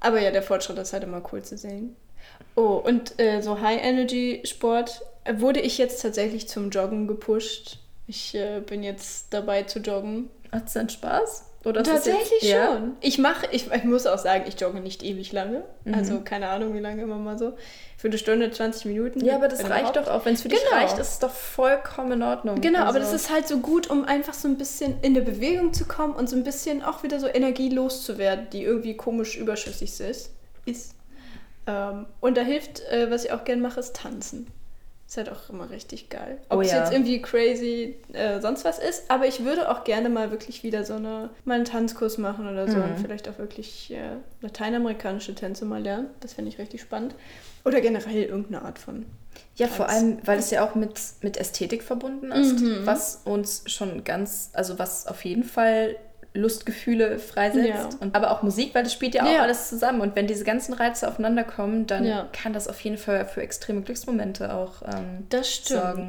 Aber 0.00 0.20
ja, 0.20 0.30
der 0.30 0.42
Fortschritt 0.42 0.78
ist 0.78 0.92
halt 0.92 1.02
immer 1.02 1.22
cool 1.32 1.42
zu 1.42 1.58
sehen. 1.58 1.96
Oh, 2.58 2.82
und 2.84 3.20
äh, 3.20 3.40
so 3.40 3.60
High-Energy-Sport 3.60 5.02
äh, 5.24 5.34
wurde 5.40 5.60
ich 5.60 5.78
jetzt 5.78 6.02
tatsächlich 6.02 6.48
zum 6.48 6.70
Joggen 6.70 7.06
gepusht. 7.06 7.78
Ich 8.08 8.34
äh, 8.34 8.60
bin 8.60 8.82
jetzt 8.82 9.32
dabei 9.32 9.62
zu 9.62 9.78
joggen. 9.78 10.28
Hat's 10.50 10.72
denn 10.72 10.88
Spaß? 10.88 11.44
Oder 11.64 11.84
Tatsächlich 11.84 12.42
jetzt, 12.42 12.50
ja? 12.50 12.66
schon. 12.72 12.92
Ich 13.00 13.18
mache, 13.18 13.46
ich, 13.52 13.70
ich 13.70 13.84
muss 13.84 14.06
auch 14.06 14.18
sagen, 14.18 14.44
ich 14.48 14.58
jogge 14.60 14.80
nicht 14.80 15.04
ewig 15.04 15.30
lange. 15.32 15.62
Mhm. 15.84 15.94
Also 15.94 16.20
keine 16.20 16.48
Ahnung, 16.48 16.74
wie 16.74 16.80
lange 16.80 17.02
immer 17.02 17.16
mal 17.18 17.38
so. 17.38 17.52
Für 17.96 18.08
eine 18.08 18.18
Stunde, 18.18 18.50
20 18.50 18.86
Minuten. 18.86 19.24
Ja, 19.24 19.36
aber 19.36 19.46
das 19.46 19.68
reicht 19.70 19.94
doch 19.94 20.08
auch. 20.08 20.24
Wenn 20.24 20.34
es 20.34 20.42
für 20.42 20.48
dich 20.48 20.58
Genau. 20.64 20.80
reicht, 20.80 20.98
ist 20.98 21.12
es 21.12 21.18
doch 21.20 21.30
vollkommen 21.32 22.12
in 22.12 22.22
Ordnung. 22.22 22.60
Genau, 22.60 22.80
aber 22.80 22.88
Also- 22.98 23.00
das 23.00 23.12
ist 23.12 23.30
halt 23.30 23.46
so 23.46 23.58
gut, 23.58 23.88
um 23.88 24.04
einfach 24.04 24.34
so 24.34 24.48
ein 24.48 24.56
bisschen 24.58 24.94
in 25.02 25.14
eine 25.16 25.22
Bewegung 25.24 25.72
zu 25.72 25.84
kommen 25.84 26.14
und 26.14 26.28
so 26.28 26.34
ein 26.34 26.42
bisschen 26.42 26.82
auch 26.82 27.04
wieder 27.04 27.20
so 27.20 27.28
Energie 27.28 27.68
loszuwerden, 27.68 28.48
die 28.52 28.64
irgendwie 28.64 28.96
komisch 28.96 29.36
überschüssig 29.36 30.00
ist. 30.00 30.30
ist. 30.64 30.94
Ähm, 31.68 32.06
und 32.20 32.36
da 32.36 32.40
hilft, 32.40 32.80
äh, 32.90 33.10
was 33.10 33.24
ich 33.26 33.30
auch 33.32 33.44
gern 33.44 33.60
mache, 33.60 33.78
ist 33.78 33.94
tanzen. 33.94 34.46
Ist 35.06 35.16
halt 35.16 35.30
auch 35.30 35.48
immer 35.48 35.70
richtig 35.70 36.10
geil. 36.10 36.38
Ob 36.50 36.58
Oh 36.58 36.60
es 36.60 36.70
ja. 36.70 36.80
jetzt 36.80 36.92
irgendwie 36.92 37.22
crazy 37.22 37.96
äh, 38.12 38.40
sonst 38.40 38.64
was 38.66 38.78
ist, 38.78 39.10
aber 39.10 39.26
ich 39.26 39.42
würde 39.42 39.70
auch 39.70 39.84
gerne 39.84 40.10
mal 40.10 40.30
wirklich 40.30 40.62
wieder 40.64 40.84
so 40.84 40.94
eine, 40.94 41.30
mal 41.46 41.54
einen 41.54 41.64
Tanzkurs 41.64 42.18
machen 42.18 42.46
oder 42.46 42.68
so 42.68 42.76
Mhm. 42.76 42.82
und 42.84 43.00
vielleicht 43.00 43.26
auch 43.28 43.38
wirklich 43.38 43.90
äh, 43.92 44.16
lateinamerikanische 44.42 45.34
Tänze 45.34 45.64
mal 45.64 45.80
lernen. 45.82 46.08
Das 46.20 46.34
finde 46.34 46.50
ich 46.50 46.58
richtig 46.58 46.82
spannend. 46.82 47.14
Oder 47.64 47.80
generell 47.80 48.22
irgendeine 48.24 48.62
Art 48.66 48.78
von. 48.78 49.06
Ja, 49.56 49.66
vor 49.68 49.86
Tanz. 49.86 49.98
allem, 49.98 50.18
weil 50.24 50.38
es 50.38 50.50
ja 50.50 50.62
auch 50.68 50.74
mit, 50.74 51.00
mit 51.22 51.36
Ästhetik 51.38 51.82
verbunden 51.82 52.30
ist, 52.32 52.62
was 52.86 53.22
uns 53.24 53.62
schon 53.66 54.04
ganz, 54.04 54.50
also 54.52 54.78
was 54.78 55.06
auf 55.06 55.24
jeden 55.24 55.44
Fall 55.44 55.96
Lustgefühle 56.38 57.18
freisetzt. 57.18 57.68
Ja. 57.68 57.88
Und, 58.00 58.14
aber 58.14 58.30
auch 58.30 58.42
Musik, 58.42 58.74
weil 58.74 58.84
das 58.84 58.92
spielt 58.92 59.14
ja 59.14 59.24
auch 59.24 59.30
Ja. 59.32 59.42
alles 59.42 59.68
zusammen. 59.68 60.00
Und 60.00 60.16
wenn 60.16 60.26
diese 60.26 60.44
ganzen 60.44 60.72
Reize 60.74 61.06
aufeinander 61.08 61.44
kommen, 61.44 61.86
dann 61.86 62.04
Ja. 62.06 62.28
kann 62.32 62.52
das 62.52 62.68
auf 62.68 62.80
jeden 62.80 62.98
Fall 62.98 63.26
für 63.26 63.42
extreme 63.42 63.82
Glücksmomente 63.82 64.54
auch 64.54 64.82
ähm, 64.82 65.26
Das 65.28 65.52
stimmt. 65.52 65.80
sorgen. 65.80 66.08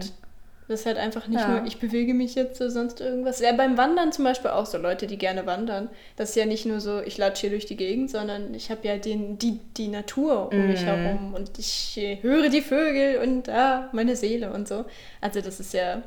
Das 0.68 0.82
ist 0.82 0.86
halt 0.86 0.98
einfach 0.98 1.26
nicht 1.28 1.48
nur, 1.48 1.66
ich 1.66 1.80
bewege 1.80 2.14
mich 2.14 2.36
jetzt 2.36 2.60
so, 2.60 2.70
sonst 2.70 3.02
irgendwas. 3.02 3.40
Ja, 3.40 3.52
beim 3.54 3.76
Wandern 3.76 4.12
zum 4.12 4.24
Beispiel 4.24 4.52
auch 4.52 4.68
so 4.68 4.78
Leute, 4.78 5.08
die 5.08 5.18
gerne 5.18 5.48
wandern. 5.48 5.90
Das 6.16 6.30
ist 6.30 6.36
ja 6.36 6.46
nicht 6.46 6.68
nur 6.68 6.80
so, 6.80 7.02
ich 7.02 7.18
latsche 7.18 7.42
hier 7.42 7.50
durch 7.50 7.66
die 7.66 7.76
Gegend, 7.76 8.12
sondern 8.12 8.54
ich 8.54 8.70
habe 8.70 8.88
ja 8.88 8.98
den, 8.98 9.40
die, 9.40 9.60
die 9.78 9.88
Natur 9.88 10.52
um 10.54 10.68
mich 10.68 10.82
Mhm. 10.82 10.86
herum 10.86 11.34
und 11.34 11.58
ich 11.58 11.98
äh, 11.98 12.20
höre 12.22 12.50
die 12.50 12.62
Vögel 12.62 13.18
und 13.18 13.50
ah, 13.50 13.90
meine 13.94 14.16
Seele 14.16 14.54
und 14.54 14.68
so. 14.68 14.86
Also 15.22 15.42
das 15.42 15.60
ist 15.60 15.74
ja, 15.74 16.04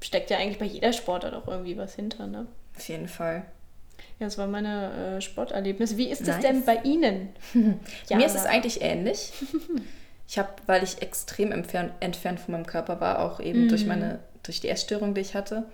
steckt 0.00 0.30
ja 0.30 0.36
eigentlich 0.38 0.58
bei 0.60 0.66
jeder 0.66 0.92
Sportart 0.92 1.34
auch 1.34 1.48
irgendwie 1.48 1.76
was 1.76 1.96
hinter, 1.96 2.28
ne? 2.28 2.46
Auf 2.76 2.88
jeden 2.88 3.08
Fall. 3.08 3.42
Ja, 4.18 4.26
das 4.26 4.38
war 4.38 4.46
meine 4.46 5.16
äh, 5.16 5.20
Sporterlebnis. 5.20 5.96
Wie 5.96 6.08
ist 6.08 6.22
das 6.22 6.36
Nice. 6.36 6.42
denn 6.42 6.64
bei 6.64 6.76
Ihnen? 6.84 7.28
Mir 7.54 8.26
ist 8.26 8.34
es 8.34 8.46
eigentlich 8.46 8.82
ähnlich. 8.82 9.32
Ich 10.28 10.40
habe, 10.40 10.48
weil 10.66 10.82
ich 10.82 11.02
extrem 11.02 11.52
entfernt, 11.52 11.92
entfernt 12.00 12.40
von 12.40 12.50
meinem 12.50 12.66
Körper 12.66 13.00
war, 13.00 13.20
auch 13.20 13.38
eben 13.38 13.68
durch 13.68 13.86
meine, 13.86 14.18
durch 14.42 14.60
die 14.60 14.68
Essstörung, 14.68 15.14
die 15.14 15.20
ich 15.20 15.36
hatte, 15.36 15.66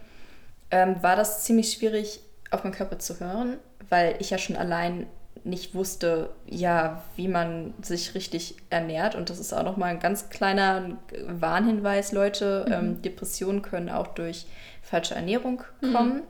ähm, 0.71 0.97
war 1.03 1.17
das 1.17 1.45
ziemlich 1.45 1.73
schwierig, 1.73 2.21
auf 2.51 2.63
meinen 2.63 2.75
Körper 2.75 2.99
zu 2.99 3.19
hören, 3.19 3.57
weil 3.89 4.15
ich 4.19 4.29
ja 4.29 4.37
schon 4.37 4.57
allein 4.57 5.07
nicht 5.43 5.75
wusste, 5.75 6.29
ja, 6.45 7.03
wie 7.17 7.29
man 7.29 7.73
sich 7.81 8.15
richtig 8.15 8.57
ernährt. 8.69 9.15
Und 9.15 9.31
das 9.31 9.39
ist 9.39 9.55
auch 9.55 9.65
nochmal 9.65 9.89
ein 9.89 10.01
ganz 10.01 10.29
kleiner 10.29 10.99
Warnhinweis, 11.27 12.13
Leute. 12.13 12.67
Ähm, 12.71 13.01
Depressionen 13.01 13.63
können 13.63 13.89
auch 13.89 14.09
durch 14.09 14.45
falsche 14.83 15.15
Ernährung 15.15 15.63
kommen 15.81 16.25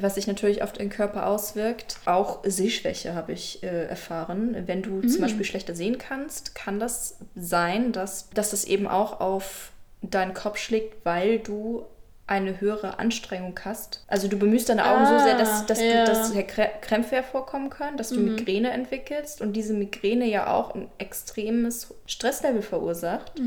was 0.00 0.16
sich 0.16 0.26
natürlich 0.26 0.62
auf 0.62 0.72
den 0.72 0.90
Körper 0.90 1.26
auswirkt. 1.26 1.98
Auch 2.04 2.40
Sehschwäche 2.44 3.14
habe 3.14 3.32
ich 3.32 3.62
äh, 3.62 3.86
erfahren. 3.86 4.56
Wenn 4.66 4.82
du 4.82 5.02
zum 5.02 5.20
Beispiel 5.20 5.44
schlechter 5.44 5.74
sehen 5.74 5.98
kannst, 5.98 6.54
kann 6.54 6.80
das 6.80 7.18
sein, 7.36 7.92
dass, 7.92 8.30
dass 8.30 8.50
das 8.50 8.64
eben 8.64 8.88
auch 8.88 9.20
auf 9.20 9.70
deinen 10.02 10.34
Kopf 10.34 10.58
schlägt, 10.58 11.04
weil 11.04 11.38
du 11.38 11.84
eine 12.26 12.60
höhere 12.60 12.98
Anstrengung 12.98 13.58
hast. 13.64 14.02
Also 14.08 14.28
du 14.28 14.38
bemühst 14.38 14.68
deine 14.70 14.86
Augen 14.86 15.06
so 15.06 15.18
sehr, 15.18 15.36
dass, 15.36 15.66
dass, 15.66 15.80
ja. 15.80 16.04
du, 16.04 16.10
dass 16.10 16.32
Krämpfe 16.80 17.16
hervorkommen 17.16 17.68
können, 17.68 17.98
dass 17.98 18.08
du 18.08 18.20
Migräne 18.20 18.70
entwickelst 18.70 19.42
und 19.42 19.52
diese 19.52 19.74
Migräne 19.74 20.24
ja 20.24 20.52
auch 20.52 20.74
ein 20.74 20.88
extremes 20.96 21.94
Stresslevel 22.06 22.62
verursacht. 22.62 23.38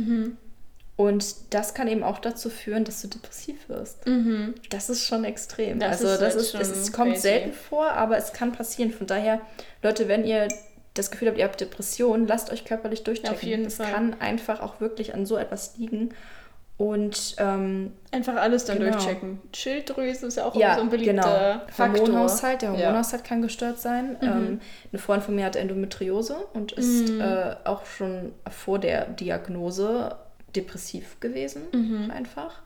Und 0.98 1.54
das 1.54 1.76
kann 1.76 1.88
eben 1.88 2.02
auch 2.04 2.18
dazu 2.18 2.50
führen, 2.50 2.84
dass 2.84 3.02
du 3.04 3.08
depressiv 3.08 3.70
wirst. 3.70 4.00
Das 4.72 4.90
ist 4.90 5.06
schon 5.06 5.24
extrem. 5.26 5.78
Das 5.80 6.02
also 6.02 6.08
ist 6.08 6.22
das 6.22 6.34
halt 6.34 6.42
ist, 6.42 6.52
schon 6.52 6.62
es, 6.62 6.92
kommt 6.92 7.12
crazy. 7.12 7.22
selten 7.22 7.54
vor, 7.54 7.92
aber 7.92 8.18
es 8.18 8.34
kann 8.34 8.52
passieren. 8.52 8.92
Von 8.92 9.06
daher, 9.06 9.40
Leute, 9.84 10.08
wenn 10.08 10.26
ihr 10.26 10.48
das 10.96 11.12
Gefühl 11.12 11.28
habt, 11.28 11.38
ihr 11.38 11.44
habt 11.46 11.62
Depressionen, 11.62 12.26
lasst 12.28 12.52
euch 12.52 12.66
körperlich 12.66 13.04
durchchecken. 13.04 13.36
Auf 13.36 13.44
jeden 13.44 13.66
das 13.66 13.76
Fall. 13.76 13.92
kann 13.92 14.16
einfach 14.20 14.60
auch 14.60 14.82
wirklich 14.82 15.14
an 15.14 15.28
so 15.28 15.38
etwas 15.38 15.78
liegen. 15.78 16.10
Und 16.78 17.36
ähm, 17.40 17.94
Einfach 18.12 18.36
alles 18.36 18.66
dann 18.66 18.80
Genau. 18.80 18.92
durchchecken. 18.92 19.40
Schilddrüse 19.56 20.28
ist 20.28 20.38
ja 20.38 20.46
auch 20.46 20.56
ja, 20.56 20.76
so 20.76 20.82
ein 20.82 20.90
beliebter 20.90 21.14
genau. 21.62 21.72
Faktor. 21.72 22.08
Hormonhaushalt, 22.08 22.62
der 22.64 22.74
Ja. 22.74 22.78
Hormonhaushalt 22.88 23.24
kann 23.24 23.42
gestört 23.44 23.80
sein. 23.80 24.16
Ähm, 24.22 24.60
eine 24.92 25.00
Freundin 25.00 25.26
von 25.26 25.36
mir 25.36 25.46
hat 25.46 25.56
Endometriose 25.56 26.36
und 26.54 26.72
ist 26.74 27.10
äh, 27.12 27.56
auch 27.66 27.86
schon 27.86 28.32
vor 28.50 28.78
der 28.80 29.06
Diagnose 29.06 30.16
depressiv 30.58 31.20
gewesen, 31.20 32.12
einfach. 32.12 32.62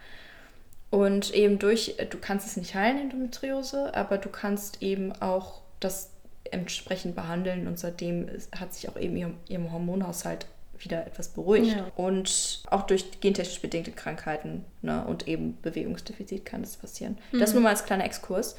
Und 0.89 1.34
eben 1.34 1.60
durch, 1.60 1.96
du 2.10 2.18
kannst 2.18 2.48
es 2.48 2.58
nicht 2.58 2.76
heilen, 2.76 3.00
Endometriose, 3.00 3.96
aber 3.96 4.18
du 4.18 4.30
kannst 4.30 4.82
eben 4.82 5.14
auch 5.14 5.62
das 5.80 6.12
entsprechend 6.52 7.16
behandeln 7.16 7.68
und 7.68 7.80
seitdem 7.80 8.28
hat 8.58 8.74
sich 8.74 8.89
auch 8.89 8.98
eben 8.98 9.16
ihr, 9.16 9.32
ihrem 9.48 9.72
Hormonhaushalt 9.72 10.46
wieder 10.84 11.06
etwas 11.06 11.30
beruhigt. 11.30 11.76
Ja. 11.78 11.92
Und 11.96 12.64
auch 12.70 12.84
durch 12.84 13.22
gentechnisch 13.22 13.62
bedingte 13.62 13.92
Krankheiten 13.92 14.66
ne, 14.82 15.06
und 15.06 15.28
eben 15.28 15.58
Bewegungsdefizit 15.62 16.46
kann 16.46 16.62
das 16.62 16.78
passieren. 16.78 17.18
Das 17.32 17.54
nur 17.54 17.62
mal 17.62 17.70
als 17.70 17.86
kleiner 17.86 18.06
Exkurs. 18.06 18.56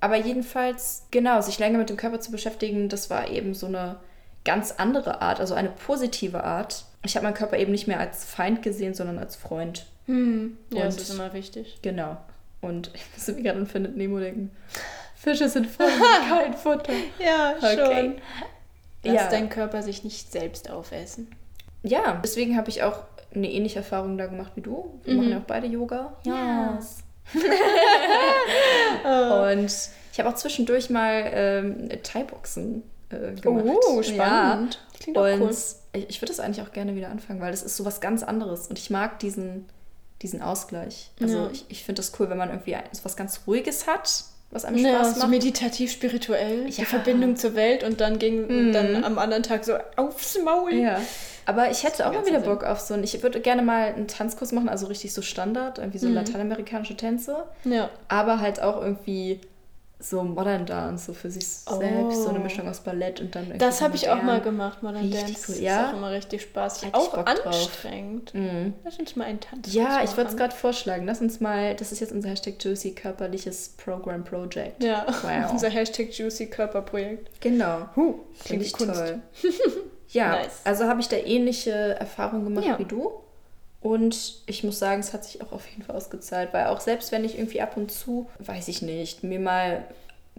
Aber 0.00 0.16
jedenfalls, 0.16 1.06
genau, 1.10 1.40
sich 1.40 1.58
länger 1.58 1.78
mit 1.78 1.88
dem 1.88 1.96
Körper 1.96 2.20
zu 2.20 2.32
beschäftigen, 2.32 2.88
das 2.88 3.10
war 3.10 3.30
eben 3.30 3.54
so 3.54 3.66
eine 3.66 4.00
ganz 4.44 4.72
andere 4.72 5.22
Art, 5.22 5.40
also 5.40 5.54
eine 5.54 5.70
positive 5.70 6.42
Art. 6.44 6.84
Ich 7.04 7.16
habe 7.16 7.24
meinen 7.24 7.34
Körper 7.34 7.58
eben 7.58 7.72
nicht 7.72 7.86
mehr 7.88 7.98
als 8.00 8.24
Feind 8.24 8.62
gesehen, 8.62 8.94
sondern 8.94 9.18
als 9.18 9.34
Freund. 9.36 9.86
Hm. 10.06 10.56
Ja, 10.70 10.84
das 10.84 10.94
Und- 10.96 11.00
ist 11.02 11.10
immer 11.14 11.32
wichtig. 11.32 11.78
Genau. 11.82 12.16
Und 12.60 12.90
ich 12.94 13.02
musste 13.14 13.32
mir 13.32 13.42
gerade 13.42 13.58
an 13.60 13.66
Findet 13.66 13.96
Nemo 13.96 14.18
denken. 14.18 14.50
Fische 15.16 15.48
sind 15.48 15.66
voll 15.66 15.86
kein 16.28 16.54
Futter. 16.54 16.92
Ja, 17.18 17.54
Okay. 17.58 18.16
Lass 19.04 19.14
Ja. 19.14 19.28
deinen 19.30 19.48
Körper 19.48 19.82
sich 19.82 20.04
nicht 20.04 20.30
selbst 20.30 20.70
aufessen. 20.70 21.28
Ja, 21.82 22.20
deswegen 22.22 22.56
habe 22.56 22.70
ich 22.70 22.84
auch 22.84 23.00
eine 23.34 23.50
ähnliche 23.50 23.78
Erfahrung 23.80 24.16
da 24.18 24.26
gemacht 24.26 24.52
wie 24.54 24.60
du. 24.60 25.00
Wir 25.04 25.14
machen 25.14 25.30
ja 25.30 25.38
auch 25.38 25.42
beide 25.44 25.66
Yoga. 25.66 26.12
Yes. 26.24 26.98
Und 29.04 29.72
ich 30.12 30.18
habe 30.18 30.28
auch 30.28 30.34
zwischendurch 30.34 30.90
mal 30.90 31.24
ähm, 31.32 31.88
Thai-Boxen 32.02 32.82
äh, 33.10 33.32
gemacht. 33.40 33.64
Oh, 33.88 34.02
spannend. 34.02 34.74
Ja. 34.74 34.98
Klingt 35.00 35.18
auch 35.18 35.24
Und 35.32 35.42
cool. 35.42 35.56
Ich, 35.92 36.08
ich 36.10 36.22
würde 36.22 36.32
das 36.32 36.40
eigentlich 36.40 36.66
auch 36.66 36.72
gerne 36.72 36.94
wieder 36.96 37.10
anfangen, 37.10 37.40
weil 37.40 37.50
das 37.50 37.62
ist 37.62 37.76
so 37.76 37.84
was 37.84 38.00
ganz 38.00 38.22
anderes. 38.22 38.66
Und 38.68 38.78
ich 38.78 38.90
mag 38.90 39.18
diesen, 39.18 39.66
diesen 40.22 40.40
Ausgleich. 40.42 41.10
Also 41.20 41.38
Ja. 41.38 41.50
ich, 41.52 41.64
ich 41.68 41.84
finde 41.84 42.00
das 42.00 42.12
cool, 42.18 42.30
wenn 42.30 42.38
man 42.38 42.48
irgendwie 42.50 42.76
so 42.92 43.04
was 43.04 43.16
ganz 43.16 43.40
Ruhiges 43.46 43.86
hat, 43.86 44.24
was 44.50 44.64
einem 44.64 44.78
Ja, 44.78 44.96
Spaß 44.96 45.14
so 45.14 45.20
macht. 45.20 45.30
meditativ 45.30 45.90
spirituell, 45.92 46.66
die 46.66 46.80
Ja. 46.80 46.86
Verbindung 46.86 47.36
zur 47.36 47.54
Welt 47.54 47.84
und 47.84 48.00
dann 48.00 48.18
ging 48.18 48.72
dann 48.72 49.02
am 49.04 49.18
anderen 49.18 49.42
Tag 49.42 49.64
so 49.64 49.74
aufs 49.96 50.38
Maul. 50.44 50.74
Ja. 50.74 51.00
Aber 51.44 51.70
ich 51.70 51.82
hätte 51.82 52.06
auch 52.06 52.12
mal 52.12 52.24
wieder 52.26 52.40
Sinn. 52.40 52.48
Bock 52.50 52.62
auf 52.62 52.78
so 52.78 52.94
einen. 52.94 53.02
Ich 53.02 53.20
würde 53.22 53.40
gerne 53.40 53.62
mal 53.62 53.86
einen 53.94 54.06
Tanzkurs 54.06 54.52
machen, 54.52 54.68
also 54.68 54.86
richtig 54.86 55.12
so 55.12 55.22
Standard, 55.22 55.78
irgendwie 55.78 55.98
so 55.98 56.08
lateinamerikanische 56.08 56.96
Tänze. 56.96 57.44
Ja. 57.64 57.90
Aber 58.08 58.38
halt 58.40 58.60
auch 58.62 58.80
irgendwie 58.80 59.40
so 60.04 60.22
Modern 60.24 60.66
Dance, 60.66 61.06
so 61.06 61.12
für 61.14 61.30
sich 61.30 61.46
selbst, 61.46 62.22
so 62.24 62.28
eine 62.30 62.40
Oh. 62.40 62.42
Mischung 62.42 62.68
aus 62.68 62.80
Ballett 62.80 63.20
und 63.20 63.34
dann 63.34 63.44
irgendwie. 63.44 63.58
Das 63.58 63.78
so 63.78 63.84
habe 63.84 63.94
ich 63.94 64.08
auch 64.08 64.20
mal 64.22 64.40
gemacht, 64.40 64.82
Modern 64.82 65.02
Richtig 65.02 65.22
Dance. 65.36 65.52
cool, 65.52 65.58
ja. 65.62 65.80
Ist 65.86 65.88
auch 65.92 65.96
immer 65.98 66.10
richtig 66.10 66.42
spaßig. 66.42 66.88
Ich 66.88 66.94
auch 66.94 67.14
anstrengend. 67.24 68.34
Mhm. 68.34 68.74
Lass 68.84 68.98
uns 68.98 69.14
mal 69.16 69.24
einen 69.26 69.40
Tanz 69.40 69.72
Ja, 69.72 70.02
ich 70.02 70.16
würde 70.16 70.30
es 70.30 70.36
gerade 70.36 70.54
vorschlagen. 70.54 71.06
Lass 71.06 71.20
uns 71.20 71.40
mal, 71.40 71.74
das 71.76 71.92
ist 71.92 72.00
jetzt 72.00 72.12
unser 72.12 72.30
Hashtag 72.30 72.54
Juicy 72.62 72.92
körperliches 72.94 73.70
Program 73.76 74.24
Project. 74.24 74.82
Ja, 74.82 75.06
Wow. 75.22 75.50
unser 75.52 75.68
Hashtag 75.70 76.12
Juicy 76.12 76.46
Körperprojekt. 76.50 77.40
Genau. 77.40 77.88
Huh, 77.96 78.14
Finde 78.34 78.64
ich 78.64 78.72
Kunst. 78.72 78.94
toll. 78.94 79.20
ja, 80.08 80.30
Nice. 80.36 80.60
also 80.64 80.84
habe 80.84 81.00
ich 81.00 81.08
da 81.08 81.16
ähnliche 81.16 81.70
Erfahrungen 81.70 82.44
gemacht 82.44 82.66
Ja. 82.66 82.78
wie 82.78 82.84
du. 82.84 83.12
Und 83.82 84.42
ich 84.46 84.62
muss 84.62 84.78
sagen, 84.78 85.00
es 85.00 85.12
hat 85.12 85.24
sich 85.24 85.42
auch 85.42 85.50
auf 85.52 85.66
jeden 85.68 85.82
Fall 85.82 85.96
ausgezahlt, 85.96 86.52
weil 86.52 86.66
auch 86.66 86.80
selbst 86.80 87.10
wenn 87.10 87.24
ich 87.24 87.36
irgendwie 87.36 87.60
ab 87.60 87.76
und 87.76 87.90
zu, 87.90 88.30
weiß 88.38 88.68
ich 88.68 88.80
nicht, 88.82 89.24
mir 89.24 89.40
mal 89.40 89.84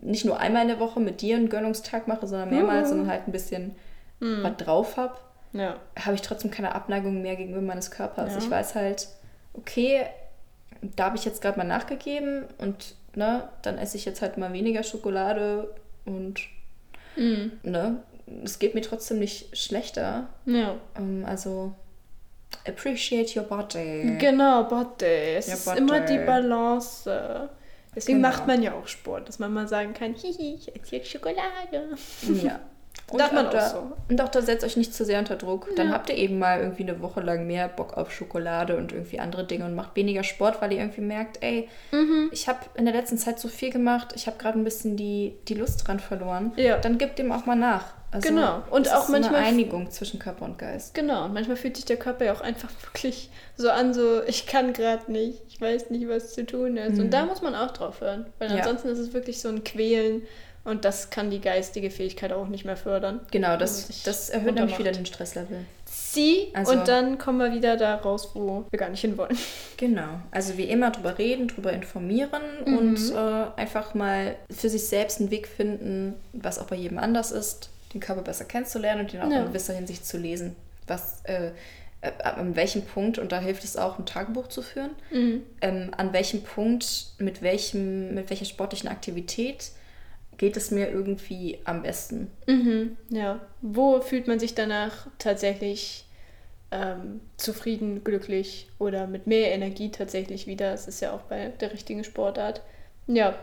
nicht 0.02 0.24
nur 0.26 0.40
einmal 0.40 0.62
in 0.64 0.70
der 0.70 0.80
Woche 0.80 1.00
mit 1.00 1.22
dir 1.22 1.36
einen 1.36 1.50
Gönnungstag 1.50 2.08
mache, 2.08 2.26
sondern 2.28 2.50
mehrmals, 2.50 2.86
Mhm. 2.86 2.90
sondern 2.90 3.08
halt 3.10 3.28
ein 3.28 3.32
bisschen 3.32 3.76
was 4.20 4.56
drauf 4.56 4.96
habe, 4.96 5.16
Ja. 5.52 5.76
habe 6.00 6.16
ich 6.16 6.22
trotzdem 6.22 6.50
keine 6.50 6.74
Abneigung 6.76 7.22
mehr 7.22 7.36
gegenüber 7.36 7.62
meines 7.62 7.92
Körpers. 7.92 8.32
Ja. 8.32 8.38
Ich 8.38 8.50
weiß 8.50 8.76
halt, 8.76 9.10
okay, 9.54 10.06
da 10.96 11.06
habe 11.06 11.18
ich 11.18 11.26
jetzt 11.26 11.42
gerade 11.42 11.58
mal 11.58 11.66
nachgegeben 11.66 12.46
und 12.58 12.96
ne, 13.16 13.50
dann 13.64 13.78
esse 13.78 13.98
ich 13.98 14.06
jetzt 14.06 14.22
halt 14.22 14.38
mal 14.38 14.54
weniger 14.54 14.84
Schokolade 14.84 15.74
und 16.06 16.40
Mhm. 17.18 17.52
ne, 17.64 18.02
es 18.46 18.60
geht 18.60 18.74
mir 18.76 18.82
trotzdem 18.82 19.20
nicht 19.20 19.56
schlechter. 19.58 20.28
Ja. 20.46 20.76
Ähm, 20.98 21.26
also 21.28 21.74
appreciate 22.68 23.36
your 23.40 23.46
body. 23.46 24.18
Genau, 24.20 24.64
Body. 24.64 25.06
Es 25.38 25.48
Ja, 25.48 25.54
ist 25.56 25.66
Body. 25.66 25.78
immer 25.80 26.00
die 26.02 26.18
Balance, 26.20 27.50
Deswegen 27.96 28.18
Genau. 28.24 28.30
macht 28.30 28.48
man 28.48 28.64
ja 28.64 28.74
auch 28.74 28.88
Sport, 28.88 29.28
dass 29.30 29.38
man 29.38 29.54
mal 29.54 29.68
sagen 29.68 29.94
kann, 29.94 30.14
hihi, 30.16 30.56
ich 30.56 30.76
esse 30.76 30.96
jetzt 30.96 31.10
Schokolade. 31.12 31.90
Ja. 32.44 32.60
Darf 33.18 33.32
man 33.34 33.48
auch 33.48 33.52
da, 33.52 33.70
so. 33.70 33.92
Und 34.10 34.20
auch 34.22 34.30
da 34.30 34.42
setzt 34.42 34.64
euch 34.66 34.78
nicht 34.78 34.94
zu 34.96 35.06
sehr 35.06 35.20
unter 35.20 35.36
Druck. 35.36 35.68
Dann 35.76 35.92
habt 35.92 36.10
ihr 36.10 36.16
eben 36.18 36.40
mal 36.40 36.60
irgendwie 36.60 36.84
eine 36.84 37.02
Woche 37.02 37.22
lang 37.22 37.46
mehr 37.46 37.68
Bock 37.68 37.96
auf 37.98 38.12
Schokolade 38.12 38.78
und 38.78 38.92
irgendwie 38.92 39.20
andere 39.20 39.46
Dinge 39.46 39.66
und 39.66 39.76
macht 39.76 39.96
weniger 39.96 40.24
Sport, 40.24 40.62
weil 40.62 40.72
ihr 40.72 40.80
irgendwie 40.80 41.02
merkt, 41.02 41.44
ey, 41.44 41.68
Mhm. 41.92 42.30
ich 42.32 42.48
habe 42.48 42.60
in 42.76 42.86
der 42.86 42.94
letzten 42.96 43.18
Zeit 43.20 43.40
so 43.40 43.48
viel 43.50 43.72
gemacht, 43.72 44.14
ich 44.16 44.26
habe 44.26 44.38
gerade 44.38 44.58
ein 44.58 44.64
bisschen 44.64 44.96
die, 44.96 45.36
die 45.48 45.54
Lust 45.54 45.88
dran 45.88 46.00
verloren. 46.00 46.54
Ja. 46.56 46.78
Dann 46.78 46.98
gebt 46.98 47.20
dem 47.20 47.32
auch 47.32 47.46
mal 47.46 47.56
nach. 47.56 47.94
Also, 48.14 48.30
Genau. 48.30 48.62
Und 48.70 48.92
auch 48.94 49.04
ist 49.04 49.10
manchmal- 49.10 49.36
eine 49.36 49.48
Einigung 49.48 49.90
zwischen 49.92 50.20
Körper 50.20 50.46
und 50.46 50.58
Geist. 50.60 50.94
Genau, 50.94 51.26
und 51.26 51.34
manchmal 51.34 51.58
fühlt 51.58 51.76
sich 51.76 51.86
der 51.86 51.98
Körper 51.98 52.26
ja 52.26 52.34
auch 52.34 52.42
einfach 52.42 52.70
wirklich 52.84 53.30
so 53.58 53.70
an, 53.70 53.94
so 53.94 54.22
ich 54.24 54.46
kann 54.46 54.74
gerade 54.74 55.12
nicht, 55.12 55.40
ich 55.50 55.60
weiß 55.60 55.90
nicht, 55.90 56.08
was 56.08 56.34
zu 56.34 56.46
tun 56.46 56.78
ist. 56.78 57.00
Und 57.00 57.12
da 57.12 57.26
muss 57.26 57.42
man 57.42 57.56
auch 57.56 57.72
drauf 57.72 58.02
hören, 58.02 58.26
weil 58.40 58.52
Ja. 58.52 58.58
ansonsten 58.58 58.90
ist 58.90 59.00
es 59.00 59.14
wirklich 59.14 59.42
so 59.42 59.50
ein 59.50 59.64
Quälen 59.64 60.22
und 60.64 60.86
das 60.86 61.10
kann 61.10 61.30
die 61.30 61.42
geistige 61.42 61.90
Fähigkeit 61.92 62.32
auch 62.32 62.48
nicht 62.48 62.64
mehr 62.66 62.78
fördern. 62.78 63.20
Genau, 63.32 63.58
das, 63.58 64.04
das 64.04 64.30
erhöht 64.30 64.56
nämlich 64.56 64.80
wieder 64.80 64.92
den 64.92 65.06
Stresslevel. 65.06 65.66
Sie 65.86 66.50
Also- 66.54 66.72
und 66.74 66.88
dann 66.88 67.18
kommen 67.18 67.40
wir 67.40 67.52
wieder 67.54 67.78
da 67.78 67.96
raus, 67.96 68.30
wo 68.34 68.66
wir 68.70 68.80
gar 68.80 68.90
nicht 68.90 69.02
hinwollen. 69.02 69.38
Genau. 69.78 70.08
Also 70.32 70.58
wie 70.58 70.64
immer 70.64 70.92
drüber 70.92 71.18
reden, 71.18 71.50
drüber 71.50 71.74
informieren 71.74 72.42
Mhm. 72.66 72.78
und 72.78 73.12
äh, 73.12 73.60
einfach 73.60 73.94
mal 73.96 74.36
für 74.50 74.70
sich 74.70 74.88
selbst 74.88 75.20
einen 75.20 75.30
Weg 75.32 75.48
finden, 75.48 76.14
was 76.32 76.58
auch 76.60 76.68
bei 76.68 76.78
jedem 76.78 76.98
anders 77.00 77.32
ist, 77.34 77.70
den 77.94 78.02
Körper 78.02 78.22
besser 78.22 78.46
kennenzulernen 78.46 79.02
und 79.02 79.14
den 79.14 79.22
auch 79.22 79.30
Ja. 79.32 79.42
in 79.42 79.48
gewisser 79.48 79.74
Hinsicht 79.74 80.06
zu 80.06 80.18
lesen. 80.18 80.56
Was, 80.88 81.22
äh, 81.26 81.52
äh, 82.02 82.12
an 82.24 82.56
welchem 82.56 82.82
Punkt, 82.84 83.18
und 83.20 83.32
da 83.32 83.40
hilft 83.40 83.64
es 83.64 83.78
auch, 83.78 83.98
ein 83.98 84.06
Tagebuch 84.06 84.48
zu 84.48 84.62
führen, 84.62 84.92
ähm, 85.62 85.92
an 85.96 86.12
welchem 86.14 86.44
Punkt, 86.44 87.14
mit, 87.20 87.42
welchem, 87.42 88.14
mit 88.14 88.30
welcher 88.30 88.46
sportlichen 88.46 88.90
Aktivität 88.90 89.72
geht 90.38 90.58
es 90.58 90.72
mir 90.72 90.90
irgendwie 90.90 91.60
am 91.64 91.84
besten. 91.84 92.30
Mhm, 92.48 92.98
ja. 93.10 93.40
Wo 93.62 94.02
fühlt 94.02 94.28
man 94.28 94.40
sich 94.40 94.56
danach 94.56 95.08
tatsächlich 95.20 96.06
ähm, 96.72 97.22
zufrieden, 97.38 98.04
glücklich 98.04 98.68
oder 98.80 99.06
mit 99.06 99.28
mehr 99.28 99.52
Energie 99.54 99.92
tatsächlich 99.92 100.48
wieder? 100.48 100.74
Es 100.74 100.88
ist 100.88 101.02
ja 101.02 101.14
auch 101.14 101.22
bei 101.22 101.50
der 101.62 101.72
richtigen 101.72 102.04
Sportart. 102.04 102.62
Ja, 103.06 103.36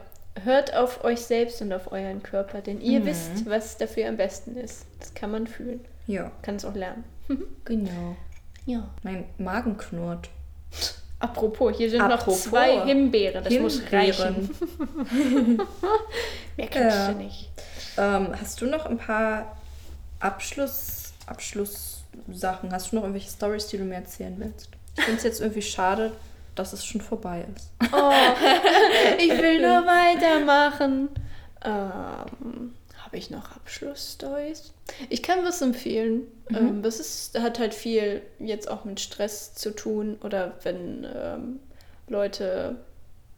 hört 0.45 0.74
auf 0.74 1.05
euch 1.05 1.20
selbst 1.20 1.61
und 1.62 1.72
auf 1.72 1.93
euren 1.93 2.22
Körper, 2.22 2.61
denn 2.61 2.80
ihr 2.80 3.01
Mhm. 3.01 3.07
wisst, 3.07 3.47
was 3.47 3.76
dafür 3.78 4.09
am 4.09 4.16
besten 4.16 4.57
ist. 4.57 4.86
Das 4.99 5.14
kann 5.14 5.30
man 5.30 5.47
fühlen, 5.47 5.80
Ja, 6.07 6.30
kann 6.43 6.57
es 6.57 6.64
auch 6.64 6.74
lernen. 6.74 7.05
genau. 7.64 8.16
Ja. 8.66 8.88
Mein 9.03 9.24
Magen 9.38 9.76
knurrt. 9.78 10.28
Apropos, 11.18 11.76
hier 11.76 11.91
sind 11.91 12.01
Apropos. 12.01 12.47
noch 12.47 12.51
zwei 12.53 12.80
Himbeeren. 12.86 13.45
Das 13.45 13.53
muss 13.55 13.80
Himbeeren. 13.80 14.51
reichen. 15.11 15.59
Mehr 16.57 16.68
kannst 16.68 16.97
Ja. 16.97 17.12
du 17.12 17.18
nicht. 17.18 17.49
Ähm, 17.99 18.28
hast 18.41 18.61
du 18.61 18.66
noch 18.66 18.86
ein 18.86 18.99
paar 18.99 19.57
Abschluss, 20.18 21.12
Abschlusssachen? 21.26 22.72
Hast 22.72 22.93
du 22.93 22.97
noch 22.97 23.03
irgendwelche 23.03 23.30
Stories, 23.30 23.66
die 23.68 23.78
du 23.78 23.84
mir 23.84 23.97
erzählen 23.97 24.34
willst? 24.38 24.68
Ich 24.97 25.05
finde 25.05 25.18
es 25.18 25.24
jetzt 25.24 25.41
irgendwie 25.41 25.62
schade, 25.62 26.12
dass 26.61 26.74
es 26.74 26.84
schon 26.84 27.00
vorbei 27.00 27.46
ist. 27.56 27.72
Oh, 27.92 28.12
ich 29.18 29.30
will 29.30 29.61
nur 29.61 29.86
weitermachen. 29.86 31.08
Ähm, 31.64 32.74
Habe 32.98 33.16
ich 33.16 33.30
noch 33.30 33.56
Abschlussstories? 33.56 34.72
Ich 35.08 35.22
kann 35.22 35.42
was 35.42 35.62
empfehlen. 35.62 36.22
Ähm, 36.50 36.82
das 36.82 37.00
ist, 37.00 37.40
hat 37.40 37.58
halt 37.58 37.72
viel 37.72 38.22
jetzt 38.38 38.70
auch 38.70 38.84
mit 38.84 39.00
Stress 39.00 39.54
zu 39.54 39.74
tun 39.74 40.18
oder 40.22 40.58
wenn 40.62 41.06
ähm, 41.14 41.61
Leute 42.08 42.76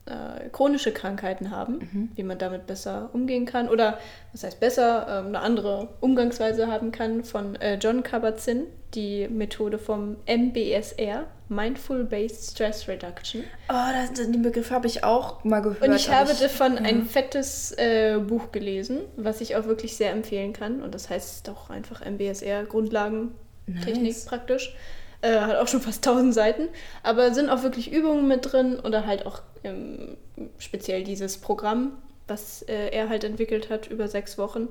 äh, 0.07 0.48
chronische 0.50 0.92
Krankheiten 0.92 1.50
haben, 1.50 2.11
wie 2.16 2.22
man 2.24 2.38
damit 2.38 2.66
besser 2.66 3.11
umgehen 3.12 3.46
kann 3.46 3.68
oder 3.68 3.98
was 4.32 4.42
heißt 4.42 4.59
besser, 4.59 5.07
ähm, 5.09 5.26
eine 5.28 5.40
andere 5.40 5.88
Umgangsweise 6.00 6.66
haben 6.66 6.90
kann 6.90 7.22
von 7.24 7.55
äh, 7.57 7.76
John 7.76 8.03
Kabat-Zinn, 8.03 8.66
die 8.94 9.28
Methode 9.28 9.78
vom 9.78 10.16
MBSR, 10.26 11.26
Mindful 11.48 12.05
Based 12.05 12.50
Stress 12.50 12.88
Reduction. 12.88 13.44
Oh, 13.68 13.92
das, 13.92 14.12
den 14.14 14.42
Begriff 14.42 14.70
habe 14.70 14.86
ich 14.86 15.05
auch 15.05 15.44
mal 15.44 15.61
gehört. 15.61 15.86
Und 15.86 15.94
ich 15.94 16.11
habe 16.11 16.34
davon 16.34 16.74
ja. 16.74 16.82
ein 16.82 17.05
fettes 17.05 17.72
äh, 17.78 18.18
Buch 18.18 18.50
gelesen, 18.50 19.03
was 19.16 19.40
ich 19.40 19.55
auch 19.57 19.66
wirklich 19.66 19.96
sehr 19.96 20.11
empfehlen 20.11 20.53
kann. 20.53 20.82
Und 20.82 20.94
das 20.94 21.11
heißt 21.11 21.48
auch 21.48 21.70
einfach 21.70 22.05
MBSR, 22.05 22.64
Grundlagentechnik 22.64 24.03
Nice. 24.03 24.24
praktisch. 24.24 24.74
Äh, 25.22 25.38
hat 25.38 25.56
auch 25.56 25.68
schon 25.68 25.80
fast 25.80 26.06
1000 26.06 26.34
Seiten. 26.34 26.68
Aber 27.02 27.32
sind 27.32 27.48
auch 27.48 27.62
wirklich 27.62 27.92
Übungen 27.92 28.28
mit 28.28 28.52
drin 28.52 28.78
oder 28.80 29.06
halt 29.06 29.24
auch 29.24 29.40
ähm, 29.64 30.16
speziell 30.58 31.04
dieses 31.04 31.38
Programm, 31.38 31.92
was 32.26 32.62
äh, 32.62 32.88
er 32.88 33.08
halt 33.08 33.24
entwickelt 33.24 33.70
hat 33.70 33.86
über 33.86 34.08
sechs 34.08 34.36
Wochen. 34.36 34.70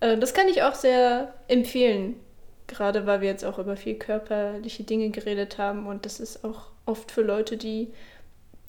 Äh, 0.00 0.16
das 0.16 0.34
kann 0.34 0.48
ich 0.48 0.62
auch 0.62 0.74
sehr 0.74 1.34
empfehlen. 1.48 2.16
Gerade 2.68 3.06
weil 3.06 3.22
wir 3.22 3.28
jetzt 3.28 3.44
auch 3.44 3.58
über 3.58 3.76
viel 3.76 3.94
körperliche 3.94 4.84
Dinge 4.84 5.10
geredet 5.10 5.58
haben. 5.58 5.86
Und 5.86 6.06
das 6.06 6.20
ist 6.20 6.44
auch 6.44 6.66
oft 6.86 7.10
für 7.10 7.22
Leute, 7.22 7.56
die 7.56 7.88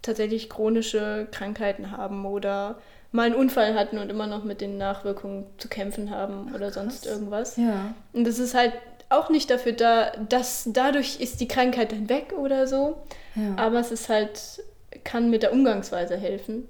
tatsächlich 0.01 0.49
chronische 0.49 1.27
Krankheiten 1.31 1.91
haben 1.91 2.25
oder 2.25 2.79
mal 3.11 3.23
einen 3.23 3.35
Unfall 3.35 3.75
hatten 3.75 3.97
und 3.97 4.09
immer 4.09 4.27
noch 4.27 4.43
mit 4.43 4.61
den 4.61 4.77
Nachwirkungen 4.77 5.45
zu 5.57 5.67
kämpfen 5.67 6.11
haben 6.11 6.53
oder 6.55 6.71
sonst 6.71 7.05
irgendwas. 7.05 7.57
Ja. 7.57 7.93
Und 8.13 8.25
das 8.25 8.39
ist 8.39 8.53
halt 8.53 8.73
auch 9.09 9.29
nicht 9.29 9.49
dafür 9.49 9.73
da, 9.73 10.11
dass 10.29 10.69
dadurch 10.71 11.19
ist 11.19 11.41
die 11.41 11.47
Krankheit 11.47 11.91
dann 11.91 12.09
weg 12.09 12.33
oder 12.37 12.67
so, 12.67 13.01
ja. 13.35 13.55
aber 13.57 13.79
es 13.79 13.91
ist 13.91 14.07
halt, 14.09 14.63
kann 15.03 15.29
mit 15.29 15.43
der 15.43 15.51
Umgangsweise 15.51 16.15
helfen 16.15 16.67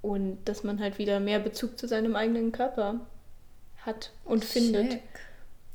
und 0.00 0.38
dass 0.44 0.64
man 0.64 0.80
halt 0.80 0.98
wieder 0.98 1.20
mehr 1.20 1.38
Bezug 1.38 1.78
zu 1.78 1.86
seinem 1.86 2.16
eigenen 2.16 2.52
Körper 2.52 3.00
hat 3.86 4.10
und 4.24 4.44
findet. 4.44 4.90
Check. 4.90 5.02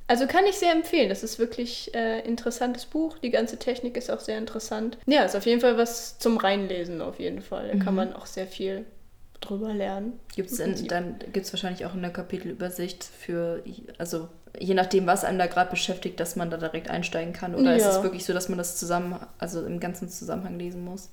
Also 0.10 0.26
kann 0.26 0.46
ich 0.46 0.56
sehr 0.56 0.72
empfehlen. 0.72 1.10
Das 1.10 1.22
ist 1.22 1.38
wirklich 1.38 1.94
äh, 1.94 2.22
interessantes 2.22 2.86
Buch. 2.86 3.18
Die 3.18 3.30
ganze 3.30 3.58
Technik 3.58 3.98
ist 3.98 4.10
auch 4.10 4.22
sehr 4.22 4.38
interessant. 4.38 4.98
Ja, 5.06 5.24
ist 5.24 5.36
auf 5.36 5.46
jeden 5.46 5.60
Fall 5.60 5.78
was 5.78 6.18
zum 6.18 6.38
Reinlesen 6.38 7.02
auf 7.02 7.20
jeden 7.20 7.42
Fall. 7.42 7.68
Da 7.68 7.84
kann 7.84 7.94
man 7.94 8.14
auch 8.14 8.26
sehr 8.26 8.48
viel 8.48 8.86
drüber 9.42 9.74
lernen. 9.74 10.20
Gibt's 10.34 10.60
Im 10.60 10.66
in, 10.66 10.72
Prinzip. 10.72 10.90
dann 10.90 11.20
gibt 11.34 11.46
es 11.46 11.54
wahrscheinlich 11.54 11.86
auch 11.86 11.94
in 11.94 12.02
der 12.02 12.12
Kapitelübersicht 12.12 13.04
für, 13.04 13.62
also 13.98 14.30
je 14.60 14.74
nachdem, 14.74 15.06
was 15.08 15.24
einem 15.24 15.38
da 15.40 15.48
gerade 15.48 15.70
beschäftigt, 15.70 16.20
dass 16.20 16.36
man 16.36 16.50
da 16.50 16.58
direkt 16.58 16.90
einsteigen 16.90 17.34
kann. 17.34 17.56
Oder 17.56 17.76
ist 17.76 17.84
Ja. 17.84 17.98
es 17.98 18.04
wirklich 18.04 18.26
so, 18.26 18.34
dass 18.34 18.50
man 18.50 18.58
das 18.58 18.78
zusammen, 18.78 19.16
also 19.40 19.66
im 19.66 19.80
ganzen 19.80 20.10
Zusammenhang 20.10 20.58
lesen 20.60 20.84
muss? 20.86 21.10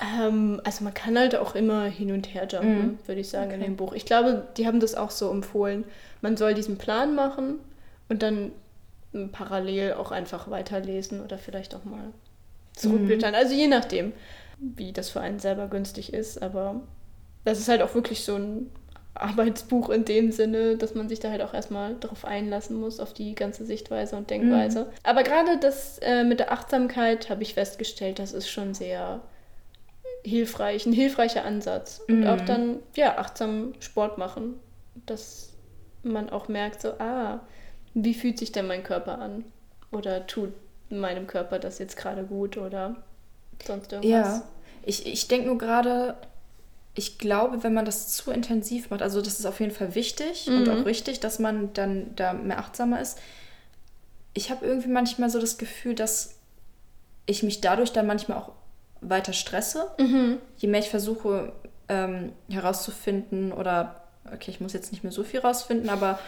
Ähm, 0.00 0.60
also 0.64 0.84
man 0.84 0.94
kann 0.94 1.18
halt 1.18 1.34
auch 1.36 1.54
immer 1.54 1.84
hin 1.86 2.12
und 2.12 2.32
her 2.34 2.46
jumpen, 2.50 2.86
Mhm. 2.86 2.98
würde 3.06 3.20
ich 3.20 3.28
sagen, 3.28 3.50
in 3.50 3.56
Okay. 3.60 3.64
dem 3.70 3.76
Buch. 3.76 3.92
Ich 3.94 4.06
glaube, 4.06 4.46
die 4.56 4.66
haben 4.66 4.78
das 4.80 4.94
auch 4.94 5.10
so 5.10 5.30
empfohlen. 5.30 5.84
Man 6.20 6.36
soll 6.36 6.54
diesen 6.54 6.78
Plan 6.78 7.14
machen 7.14 7.58
und 8.08 8.22
dann 8.22 8.52
ähm, 9.14 9.30
parallel 9.32 9.94
auch 9.94 10.10
einfach 10.12 10.50
weiterlesen 10.50 11.22
oder 11.24 11.38
vielleicht 11.38 11.74
auch 11.74 11.84
mal 11.84 12.12
zurückblättern. 12.74 13.34
Also 13.34 13.54
je 13.54 13.66
nachdem, 13.66 14.12
wie 14.58 14.92
das 14.92 15.10
für 15.10 15.20
einen 15.20 15.38
selber 15.40 15.66
günstig 15.68 16.12
ist. 16.12 16.40
Aber 16.42 16.80
das 17.44 17.58
ist 17.58 17.68
halt 17.68 17.82
auch 17.82 17.94
wirklich 17.94 18.22
so 18.24 18.36
ein 18.36 18.70
Arbeitsbuch 19.22 19.88
in 19.90 20.04
dem 20.04 20.32
Sinne, 20.32 20.76
dass 20.76 20.94
man 20.94 21.08
sich 21.08 21.20
da 21.20 21.30
halt 21.30 21.42
auch 21.42 21.54
erstmal 21.54 21.94
darauf 21.96 22.24
einlassen 22.24 22.78
muss, 22.78 23.00
auf 23.00 23.12
die 23.14 23.34
ganze 23.34 23.64
Sichtweise 23.64 24.16
und 24.16 24.30
Denkweise. 24.30 24.90
Aber 25.02 25.22
gerade 25.22 25.58
das 25.58 25.98
äh, 25.98 26.24
mit 26.24 26.40
der 26.40 26.52
Achtsamkeit 26.52 27.30
habe 27.30 27.42
ich 27.42 27.54
festgestellt, 27.54 28.18
das 28.18 28.32
ist 28.32 28.48
schon 28.48 28.74
sehr 28.74 29.20
hilfreich, 30.24 30.86
ein 30.86 30.92
hilfreicher 30.92 31.44
Ansatz. 31.44 32.00
Und 32.08 32.20
Mhm. 32.20 32.26
auch 32.26 32.40
dann, 32.40 32.78
ja, 32.96 33.18
achtsam 33.18 33.74
Sport 33.80 34.18
machen. 34.18 34.54
Dass 35.06 35.50
man 36.02 36.30
auch 36.30 36.48
merkt, 36.48 36.80
so, 36.82 36.90
ah, 36.98 37.40
wie 37.94 38.14
fühlt 38.14 38.38
sich 38.38 38.52
denn 38.52 38.66
mein 38.66 38.82
Körper 38.82 39.18
an? 39.18 39.44
Oder 39.92 40.26
tut 40.26 40.52
meinem 40.90 41.26
Körper 41.26 41.58
das 41.58 41.78
jetzt 41.78 41.96
gerade 41.96 42.24
gut 42.24 42.56
oder 42.56 42.96
sonst 43.64 43.92
irgendwas? 43.92 44.38
Ja, 44.38 44.42
ich, 44.84 45.06
ich 45.06 45.28
denke 45.28 45.46
nur 45.48 45.58
gerade, 45.58 46.16
ich 46.98 47.16
glaube, 47.16 47.62
wenn 47.62 47.74
man 47.74 47.84
das 47.84 48.08
zu 48.08 48.32
intensiv 48.32 48.90
macht, 48.90 49.02
also 49.02 49.22
das 49.22 49.38
ist 49.38 49.46
auf 49.46 49.60
jeden 49.60 49.70
Fall 49.70 49.94
wichtig 49.94 50.48
und 50.48 50.68
auch 50.68 50.84
richtig, 50.84 51.20
dass 51.20 51.38
man 51.38 51.72
dann 51.72 52.14
da 52.16 52.32
mehr 52.32 52.58
achtsamer 52.58 53.00
ist. 53.00 53.20
Ich 54.34 54.50
habe 54.50 54.66
irgendwie 54.66 54.88
manchmal 54.88 55.30
so 55.30 55.40
das 55.40 55.58
Gefühl, 55.58 55.94
dass 55.94 56.34
ich 57.26 57.44
mich 57.44 57.60
dadurch 57.60 57.92
dann 57.92 58.08
manchmal 58.08 58.38
auch 58.38 58.50
weiter 59.00 59.32
stresse. 59.32 59.92
Je 60.56 60.68
mehr 60.68 60.80
ich 60.80 60.90
versuche 60.90 61.52
ähm, 61.88 62.32
herauszufinden 62.50 63.52
oder, 63.52 64.02
okay, 64.34 64.50
ich 64.50 64.60
muss 64.60 64.72
jetzt 64.72 64.90
nicht 64.90 65.04
mehr 65.04 65.12
so 65.12 65.22
viel 65.22 65.38
rausfinden, 65.38 65.90
aber 65.90 66.18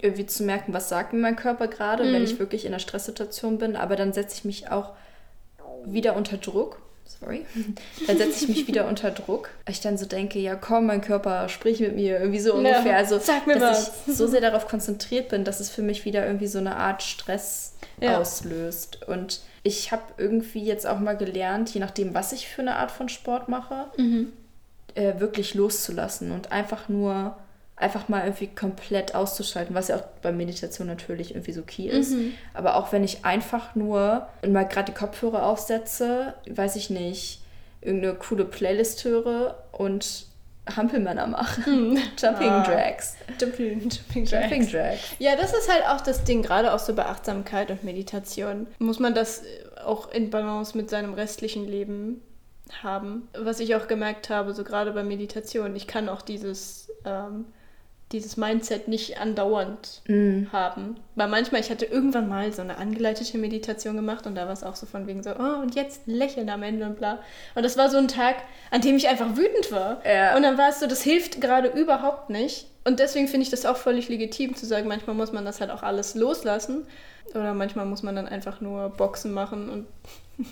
irgendwie 0.00 0.26
zu 0.26 0.42
merken, 0.42 0.72
was 0.74 0.88
sagt 0.88 1.12
mir 1.12 1.20
mein 1.20 1.36
Körper 1.36 1.68
gerade, 1.68 2.02
wenn 2.12 2.24
ich 2.24 2.40
wirklich 2.40 2.64
in 2.64 2.72
einer 2.72 2.80
Stresssituation 2.80 3.58
bin, 3.58 3.76
aber 3.76 3.94
dann 3.94 4.12
setze 4.12 4.34
ich 4.34 4.44
mich 4.44 4.72
auch 4.72 4.90
wieder 5.84 6.16
unter 6.16 6.36
Druck. 6.36 6.82
Sorry. 7.20 7.46
Dann 8.06 8.18
setze 8.18 8.44
ich 8.44 8.48
mich 8.48 8.66
wieder 8.66 8.86
unter 8.88 9.10
Druck. 9.10 9.48
Weil 9.64 9.72
ich 9.74 9.80
dann 9.80 9.96
so 9.96 10.06
denke, 10.06 10.38
ja 10.38 10.54
komm, 10.56 10.86
mein 10.86 11.00
Körper, 11.00 11.48
sprich 11.48 11.80
mit 11.80 11.94
mir. 11.96 12.18
Irgendwie 12.18 12.40
so 12.40 12.54
ungefähr. 12.54 12.96
Also, 12.96 13.18
sag 13.18 13.46
mir 13.46 13.58
dass 13.58 13.92
ich 14.06 14.14
so 14.16 14.26
sehr 14.26 14.40
darauf 14.40 14.68
konzentriert 14.68 15.28
bin, 15.28 15.44
dass 15.44 15.60
es 15.60 15.70
für 15.70 15.82
mich 15.82 16.04
wieder 16.04 16.26
irgendwie 16.26 16.46
so 16.48 16.58
eine 16.58 16.76
Art 16.76 17.02
Stress 17.02 17.74
Ja. 18.00 18.18
auslöst. 18.18 19.06
Und 19.08 19.40
ich 19.62 19.92
habe 19.92 20.02
irgendwie 20.18 20.62
jetzt 20.64 20.86
auch 20.86 20.98
mal 20.98 21.16
gelernt, 21.16 21.70
je 21.72 21.80
nachdem, 21.80 22.12
was 22.14 22.32
ich 22.32 22.48
für 22.48 22.62
eine 22.62 22.76
Art 22.76 22.90
von 22.90 23.08
Sport 23.08 23.48
mache, 23.48 23.86
äh, 24.94 25.18
wirklich 25.20 25.54
loszulassen 25.54 26.30
und 26.32 26.52
einfach 26.52 26.88
nur, 26.88 27.36
einfach 27.76 28.08
mal 28.08 28.24
irgendwie 28.24 28.46
komplett 28.48 29.14
auszuschalten, 29.14 29.74
was 29.74 29.88
ja 29.88 29.96
auch 29.96 30.04
bei 30.22 30.32
Meditation 30.32 30.86
natürlich 30.86 31.32
irgendwie 31.32 31.52
so 31.52 31.62
key 31.62 31.88
ist. 31.88 32.14
Aber 32.54 32.76
auch 32.76 32.90
wenn 32.92 33.04
ich 33.04 33.24
einfach 33.24 33.74
nur 33.74 34.26
mal 34.48 34.64
gerade 34.64 34.90
die 34.92 34.98
Kopfhörer 34.98 35.44
aufsetze, 35.44 36.34
weiß 36.48 36.76
ich 36.76 36.88
nicht, 36.90 37.40
irgendeine 37.82 38.14
coole 38.14 38.44
Playlist 38.46 39.04
höre 39.04 39.62
und 39.72 40.26
Hampelmänner 40.74 41.26
mache. 41.26 41.60
Jumping 42.18 42.48
Ah. 42.50 42.64
Drags. 42.64 43.16
Jumping, 43.40 43.80
Jumping 43.88 44.24
Jumping 44.24 44.26
Jacks. 44.26 44.72
Drags. 44.72 45.00
Ja, 45.18 45.36
das 45.36 45.52
ist 45.52 45.70
halt 45.70 45.86
auch 45.86 46.00
das 46.00 46.24
Ding, 46.24 46.42
gerade 46.42 46.72
auch 46.72 46.78
so 46.80 46.94
bei 46.94 47.04
Achtsamkeit 47.04 47.70
und 47.70 47.84
Meditation. 47.84 48.66
Muss 48.78 48.98
man 48.98 49.14
das 49.14 49.42
äh, 49.42 49.80
auch 49.84 50.10
in 50.10 50.30
Balance 50.30 50.76
mit 50.76 50.90
seinem 50.90 51.14
restlichen 51.14 51.66
Leben 51.68 52.20
haben. 52.82 53.28
Was 53.38 53.60
ich 53.60 53.76
auch 53.76 53.86
gemerkt 53.86 54.28
habe, 54.30 54.54
so 54.54 54.64
gerade 54.64 54.90
bei 54.92 55.04
Meditation, 55.04 55.76
ich 55.76 55.86
kann 55.86 56.08
auch 56.08 56.22
dieses, 56.22 56.90
ähm, 57.04 57.44
dieses 58.12 58.36
Mindset 58.36 58.86
nicht 58.88 59.18
andauernd 59.20 60.02
Mhm. 60.06 60.48
haben. 60.52 60.96
Weil 61.16 61.28
manchmal, 61.28 61.60
ich 61.60 61.70
hatte 61.70 61.84
irgendwann 61.86 62.28
mal 62.28 62.52
so 62.52 62.62
eine 62.62 62.76
angeleitete 62.78 63.36
Meditation 63.38 63.96
gemacht 63.96 64.26
und 64.26 64.34
da 64.36 64.46
war 64.46 64.52
es 64.52 64.62
auch 64.62 64.76
so 64.76 64.86
von 64.86 65.06
wegen 65.06 65.22
so, 65.24 65.30
oh, 65.30 65.60
und 65.62 65.74
jetzt 65.74 66.02
lächeln 66.06 66.48
am 66.50 66.62
Ende 66.62 66.86
und 66.86 66.96
bla. 66.98 67.18
Und 67.56 67.64
das 67.64 67.76
war 67.76 67.90
so 67.90 67.98
ein 67.98 68.06
Tag, 68.08 68.36
an 68.70 68.80
dem 68.80 68.96
ich 68.96 69.08
einfach 69.08 69.36
wütend 69.36 69.72
war. 69.72 70.00
Ja. 70.06 70.36
Und 70.36 70.42
dann 70.42 70.56
war 70.56 70.68
es 70.68 70.78
so, 70.80 70.86
das 70.86 71.02
hilft 71.02 71.40
gerade 71.40 71.68
überhaupt 71.68 72.30
nicht. 72.30 72.68
Und 72.84 73.00
deswegen 73.00 73.26
finde 73.26 73.42
ich 73.42 73.50
das 73.50 73.66
auch 73.66 73.76
völlig 73.76 74.08
legitim 74.08 74.54
zu 74.54 74.66
sagen, 74.66 74.86
manchmal 74.86 75.16
muss 75.16 75.32
man 75.32 75.44
das 75.44 75.60
halt 75.60 75.72
auch 75.72 75.82
alles 75.82 76.14
loslassen. 76.14 76.86
Oder 77.34 77.54
manchmal 77.54 77.86
muss 77.86 78.04
man 78.04 78.14
dann 78.14 78.28
einfach 78.28 78.60
nur 78.60 78.88
Boxen 78.90 79.32
machen 79.34 79.68
und 79.68 79.86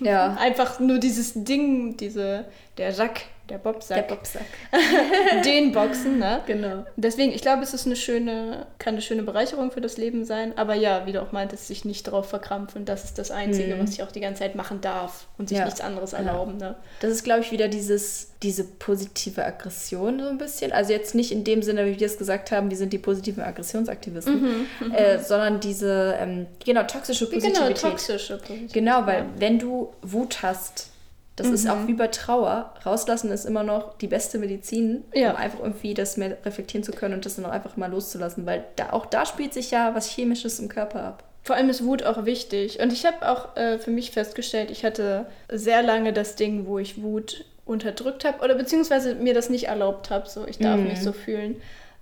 Ja. 0.04 0.34
einfach 0.40 0.80
nur 0.80 0.98
dieses 0.98 1.32
Ding, 1.44 1.96
diese, 1.98 2.46
der 2.78 2.92
Sack, 2.92 3.22
der 3.48 3.58
Der 3.58 3.62
Bobsack, 3.72 4.08
Bobsack. 4.08 4.42
den 5.44 5.72
Boxen, 5.72 6.18
ne? 6.18 6.40
Genau. 6.46 6.84
Deswegen, 6.96 7.30
ich 7.30 7.42
glaube, 7.42 7.62
es 7.62 7.74
ist 7.74 7.84
eine 7.84 7.94
schöne, 7.94 8.66
kann 8.78 8.94
eine 8.94 9.02
schöne 9.02 9.22
Bereicherung 9.22 9.70
für 9.70 9.82
das 9.82 9.98
Leben 9.98 10.24
sein. 10.24 10.56
Aber 10.56 10.74
ja, 10.74 11.04
wie 11.06 11.12
du 11.12 11.20
auch 11.20 11.30
meintest, 11.32 11.66
sich 11.66 11.84
nicht 11.84 12.06
darauf 12.06 12.26
verkrampfen. 12.28 12.86
Das 12.86 13.04
ist 13.04 13.18
das 13.18 13.30
Einzige, 13.30 13.74
Mhm. 13.76 13.82
was 13.82 13.90
ich 13.90 14.02
auch 14.02 14.10
die 14.10 14.20
ganze 14.20 14.40
Zeit 14.40 14.54
machen 14.54 14.80
darf 14.80 15.26
und 15.36 15.50
sich 15.50 15.58
Ja. 15.58 15.66
nichts 15.66 15.82
anderes 15.82 16.12
Ja. 16.12 16.18
erlauben. 16.20 16.56
Ne? 16.56 16.74
Das 17.00 17.10
ist, 17.10 17.22
glaube 17.22 17.42
ich, 17.42 17.52
wieder 17.52 17.68
dieses, 17.68 18.30
diese 18.42 18.64
positive 18.64 19.44
Aggression 19.44 20.20
so 20.20 20.28
ein 20.28 20.38
bisschen. 20.38 20.72
Also 20.72 20.92
jetzt 20.92 21.14
nicht 21.14 21.30
in 21.30 21.44
dem 21.44 21.60
Sinne, 21.62 21.84
wie 21.86 22.00
wir 22.00 22.06
es 22.06 22.16
gesagt 22.16 22.50
haben, 22.50 22.70
wir 22.70 22.78
sind 22.78 22.94
die 22.94 22.98
positiven 22.98 23.42
Aggressionsaktivisten, 23.44 24.66
äh, 24.94 25.18
sondern 25.18 25.60
diese, 25.60 26.16
ähm, 26.18 26.46
genau, 26.64 26.84
toxische 26.84 27.26
Genau, 27.28 27.40
Positivität. 27.42 27.80
toxische 27.82 28.36
Positivität. 28.38 28.72
Genau, 28.72 29.06
weil 29.06 29.18
Ja. 29.18 29.26
wenn 29.36 29.58
du 29.58 29.92
Wut 30.00 30.42
hast, 30.42 30.88
das 31.36 31.48
ist 31.48 31.68
auch 31.68 31.86
wie 31.88 31.94
bei 31.94 32.06
Trauer, 32.08 32.72
rauslassen 32.86 33.30
ist 33.32 33.44
immer 33.44 33.62
noch 33.64 33.98
die 33.98 34.06
beste 34.06 34.38
Medizin, 34.38 35.02
Ja. 35.14 35.30
um 35.32 35.36
einfach 35.36 35.58
irgendwie 35.60 35.92
das 35.94 36.16
mehr 36.16 36.36
reflektieren 36.44 36.84
zu 36.84 36.92
können 36.92 37.14
und 37.14 37.26
das 37.26 37.36
dann 37.36 37.44
auch 37.46 37.50
einfach 37.50 37.76
mal 37.76 37.90
loszulassen, 37.90 38.46
weil 38.46 38.64
da, 38.76 38.90
auch 38.92 39.06
da 39.06 39.26
spielt 39.26 39.52
sich 39.52 39.70
ja 39.72 39.94
was 39.94 40.08
Chemisches 40.08 40.58
im 40.60 40.68
Körper 40.68 41.02
ab. 41.02 41.24
Vor 41.42 41.56
allem 41.56 41.68
ist 41.68 41.84
Wut 41.84 42.04
auch 42.04 42.24
wichtig. 42.24 42.80
Und 42.80 42.92
ich 42.92 43.04
habe 43.04 43.28
auch 43.28 43.54
äh, 43.56 43.78
für 43.78 43.90
mich 43.90 44.12
festgestellt, 44.12 44.70
ich 44.70 44.84
hatte 44.84 45.26
sehr 45.50 45.82
lange 45.82 46.12
das 46.12 46.36
Ding, 46.36 46.66
wo 46.66 46.78
ich 46.78 47.02
Wut 47.02 47.44
unterdrückt 47.66 48.24
habe 48.24 48.42
oder 48.42 48.54
beziehungsweise 48.54 49.14
mir 49.14 49.34
das 49.34 49.50
nicht 49.50 49.64
erlaubt 49.68 50.10
habe. 50.10 50.28
So, 50.28 50.46
ich 50.46 50.58
darf 50.58 50.78
Mhm. 50.78 50.88
mich 50.88 51.02
so 51.02 51.12
fühlen. 51.12 51.56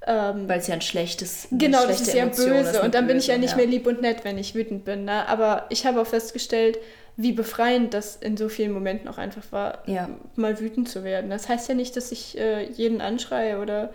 Ähm, 0.07 0.49
Weil 0.49 0.59
es 0.59 0.67
ja 0.67 0.75
ein 0.75 0.81
schlechtes 0.81 1.47
Genau, 1.53 1.87
das 1.87 2.01
ist 2.01 2.13
ja 2.13 2.25
Emotion 2.25 2.51
böse. 2.51 2.71
ist, 2.71 2.81
Und 2.83 2.95
dann 2.95 3.07
bin 3.07 3.19
ich 3.19 3.29
ja 3.29 3.35
böse, 3.35 3.45
nicht 3.47 3.57
mehr 3.57 3.67
lieb 3.67 3.87
und 3.87 4.01
nett, 4.03 4.25
wenn 4.25 4.37
ich 4.37 4.55
wütend 4.55 4.85
bin. 4.85 5.05
Ne? 5.05 5.29
Aber 5.29 5.67
ich 5.71 5.87
habe 5.87 6.01
auch 6.01 6.07
festgestellt, 6.07 6.79
wie 7.17 7.33
befreiend 7.33 7.93
das 7.95 8.17
in 8.17 8.37
so 8.37 8.49
vielen 8.49 8.73
Momenten 8.73 9.09
auch 9.09 9.19
einfach 9.19 9.45
war, 9.51 9.83
Ja. 9.87 10.09
mal 10.37 10.59
wütend 10.61 10.89
zu 10.89 11.05
werden. 11.05 11.31
Das 11.31 11.49
heißt 11.49 11.69
ja 11.69 11.75
nicht, 11.75 11.97
dass 11.97 12.11
ich 12.13 12.39
äh, 12.39 12.65
jeden 12.71 13.01
anschreie 13.01 13.59
oder 13.61 13.93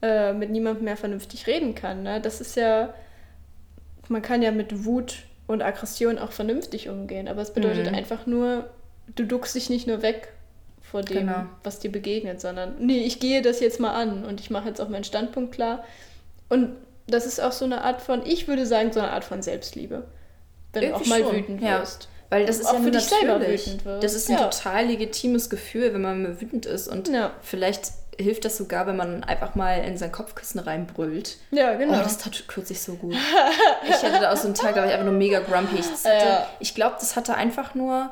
äh, 0.00 0.32
mit 0.32 0.50
niemandem 0.50 0.84
mehr 0.84 0.96
vernünftig 0.96 1.46
reden 1.46 1.74
kann. 1.74 2.02
Ne? 2.02 2.20
Das 2.20 2.40
ist 2.40 2.56
ja, 2.56 2.94
man 4.08 4.22
kann 4.22 4.42
ja 4.42 4.50
mit 4.52 4.84
Wut 4.84 5.18
und 5.46 5.62
Aggression 5.62 6.18
auch 6.18 6.32
vernünftig 6.32 6.88
umgehen. 6.88 7.28
Aber 7.28 7.42
es 7.42 7.52
bedeutet 7.52 7.90
Mhm. 7.90 7.94
einfach 7.96 8.26
nur, 8.26 8.70
du 9.14 9.24
duckst 9.26 9.54
dich 9.54 9.68
nicht 9.70 9.86
nur 9.86 10.02
weg 10.02 10.28
vor 10.80 11.02
dem, 11.02 11.26
Genau. 11.26 11.46
was 11.64 11.78
dir 11.80 11.90
begegnet, 11.90 12.40
sondern 12.40 12.74
nee, 12.78 12.98
ich 13.04 13.18
gehe 13.20 13.42
das 13.42 13.60
jetzt 13.60 13.80
mal 13.80 13.92
an 13.94 14.24
und 14.24 14.40
ich 14.40 14.50
mache 14.50 14.68
jetzt 14.68 14.80
auch 14.80 14.88
meinen 14.88 15.04
Standpunkt 15.04 15.52
klar. 15.52 15.84
Und 16.48 16.70
das 17.06 17.26
ist 17.26 17.40
auch 17.40 17.52
so 17.52 17.64
eine 17.64 17.82
Art 17.82 18.00
von, 18.02 18.24
ich 18.24 18.46
würde 18.46 18.66
sagen, 18.66 18.92
so 18.92 19.00
eine 19.00 19.10
Art 19.10 19.24
von 19.24 19.42
Selbstliebe. 19.42 20.04
Wenn 20.72 20.82
du 20.82 20.94
auch 20.94 21.00
Irgendwie 21.00 21.08
mal 21.10 21.20
schon, 21.22 21.36
wütend 21.36 21.62
ja. 21.62 21.82
Weil 22.32 22.46
das 22.46 22.58
ist 22.60 22.66
Auch 22.66 22.74
ja 22.74 22.80
für 22.80 22.90
dich 22.90 23.04
selber 23.04 23.40
wütend 23.46 23.84
wirst. 23.84 24.02
Das 24.04 24.14
ist 24.14 24.30
ein 24.30 24.38
Ja. 24.38 24.48
total 24.48 24.86
legitimes 24.86 25.50
Gefühl, 25.50 25.92
wenn 25.92 26.00
man 26.00 26.40
wütend 26.40 26.64
ist. 26.64 26.88
Und 26.88 27.08
Ja. 27.08 27.32
vielleicht 27.42 27.88
hilft 28.18 28.44
das 28.46 28.56
sogar, 28.56 28.86
wenn 28.86 28.96
man 28.96 29.22
einfach 29.24 29.54
mal 29.54 29.84
in 29.84 29.98
sein 29.98 30.12
Kopfkissen 30.12 30.58
reinbrüllt. 30.60 31.36
Ja, 31.50 31.74
genau. 31.74 31.98
Oh, 31.98 32.02
das 32.02 32.16
tat 32.18 32.44
kürzlich 32.48 32.80
so 32.80 32.94
gut. 32.94 33.14
Ich 33.86 34.02
hatte 34.02 34.18
da 34.20 34.32
auch 34.32 34.36
so 34.36 34.46
einen 34.46 34.54
Tag, 34.54 34.74
da 34.74 34.80
war 34.80 34.86
ich 34.86 34.92
einfach 34.92 35.04
nur 35.06 35.14
mega 35.14 35.40
grumpy. 35.40 35.76
Ich, 35.80 35.86
hatte, 36.06 36.08
Ja. 36.26 36.46
ich 36.58 36.74
glaube, 36.74 36.96
das 37.00 37.16
hatte 37.16 37.34
einfach 37.34 37.74
nur. 37.74 38.10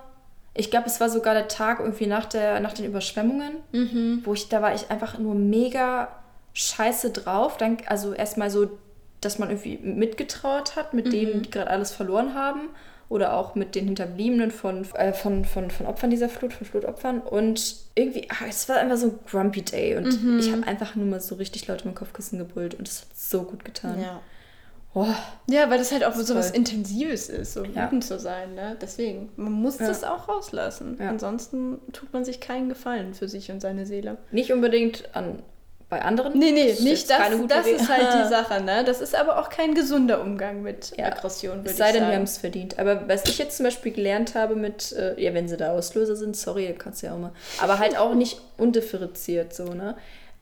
Ich 0.52 0.70
glaube, 0.70 0.86
es 0.86 1.00
war 1.00 1.08
sogar 1.08 1.32
der 1.34 1.48
Tag 1.48 1.80
irgendwie 1.80 2.06
nach, 2.06 2.26
der, 2.26 2.60
nach 2.60 2.72
den 2.74 2.84
Überschwemmungen, 2.84 3.56
Mhm. 3.72 4.20
wo 4.24 4.34
ich, 4.34 4.48
da 4.50 4.60
war 4.60 4.74
ich 4.74 4.90
einfach 4.90 5.16
nur 5.18 5.34
mega 5.34 6.08
scheiße 6.54 7.10
drauf. 7.10 7.56
Dann, 7.56 7.78
also 7.86 8.12
erstmal 8.12 8.50
so, 8.50 8.68
dass 9.20 9.38
man 9.38 9.48
irgendwie 9.50 9.78
mitgetrauert 9.78 10.76
hat 10.76 10.92
mit 10.92 11.12
denen, 11.12 11.38
Mhm. 11.38 11.42
die 11.44 11.50
gerade 11.50 11.70
alles 11.70 11.92
verloren 11.92 12.34
haben. 12.34 12.68
Oder 13.10 13.34
auch 13.34 13.54
mit 13.56 13.74
den 13.74 13.84
Hinterbliebenen 13.86 14.50
von, 14.52 14.86
äh, 14.94 15.12
von, 15.12 15.44
von, 15.44 15.70
von 15.70 15.84
Opfern 15.86 16.08
dieser 16.10 16.28
Flut, 16.30 16.52
von 16.54 16.66
Flutopfern. 16.66 17.20
Und 17.20 17.76
irgendwie, 17.94 18.26
ah, 18.30 18.46
es 18.48 18.66
war 18.68 18.76
einfach 18.78 18.96
so 18.96 19.08
ein 19.08 19.18
grumpy 19.30 19.60
day. 19.62 19.96
Und 19.96 20.22
Mhm. 20.24 20.38
ich 20.38 20.50
habe 20.52 20.66
einfach 20.66 20.94
nur 20.94 21.06
mal 21.06 21.20
so 21.20 21.34
richtig 21.34 21.66
laut 21.66 21.84
im 21.84 21.94
Kopfkissen 21.94 22.38
gebrüllt. 22.38 22.74
Und 22.76 22.86
das 22.88 23.02
hat 23.02 23.08
so 23.14 23.42
gut 23.42 23.64
getan. 23.66 24.00
ja. 24.00 24.20
Oh, 24.92 25.06
Ja, 25.48 25.70
weil 25.70 25.78
das 25.78 25.92
halt 25.92 26.04
auch 26.04 26.14
Das 26.16 26.26
so 26.26 26.34
was. 26.34 26.50
Intensives 26.50 27.28
ist, 27.28 27.52
so 27.52 27.62
Ja. 27.64 27.86
wütend 27.86 28.02
zu 28.04 28.18
sein. 28.18 28.54
Ne? 28.56 28.76
Deswegen, 28.80 29.28
man 29.36 29.52
muss 29.52 29.78
Ja. 29.78 29.86
das 29.86 30.02
auch 30.02 30.28
rauslassen. 30.28 30.96
Ja. 31.00 31.10
Ansonsten 31.10 31.78
tut 31.92 32.12
man 32.12 32.24
sich 32.24 32.40
keinen 32.40 32.68
Gefallen 32.68 33.14
für 33.14 33.28
sich 33.28 33.50
und 33.52 33.60
seine 33.60 33.86
Seele. 33.86 34.18
nicht 34.32 34.52
unbedingt 34.52 35.14
an, 35.14 35.42
bei 35.90 36.00
anderen. 36.02 36.38
Nee, 36.38 36.52
nee, 36.52 36.70
ist 36.70 36.80
nicht 36.82 37.10
das. 37.10 37.18
Das 37.48 37.66
Idee. 37.66 37.76
ist 37.76 37.88
halt 37.88 38.24
die 38.24 38.28
Sache, 38.30 38.62
ne? 38.62 38.84
Das 38.84 39.00
ist 39.00 39.14
aber 39.14 39.38
auch 39.40 39.50
kein 39.50 39.74
gesunder 39.74 40.20
Umgang 40.22 40.62
mit 40.62 40.92
Ja. 40.96 41.06
Aggression, 41.06 41.58
würde 41.58 41.66
Es 41.66 41.72
ich 41.72 41.78
sei 41.78 41.92
denn, 41.92 42.00
sagen. 42.02 42.10
wir 42.12 42.16
haben 42.16 42.24
es 42.24 42.38
verdient. 42.38 42.78
Aber 42.78 43.08
was 43.08 43.24
ich 43.24 43.36
jetzt 43.38 43.56
zum 43.56 43.64
Beispiel 43.64 43.92
gelernt 43.92 44.34
habe 44.34 44.54
mit, 44.56 44.92
äh, 44.92 45.20
ja, 45.20 45.34
wenn 45.34 45.48
sie 45.48 45.56
da 45.56 45.72
Auslöser 45.72 46.16
sind, 46.16 46.36
sorry, 46.36 46.74
kannst 46.78 47.02
du 47.02 47.08
ja 47.08 47.14
auch 47.14 47.18
mal. 47.18 47.32
Aber 47.60 47.78
halt 47.78 47.98
auch 47.98 48.14
nicht 48.14 48.40
undifferenziert 48.56 49.52
so, 49.52 49.64
ne? 49.74 49.96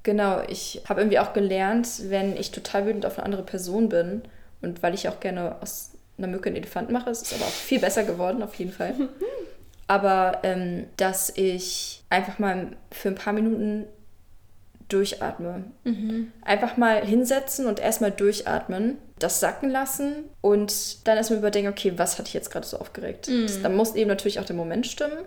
Genau, 0.04 0.40
ich 0.48 0.82
habe 0.88 1.00
irgendwie 1.00 1.18
auch 1.18 1.32
gelernt, 1.32 1.88
wenn 2.10 2.36
ich 2.36 2.50
total 2.52 2.86
wütend 2.86 3.04
auf 3.04 3.16
eine 3.18 3.24
andere 3.24 3.42
Person 3.42 3.88
bin 3.88 4.22
und 4.62 4.82
weil 4.82 4.94
ich 4.94 5.08
auch 5.08 5.18
gerne 5.18 5.56
aus 5.60 5.90
einer 6.18 6.28
Mücke 6.28 6.48
einen 6.48 6.56
Elefant 6.56 6.90
mache, 6.90 7.10
es 7.10 7.22
ist 7.22 7.34
aber 7.34 7.44
auch 7.44 7.48
viel 7.50 7.80
besser 7.80 8.04
geworden, 8.04 8.42
auf 8.42 8.54
jeden 8.54 8.72
Fall. 8.72 8.94
Aber 9.86 10.40
ähm, 10.42 10.86
dass 10.98 11.32
ich 11.34 12.02
einfach 12.10 12.38
mal 12.38 12.76
für 12.92 13.08
ein 13.08 13.14
paar 13.14 13.32
Minuten 13.32 13.86
durchatme. 14.88 15.64
Einfach 16.42 16.76
mal 16.76 17.04
hinsetzen 17.04 17.66
und 17.66 17.78
erstmal 17.80 18.10
durchatmen, 18.10 18.98
das 19.18 19.40
sacken 19.40 19.70
lassen 19.70 20.24
und 20.40 21.06
dann 21.06 21.16
erstmal 21.16 21.38
überdenken, 21.40 21.70
okay, 21.70 21.92
was 21.96 22.18
hat 22.18 22.28
ich 22.28 22.34
jetzt 22.34 22.50
gerade 22.50 22.66
so 22.66 22.78
aufgeregt? 22.78 23.28
Das, 23.28 23.60
dann 23.62 23.76
muss 23.76 23.94
eben 23.94 24.08
natürlich 24.08 24.40
auch 24.40 24.44
der 24.44 24.56
Moment 24.56 24.86
stimmen. 24.86 25.18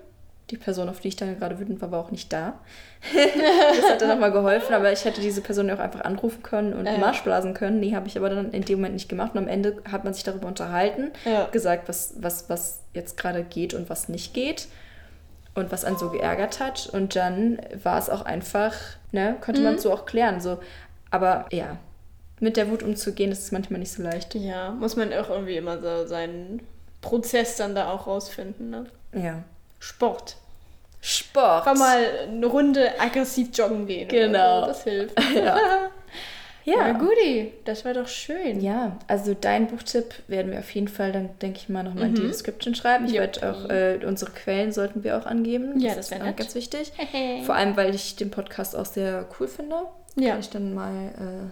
Die 0.50 0.58
Person, 0.58 0.90
auf 0.90 1.00
die 1.00 1.08
ich 1.08 1.16
dann 1.16 1.40
gerade 1.40 1.60
wütend 1.60 1.82
war, 1.82 1.92
war 1.92 2.00
auch 2.00 2.12
nicht 2.12 2.34
da. 2.34 2.60
das 3.14 3.90
hat 3.90 4.02
dann 4.02 4.10
nochmal 4.10 4.34
geholfen, 4.34 4.74
aber 4.74 4.92
ich 4.92 5.06
hätte 5.06 5.22
diese 5.22 5.40
Person 5.42 5.70
ja 5.70 5.76
auch 5.76 5.80
einfach 5.80 6.02
anrufen 6.02 6.44
können 6.44 6.74
und 6.74 6.86
Ja. 6.86 6.98
Marsch 6.98 7.22
blasen 7.22 7.54
können. 7.54 7.80
Nee, 7.80 7.96
habe 7.96 8.08
ich 8.08 8.18
aber 8.18 8.30
dann 8.30 8.52
in 8.52 8.64
dem 8.66 8.80
Moment 8.80 8.96
nicht 8.96 9.08
gemacht. 9.08 9.32
Und 9.34 9.38
am 9.38 9.48
Ende 9.48 9.78
hat 9.90 10.04
man 10.04 10.14
sich 10.14 10.24
darüber 10.24 10.48
unterhalten, 10.48 11.12
Ja. 11.24 11.46
gesagt, 11.52 11.88
was, 11.88 12.16
was, 12.18 12.50
was 12.50 12.82
jetzt 12.94 13.16
gerade 13.16 13.44
geht 13.44 13.74
und 13.74 13.90
was 13.90 14.10
nicht 14.10 14.34
geht 14.34 14.68
und 15.54 15.72
was 15.72 15.86
einen 15.86 15.98
so 15.98 16.10
geärgert 16.10 16.60
hat. 16.60 16.90
Und 16.92 17.16
dann 17.16 17.60
war 17.84 17.98
es 17.98 18.10
auch 18.10 18.22
einfach, 18.22 18.74
ne, 19.12 19.36
konnte 19.42 19.62
man 19.62 19.80
so 19.80 19.92
auch 19.92 20.06
klären. 20.06 20.40
So. 20.42 20.60
Aber 21.10 21.46
ja, 21.52 21.78
mit 22.40 22.58
der 22.58 22.70
Wut 22.70 22.84
umzugehen, 22.84 23.30
das 23.30 23.40
ist 23.40 23.52
manchmal 23.52 23.80
nicht 23.80 23.92
so 23.92 24.02
leicht. 24.02 24.34
Ja, 24.36 24.72
muss 24.72 24.96
man 24.96 25.14
auch 25.14 25.30
irgendwie 25.30 25.58
immer 25.58 25.80
so 25.80 26.08
seinen 26.08 26.62
Prozess 27.02 27.56
dann 27.56 27.76
da 27.76 27.92
auch 27.92 28.08
rausfinden, 28.08 28.70
ne? 28.70 28.86
Ja. 29.14 29.44
Sport. 29.80 30.38
Sport. 31.02 31.66
Kann 31.66 31.80
mal 31.80 32.06
eine 32.28 32.46
Runde 32.46 33.00
aggressiv 33.00 33.50
joggen 33.54 33.88
gehen. 33.88 34.08
Genau. 34.08 34.62
so, 34.62 34.68
Das 34.68 34.84
hilft. 34.84 35.20
Ja. 35.36 35.58
Ja, 36.64 36.88
Ja. 36.88 36.92
guti. 36.94 37.52
Das 37.66 37.86
war 37.86 37.94
doch 37.94 38.08
schön. 38.08 38.62
Ja, 38.62 38.98
also 39.08 39.34
dein 39.34 39.68
Buchtipp 39.68 40.14
werden 40.28 40.52
wir 40.52 40.60
auf 40.60 40.70
jeden 40.72 40.88
Fall 40.88 41.12
dann, 41.12 41.30
denke 41.42 41.60
ich 41.60 41.70
mal, 41.70 41.84
nochmal 41.84 42.08
in 42.08 42.16
die 42.16 42.22
Description 42.22 42.76
schreiben. 42.76 43.06
Ich 43.06 43.14
werde 43.14 43.52
auch, 43.52 43.70
äh, 43.70 44.00
unsere 44.06 44.32
Quellen 44.32 44.72
sollten 44.72 45.04
wir 45.04 45.18
auch 45.18 45.26
angeben. 45.26 45.80
Ja, 45.80 45.96
das 45.96 46.06
ist 46.06 46.12
wär 46.12 46.22
äh, 46.22 46.24
nett. 46.26 46.38
ganz 46.38 46.54
wichtig. 46.56 46.92
Vor 47.46 47.56
allem, 47.56 47.76
weil 47.78 47.96
ich 47.96 48.16
den 48.16 48.30
Podcast 48.32 48.76
auch 48.76 48.86
sehr 48.86 49.26
cool 49.40 49.48
finde. 49.48 49.76
Ja. 50.16 50.32
Kann 50.32 50.40
ich 50.40 50.50
dann 50.50 50.74
mal, 50.74 51.52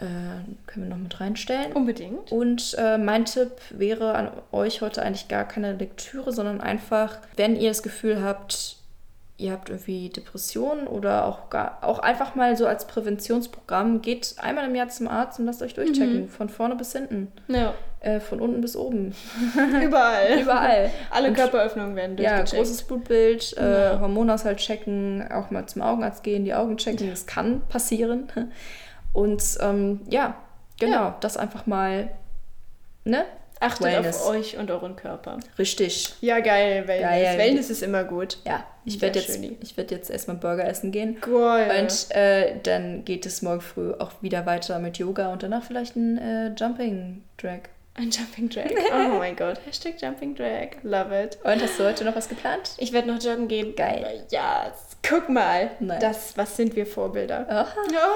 äh, 0.00 0.04
äh, 0.04 0.08
können 0.66 0.86
wir 0.88 0.90
noch 0.96 1.02
mit 1.02 1.20
reinstellen. 1.20 1.72
Unbedingt. 1.72 2.32
Und 2.32 2.74
äh, 2.78 2.98
mein 2.98 3.24
Tipp 3.24 3.52
wäre 3.70 4.14
an 4.14 4.30
euch 4.50 4.80
heute 4.80 5.02
eigentlich 5.02 5.28
gar 5.28 5.46
keine 5.46 5.74
Lektüre, 5.74 6.32
sondern 6.32 6.60
einfach, 6.60 7.18
wenn 7.36 7.54
ihr 7.56 7.68
das 7.70 7.82
Gefühl 7.82 8.22
habt, 8.22 8.76
ihr 9.42 9.52
habt 9.52 9.68
irgendwie 9.68 10.08
Depressionen 10.08 10.86
oder 10.86 11.26
auch, 11.26 11.50
gar, 11.50 11.78
auch 11.82 11.98
einfach 11.98 12.34
mal 12.34 12.56
so 12.56 12.66
als 12.66 12.86
Präventionsprogramm, 12.86 14.00
geht 14.02 14.36
einmal 14.38 14.66
im 14.66 14.74
Jahr 14.74 14.88
zum 14.88 15.08
Arzt 15.08 15.38
und 15.40 15.46
lasst 15.46 15.62
euch 15.62 15.74
durchchecken, 15.74 16.28
von 16.28 16.48
vorne 16.48 16.76
bis 16.76 16.92
hinten, 16.92 17.32
Ja. 17.48 17.74
äh, 18.00 18.20
von 18.20 18.40
unten 18.40 18.60
bis 18.60 18.76
oben, 18.76 19.14
Überall. 19.82 20.38
überall. 20.42 20.90
Alle 21.10 21.28
Und- 21.28 21.34
Körperöffnungen 21.34 21.96
werden 21.96 22.16
Ja, 22.18 22.36
durchgecheckt. 22.38 22.56
großes 22.62 22.82
Blutbild, 22.84 23.56
äh, 23.58 23.92
Ja. 23.94 24.00
Hormonhaushalt 24.00 24.58
checken, 24.58 25.30
auch 25.32 25.50
mal 25.50 25.66
zum 25.66 25.82
Augenarzt 25.82 26.22
gehen, 26.22 26.44
die 26.44 26.54
Augen 26.54 26.76
checken, 26.76 27.10
das 27.10 27.26
kann 27.26 27.62
passieren. 27.68 28.28
Und 29.12 29.42
ähm, 29.60 30.00
ja, 30.08 30.36
genau, 30.80 30.92
Ja. 30.96 31.16
das 31.20 31.36
einfach 31.36 31.66
mal, 31.66 32.10
ne? 33.04 33.24
Achtet 33.62 33.86
Wellness. 33.86 34.22
auf 34.22 34.30
euch 34.30 34.56
und 34.58 34.70
euren 34.70 34.96
Körper. 34.96 35.38
Richtig. 35.58 36.14
Ja, 36.20 36.40
geil, 36.40 36.86
Wellness. 36.88 37.10
Geil. 37.10 37.38
Wellness 37.38 37.70
ist 37.70 37.82
immer 37.82 38.04
gut. 38.04 38.38
Ja, 38.44 38.64
ich 38.84 39.00
werde 39.00 39.20
jetzt, 39.20 39.38
ich 39.60 39.76
werd 39.76 39.90
jetzt 39.90 40.10
erstmal 40.10 40.36
Burger 40.36 40.66
essen 40.66 40.90
gehen. 40.90 41.16
Cool. 41.26 41.66
Und 41.80 42.06
äh, 42.10 42.56
dann 42.62 43.04
geht 43.04 43.24
es 43.26 43.42
morgen 43.42 43.60
früh 43.60 43.92
auch 43.92 44.10
wieder 44.20 44.46
weiter 44.46 44.78
mit 44.78 44.98
Yoga 44.98 45.32
und 45.32 45.42
danach 45.42 45.62
vielleicht 45.64 45.96
ein 45.96 46.18
äh, 46.18 46.48
Jumping 46.58 47.22
Drag. 47.36 47.60
Ein 47.94 48.10
Jumping 48.10 48.48
Drag. 48.48 48.70
Oh 48.92 49.18
mein 49.18 49.36
Gott. 49.36 49.60
Hashtag 49.66 50.00
Jumping 50.00 50.34
Drag. 50.34 50.70
Love 50.82 51.22
it. 51.24 51.38
Und 51.44 51.62
hast 51.62 51.78
du 51.78 51.84
heute 51.84 52.04
noch 52.04 52.16
was 52.16 52.28
geplant? 52.28 52.72
Ich 52.78 52.92
werde 52.92 53.08
noch 53.12 53.22
joggen 53.22 53.48
gehen. 53.48 53.76
Geil. 53.76 54.24
Ja, 54.30 54.72
guck 55.06 55.28
mal. 55.28 55.70
Nice. 55.78 56.00
Das, 56.00 56.36
was 56.36 56.56
sind 56.56 56.74
wir 56.74 56.86
Vorbilder? 56.86 57.46
Aha. 57.48 57.74
Ja. 57.92 58.08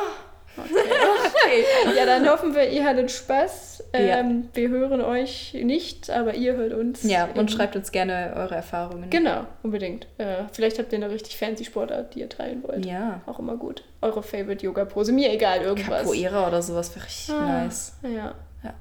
Okay. 0.58 1.64
ja, 1.96 2.06
dann 2.06 2.28
hoffen 2.28 2.54
wir, 2.54 2.68
ihr 2.70 2.84
hattet 2.84 3.10
Spaß. 3.10 3.84
Ja. 3.92 4.18
Ähm, 4.18 4.48
Wir 4.54 4.68
hören 4.68 5.00
euch 5.00 5.54
nicht, 5.54 6.10
aber 6.10 6.34
ihr 6.34 6.54
hört 6.54 6.72
uns. 6.72 7.02
Ja, 7.02 7.28
und 7.34 7.50
schreibt 7.50 7.76
uns 7.76 7.92
gerne 7.92 8.32
eure 8.36 8.54
Erfahrungen. 8.54 9.08
Genau, 9.10 9.46
unbedingt. 9.62 10.06
Äh, 10.18 10.44
vielleicht 10.52 10.78
habt 10.78 10.92
ihr 10.92 10.96
eine 10.98 11.10
richtig 11.10 11.36
fancy 11.36 11.64
Sportart, 11.64 12.14
die 12.14 12.20
ihr 12.20 12.28
teilen 12.28 12.62
wollt. 12.62 12.84
Ja. 12.84 13.20
Auch 13.26 13.38
immer 13.38 13.56
gut. 13.56 13.84
Eure 14.00 14.22
Favorite 14.22 14.64
Yoga-Pose. 14.64 15.12
Mir 15.12 15.32
egal, 15.32 15.62
irgendwas. 15.62 16.02
Capoeira 16.02 16.46
oder 16.48 16.62
sowas 16.62 16.94
wäre 16.94 17.06
richtig 17.06 17.34
Ah, 17.34 17.64
nice. 17.64 17.96
Ja. 18.02 18.34
Ja. 18.62 18.74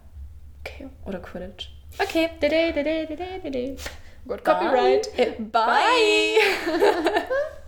Okay. 0.62 0.88
Oder 1.06 1.20
Quidditch. 1.20 1.70
Okay. 2.02 2.30
Dede, 2.42 2.74
dede, 2.74 3.06
dede, 3.08 3.40
dede. 3.52 3.76
Gott, 4.28 4.44
Copyright. 4.44 5.08
Äh, 5.18 5.32
Bye. 5.40 5.62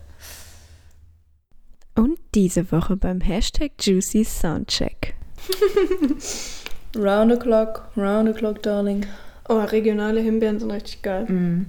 Diese 2.38 2.72
Woche 2.72 2.96
beim 2.96 3.20
Hashtag 3.20 3.72
Juicy 3.80 4.24
Soundcheck. 4.24 5.16
Round 6.96 7.32
the 7.32 7.38
clock, 7.40 7.90
round 7.96 8.28
the 8.28 8.34
clock, 8.40 8.62
darling. 8.62 9.08
Oh, 9.50 9.58
regionale 9.62 10.22
Himbeeren 10.22 10.60
sind 10.60 10.70
richtig 10.70 11.02
geil. 11.02 11.26
Mhm. 11.28 11.66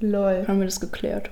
Lol. 0.00 0.46
Haben 0.48 0.60
wir 0.60 0.64
das 0.64 0.80
geklärt? 0.80 1.26